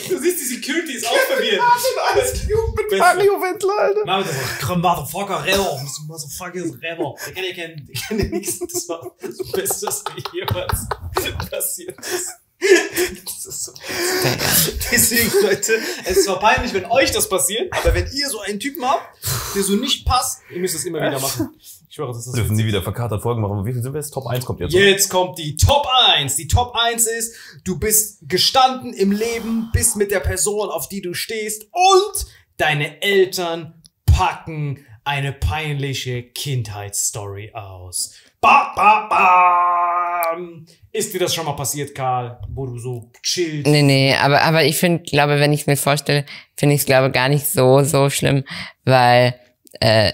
Du 0.08 0.18
siehst, 0.18 0.40
die 0.40 0.54
Security 0.56 0.92
ist 0.94 1.06
auch 1.06 1.16
verwirrt. 1.16 1.60
Ice 2.16 2.46
Cube 2.46 2.82
mit 2.90 2.98
Mario 2.98 3.32
Wendler, 3.40 3.78
Alter. 3.78 4.04
Das 4.04 4.36
war 4.36 4.68
komm, 4.68 4.80
Motherfucker, 4.80 5.44
Rebel. 5.44 5.66
Motherfucker 6.06 6.54
ist 6.54 6.74
Rebel. 6.82 7.14
Der 7.26 7.34
kann 7.34 7.44
ja 7.44 7.54
kein, 7.54 7.86
der 7.86 8.02
kann 8.02 8.18
ja 8.18 8.24
nichts. 8.26 8.58
Das 8.58 8.88
war 8.88 9.14
das 9.20 9.52
Beste, 9.52 9.86
was 9.86 10.04
mir 10.04 10.22
jemals 10.32 10.88
passiert 11.50 11.98
ist. 12.00 12.30
Das 13.24 13.46
ist 13.46 13.64
so. 13.64 13.72
Deswegen, 14.90 15.30
Leute, 15.42 15.78
es 16.04 16.16
ist 16.16 16.24
zwar 16.24 16.38
peinlich, 16.38 16.72
wenn 16.72 16.86
euch 16.86 17.10
das 17.10 17.28
passiert, 17.28 17.72
aber 17.72 17.94
wenn 17.94 18.10
ihr 18.12 18.28
so 18.28 18.40
einen 18.40 18.58
Typen 18.58 18.84
habt, 18.84 19.18
der 19.54 19.62
so 19.62 19.74
nicht 19.74 20.06
passt, 20.06 20.40
ihr 20.50 20.60
müsst 20.60 20.74
das 20.74 20.84
immer 20.84 20.98
wieder 20.98 21.20
machen. 21.20 21.50
Ich 21.60 21.94
schwöre, 21.94 22.12
das 22.12 22.26
ist 22.26 22.34
Wir 22.34 22.42
dürfen 22.42 22.56
nie 22.56 22.64
wieder 22.64 22.82
verkatert 22.82 23.22
Folgen 23.22 23.42
machen. 23.42 23.64
Wie 23.64 23.72
viel 23.72 23.82
sind 23.82 23.92
wir 23.92 24.00
jetzt? 24.00 24.12
Top 24.12 24.26
1 24.26 24.44
kommt 24.44 24.60
jetzt. 24.60 24.72
Jetzt 24.72 25.10
kommt 25.10 25.38
die 25.38 25.56
Top 25.56 25.86
1. 26.16 26.36
Die 26.36 26.48
Top 26.48 26.74
1 26.74 27.06
ist, 27.06 27.34
du 27.64 27.78
bist 27.78 28.18
gestanden 28.22 28.94
im 28.94 29.12
Leben, 29.12 29.70
bist 29.72 29.96
mit 29.96 30.10
der 30.10 30.20
Person, 30.20 30.70
auf 30.70 30.88
die 30.88 31.02
du 31.02 31.14
stehst 31.14 31.68
und 31.70 32.26
deine 32.56 33.02
Eltern 33.02 33.82
packen 34.06 34.84
eine 35.04 35.32
peinliche 35.32 36.22
Kindheitsstory 36.22 37.52
aus. 37.52 38.14
Ba, 38.40 38.72
ba, 38.74 39.08
bam. 40.24 40.66
Ist 40.92 41.12
dir 41.12 41.20
das 41.20 41.34
schon 41.34 41.46
mal 41.46 41.56
passiert, 41.56 41.94
Karl, 41.94 42.38
wo 42.48 42.66
du 42.66 42.78
so 42.78 43.10
chillst? 43.22 43.66
Nee, 43.66 43.82
nee, 43.82 44.14
aber, 44.14 44.42
aber 44.42 44.64
ich 44.64 44.76
finde, 44.76 45.02
glaube, 45.02 45.40
wenn 45.40 45.52
ich 45.52 45.62
es 45.62 45.66
mir 45.66 45.76
vorstelle, 45.76 46.24
finde 46.56 46.74
ich 46.74 46.82
es, 46.82 46.86
glaube 46.86 47.10
gar 47.10 47.28
nicht 47.28 47.46
so, 47.46 47.82
so 47.82 48.10
schlimm, 48.10 48.44
weil 48.84 49.34
äh, 49.80 50.12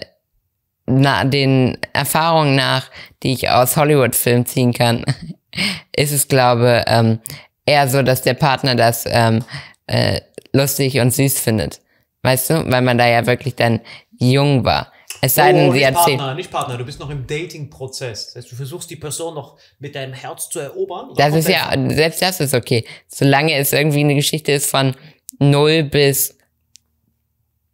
na, 0.85 1.23
den 1.23 1.77
Erfahrungen 1.93 2.55
nach, 2.55 2.89
die 3.23 3.33
ich 3.33 3.49
aus 3.49 3.77
Hollywood-Filmen 3.77 4.45
ziehen 4.45 4.73
kann, 4.73 5.05
ist 5.95 6.11
es, 6.11 6.27
glaube 6.27 6.83
ähm, 6.87 7.19
eher 7.65 7.87
so, 7.87 8.01
dass 8.01 8.21
der 8.21 8.33
Partner 8.33 8.75
das 8.75 9.05
ähm, 9.07 9.43
äh, 9.87 10.21
lustig 10.53 10.99
und 10.99 11.11
süß 11.11 11.39
findet. 11.39 11.81
Weißt 12.23 12.49
du? 12.49 12.71
Weil 12.71 12.81
man 12.81 12.97
da 12.97 13.07
ja 13.07 13.25
wirklich 13.25 13.55
dann 13.55 13.79
jung 14.17 14.63
war. 14.65 14.90
Es 15.23 15.35
sei 15.35 15.53
denn, 15.53 15.69
oh, 15.69 15.73
sie 15.73 15.83
erzählt. 15.83 16.17
Partner, 16.17 16.33
nicht 16.33 16.49
Partner, 16.49 16.77
du 16.77 16.83
bist 16.83 16.99
noch 16.99 17.09
im 17.11 17.27
Dating-Prozess. 17.27 18.27
Das 18.27 18.35
heißt, 18.35 18.51
du 18.51 18.55
versuchst 18.55 18.89
die 18.89 18.95
Person 18.95 19.35
noch 19.35 19.57
mit 19.77 19.93
deinem 19.93 20.13
Herz 20.13 20.49
zu 20.49 20.59
erobern. 20.59 21.11
Das 21.15 21.35
ist 21.35 21.47
ja, 21.47 21.71
selbst 21.89 22.21
das 22.23 22.39
ist 22.39 22.55
okay. 22.55 22.85
Solange 23.07 23.53
es 23.55 23.71
irgendwie 23.71 23.99
eine 23.99 24.15
Geschichte 24.15 24.51
ist 24.51 24.69
von 24.69 24.95
0 25.37 25.83
bis 25.83 26.37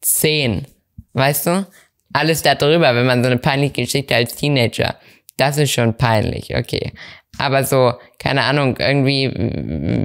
10. 0.02 0.68
Weißt 1.14 1.48
du? 1.48 1.66
Alles 2.12 2.42
da 2.42 2.56
drüber, 2.56 2.94
wenn 2.96 3.06
man 3.06 3.24
so 3.24 3.30
eine 3.30 3.38
peinliche 3.38 3.84
Geschichte 3.84 4.16
als 4.16 4.36
Teenager, 4.36 4.98
das 5.38 5.58
ist 5.58 5.72
schon 5.72 5.96
peinlich, 5.96 6.56
okay. 6.56 6.94
Aber 7.38 7.64
so, 7.64 7.94
keine 8.18 8.44
Ahnung, 8.44 8.78
irgendwie, 8.78 9.32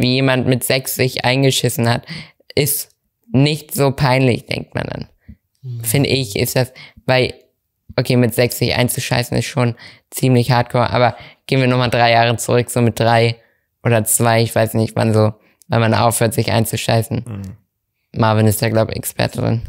wie 0.00 0.14
jemand 0.14 0.46
mit 0.46 0.62
6 0.62 0.94
sich 0.94 1.24
eingeschissen 1.24 1.88
hat, 1.88 2.04
ist 2.54 2.90
nicht 3.32 3.74
so 3.74 3.90
peinlich, 3.92 4.46
denkt 4.46 4.74
man 4.74 4.84
dann. 4.84 5.08
Finde 5.82 6.10
ich, 6.10 6.36
ist 6.36 6.56
das, 6.56 6.72
weil, 7.06 7.34
okay, 7.96 8.16
mit 8.16 8.34
6 8.34 8.58
sich 8.58 8.74
einzuscheißen 8.74 9.36
ist 9.36 9.46
schon 9.46 9.74
ziemlich 10.10 10.50
hardcore, 10.50 10.90
aber 10.90 11.16
gehen 11.46 11.60
wir 11.60 11.68
nochmal 11.68 11.90
drei 11.90 12.10
Jahre 12.12 12.36
zurück, 12.36 12.70
so 12.70 12.80
mit 12.80 12.98
drei 12.98 13.36
oder 13.82 14.04
zwei, 14.04 14.42
ich 14.42 14.54
weiß 14.54 14.74
nicht, 14.74 14.94
wann 14.96 15.12
so, 15.12 15.34
wann 15.68 15.80
man 15.80 15.94
aufhört, 15.94 16.34
sich 16.34 16.52
einzuscheißen. 16.52 17.24
Marvin 18.12 18.46
ist 18.46 18.62
da, 18.62 18.68
glaube 18.68 18.92
ich, 18.92 18.98
Experte 18.98 19.40
drin. 19.40 19.62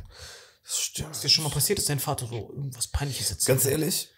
Das 0.64 0.80
stimmt. 0.80 1.12
Ist 1.12 1.24
dir 1.24 1.30
schon 1.30 1.44
mal 1.44 1.50
passiert, 1.50 1.80
dass 1.80 1.86
dein 1.86 2.00
Vater 2.00 2.26
so 2.26 2.52
irgendwas 2.56 2.88
Peinliches 2.88 3.32
erzählt? 3.32 3.48
Ganz 3.48 3.66
ehrlich, 3.66 4.10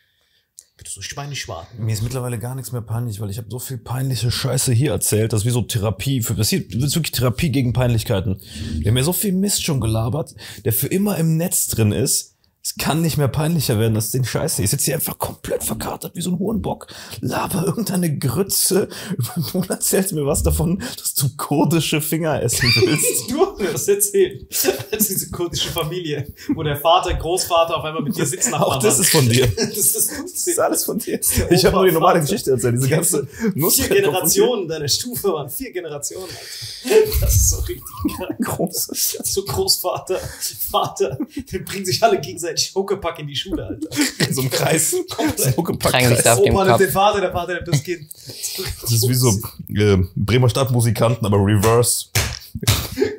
Bitte 0.78 0.92
so 0.92 1.02
schweinisch 1.02 1.48
warten. 1.48 1.86
mir 1.86 1.94
ist 1.94 2.02
mittlerweile 2.02 2.38
gar 2.38 2.54
nichts 2.54 2.74
mehr 2.74 2.82
peinlich, 2.82 3.22
weil 3.22 3.30
ich 3.30 3.38
habe 3.38 3.48
so 3.50 3.60
viel 3.60 3.78
peinliche 3.78 4.30
Scheiße 4.30 4.74
hier 4.74 4.92
erzählt, 4.92 5.32
das 5.32 5.42
ist 5.42 5.46
wie 5.46 5.52
so 5.52 5.62
Therapie. 5.62 6.22
Für, 6.22 6.36
das, 6.36 6.50
hier, 6.50 6.68
das 6.68 6.90
ist 6.90 6.96
wirklich 6.96 7.14
Therapie 7.14 7.50
gegen 7.50 7.72
Peinlichkeiten. 7.72 8.42
Wir 8.80 8.92
haben 8.92 8.98
ja 8.98 9.04
so 9.04 9.14
viel 9.14 9.32
Mist 9.32 9.64
schon 9.64 9.80
gelabert, 9.80 10.36
der 10.66 10.74
für 10.74 10.88
immer 10.88 11.18
im 11.18 11.38
Netz 11.38 11.68
drin 11.68 11.94
ist. 11.94 12.35
Es 12.66 12.74
kann 12.80 13.04
nicht 13.04 13.18
mehr 13.18 13.28
peinlicher 13.28 13.78
werden, 13.78 13.96
als 13.96 14.10
den 14.10 14.26
Scheiße. 14.26 14.64
Ich 14.64 14.72
sitze 14.72 14.86
hier 14.86 14.96
einfach 14.96 15.20
komplett 15.20 15.64
verkatert 15.64 16.16
wie 16.16 16.22
so 16.22 16.32
ein 16.32 16.40
Hurenbock, 16.40 16.88
laber 17.22 17.64
irgendeine 17.64 18.18
Grütze. 18.18 18.90
Du 19.52 19.62
erzählst 19.70 20.14
mir 20.14 20.26
was 20.26 20.42
davon, 20.42 20.82
dass 20.98 21.14
du 21.14 21.28
kurdische 21.38 22.02
Finger 22.02 22.42
essen 22.42 22.68
willst. 22.82 23.30
Du 23.30 23.46
hast 23.46 23.60
mir 23.60 23.72
das 23.72 23.88
erzählt. 23.88 24.52
Ist 24.52 25.10
diese 25.10 25.30
kurdische 25.30 25.70
Familie, 25.70 26.26
wo 26.56 26.64
der 26.64 26.78
Vater, 26.78 27.14
Großvater 27.14 27.78
auf 27.78 27.84
einmal 27.84 28.02
mit 28.02 28.18
dir 28.18 28.26
sitzt 28.26 28.50
nach 28.50 28.62
Auch 28.62 28.80
das 28.80 28.98
ist 28.98 29.12
von 29.12 29.30
dir. 29.30 29.48
Das 29.56 29.78
ist, 29.78 30.12
Das 30.24 30.48
ist 30.48 30.60
alles 30.60 30.86
von 30.86 30.98
dir. 30.98 31.20
Ich 31.52 31.66
habe 31.66 31.76
nur 31.76 31.86
die 31.86 31.92
normale 31.92 32.22
Geschichte 32.22 32.50
erzählt. 32.50 32.78
Diese 32.78 32.90
ganze 32.90 33.28
Vier 33.28 33.90
Generationen 33.90 34.68
deiner 34.68 34.88
Stufe 34.88 35.32
waren 35.32 35.50
vier 35.50 35.72
Generationen. 35.72 36.30
Alter. 36.84 37.12
Das 37.22 37.36
ist 37.36 37.50
so 37.52 37.58
richtig 37.58 37.84
krank. 38.16 38.40
Großes. 38.44 39.20
So 39.24 39.44
Großvater, 39.44 40.20
Vater, 40.72 41.20
die 41.52 41.60
bringen 41.60 41.86
sich 41.86 42.02
alle 42.02 42.20
gegenseitig 42.20 42.55
Huckepack 42.76 43.20
in 43.20 43.28
die 43.28 43.36
Schule, 43.36 43.66
Alter. 43.66 43.88
In 44.28 44.34
so 44.34 44.42
einem 44.42 44.50
Kreis. 44.50 44.92
So 44.92 44.98
ein 45.18 45.54
Huckepack- 45.56 45.80
Tragen 45.92 46.08
sich 46.08 46.16
Kreis. 46.16 46.24
da 46.24 46.34
auf 46.36 46.42
dem 46.44 46.54
Opa 46.56 46.66
nimmt 46.66 46.80
den 46.80 46.90
Vater, 46.92 47.22
der 47.22 47.32
Vater 47.32 47.54
nimmt 47.56 47.68
das 47.68 47.84
Kind. 47.84 48.08
Das 48.14 48.92
ist 48.92 49.08
wie 49.10 49.14
so 49.14 49.30
äh, 49.74 49.98
Bremer 50.16 50.50
Stadtmusikanten, 50.50 51.26
aber 51.26 51.38
reverse. 51.38 52.08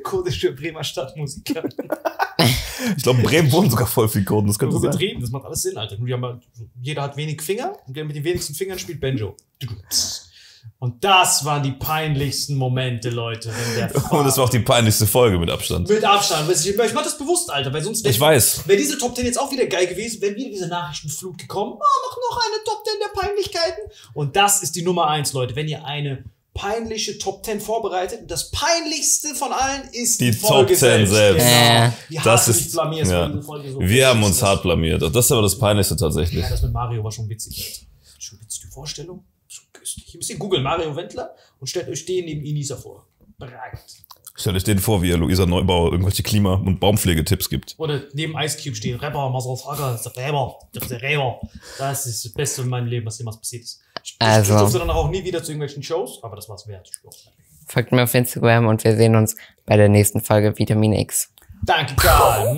Kurdische 0.03 0.51
Bremer 0.53 0.83
Stadtmusiker. 0.83 1.63
Ich 2.95 3.03
glaube, 3.03 3.19
in 3.19 3.25
Bremen 3.25 3.51
wohnen 3.51 3.69
sogar 3.69 3.87
voll 3.87 4.07
viele 4.07 4.25
Kurden. 4.25 4.47
Das 4.47 4.57
könnte 4.57 4.73
So 4.75 4.79
sein. 4.81 4.91
getrieben, 4.91 5.21
das 5.21 5.29
macht 5.31 5.45
alles 5.45 5.61
Sinn, 5.61 5.77
Alter. 5.77 5.97
Halt, 5.99 6.41
jeder 6.81 7.01
hat 7.03 7.17
wenig 7.17 7.41
Finger 7.41 7.73
und 7.87 7.95
der 7.97 8.05
mit 8.05 8.15
den 8.15 8.23
wenigsten 8.23 8.53
Fingern 8.53 8.79
spielt 8.79 8.99
Banjo. 8.99 9.35
Und 10.79 11.03
das 11.03 11.43
waren 11.43 11.63
die 11.63 11.71
peinlichsten 11.71 12.55
Momente, 12.55 13.09
Leute. 13.09 13.51
Und 14.11 14.25
das 14.25 14.37
war 14.37 14.43
auch 14.45 14.49
die 14.49 14.59
peinlichste 14.59 15.07
Folge 15.07 15.39
mit 15.39 15.49
Abstand. 15.49 15.89
mit 15.89 16.03
Abstand. 16.03 16.51
Ich, 16.51 16.67
ich 16.67 16.93
mach 16.93 17.03
das 17.03 17.17
bewusst, 17.17 17.51
Alter, 17.51 17.73
weil 17.73 17.83
sonst 17.83 18.05
Ich 18.05 18.19
weiß. 18.19 18.67
Wäre 18.67 18.77
diese 18.77 18.97
Top 18.99 19.15
10 19.15 19.25
jetzt 19.25 19.39
auch 19.39 19.51
wieder 19.51 19.65
geil 19.65 19.87
gewesen, 19.87 20.21
wäre 20.21 20.35
wieder 20.35 20.49
diese 20.49 20.67
Nachrichtenflut 20.67 21.39
gekommen. 21.39 21.73
Oh, 21.73 21.79
mach 21.79 22.17
noch 22.29 22.45
eine 22.45 22.63
Top 22.63 22.83
10 22.85 22.93
der 23.01 23.21
Peinlichkeiten. 23.21 23.91
Und 24.13 24.35
das 24.35 24.61
ist 24.61 24.75
die 24.75 24.83
Nummer 24.83 25.07
1, 25.07 25.33
Leute. 25.33 25.55
Wenn 25.55 25.67
ihr 25.67 25.83
eine 25.83 26.23
peinliche 26.53 27.17
Top 27.17 27.43
10 27.43 27.59
vorbereitet, 27.59 28.29
das 28.29 28.51
peinlichste 28.51 29.33
von 29.33 29.53
allen 29.53 29.89
ist 29.93 30.21
Die 30.21 30.31
Folge 30.31 30.73
Top 30.73 30.79
10 30.79 31.07
selbst. 31.07 31.43
Äh. 31.43 31.79
Genau. 31.79 31.93
Wie 32.09 32.19
Das 32.23 32.47
ist, 32.47 32.71
blamierst, 32.73 33.11
ja. 33.11 33.31
so 33.41 33.79
Wir 33.79 34.07
haben 34.09 34.23
uns 34.23 34.43
hart 34.43 34.61
blamiert. 34.61 35.01
Das 35.01 35.25
ist 35.25 35.31
aber 35.31 35.41
das 35.41 35.57
Peinlichste 35.57 35.95
tatsächlich. 35.95 36.43
Ja, 36.43 36.49
das 36.51 36.61
mit 36.61 36.71
Mario 36.71 37.03
war 37.03 37.11
schon 37.11 37.27
witzig. 37.27 37.65
Alter. 37.65 38.19
Schon 38.19 38.39
witzig, 38.41 38.61
die 38.61 38.71
Vorstellung. 38.71 39.25
Köstlich. 39.87 40.13
Ihr 40.13 40.17
müsst 40.17 40.29
ihr 40.29 40.37
googeln, 40.37 40.63
Mario 40.63 40.95
Wendler, 40.95 41.33
und 41.59 41.67
stellt 41.67 41.87
euch 41.87 42.05
den 42.05 42.25
neben 42.25 42.43
Inisa 42.43 42.75
vor. 42.75 43.07
Bereit. 43.37 43.79
Stellt 44.35 44.55
euch 44.55 44.63
den 44.63 44.79
vor, 44.79 45.01
wie 45.01 45.09
ihr 45.09 45.17
Luisa 45.17 45.45
Neubauer 45.45 45.91
irgendwelche 45.91 46.23
Klima- 46.23 46.55
und 46.55 46.79
Baumpflegetipps 46.79 47.49
gibt. 47.49 47.75
Oder 47.77 48.03
neben 48.13 48.37
Ice 48.37 48.57
Cube 48.61 48.75
stehen, 48.75 48.99
Rapper, 48.99 49.29
Motherfucker, 49.29 49.99
der 50.15 50.25
Rapper, 50.27 50.59
das 50.73 50.83
ist 50.83 50.91
der 50.91 51.01
Rapper. 51.01 51.39
Das 51.77 52.05
ist 52.05 52.25
das 52.25 52.33
Beste 52.33 52.61
in 52.63 52.69
meinem 52.69 52.87
Leben, 52.87 53.05
was 53.05 53.17
jemals 53.17 53.37
passiert 53.37 53.63
ist. 53.63 53.81
Ich, 54.03 54.15
Also. 54.19 54.53
ich 54.53 54.59
durfte 54.59 54.79
dann 54.79 54.89
auch 54.89 55.09
nie 55.09 55.23
wieder 55.23 55.41
zu 55.43 55.51
irgendwelchen 55.51 55.81
Shows, 55.81 56.19
aber 56.21 56.35
das 56.35 56.49
war's 56.49 56.67
wert. 56.67 56.91
Folgt 57.65 57.91
mir 57.91 58.03
auf 58.03 58.13
Instagram 58.13 58.67
und 58.67 58.83
wir 58.83 58.95
sehen 58.95 59.15
uns 59.15 59.35
bei 59.65 59.75
der 59.77 59.89
nächsten 59.89 60.21
Folge 60.21 60.57
Vitamin 60.57 60.93
X. 60.93 61.31
Danke, 61.63 61.95
Karl. 61.95 62.57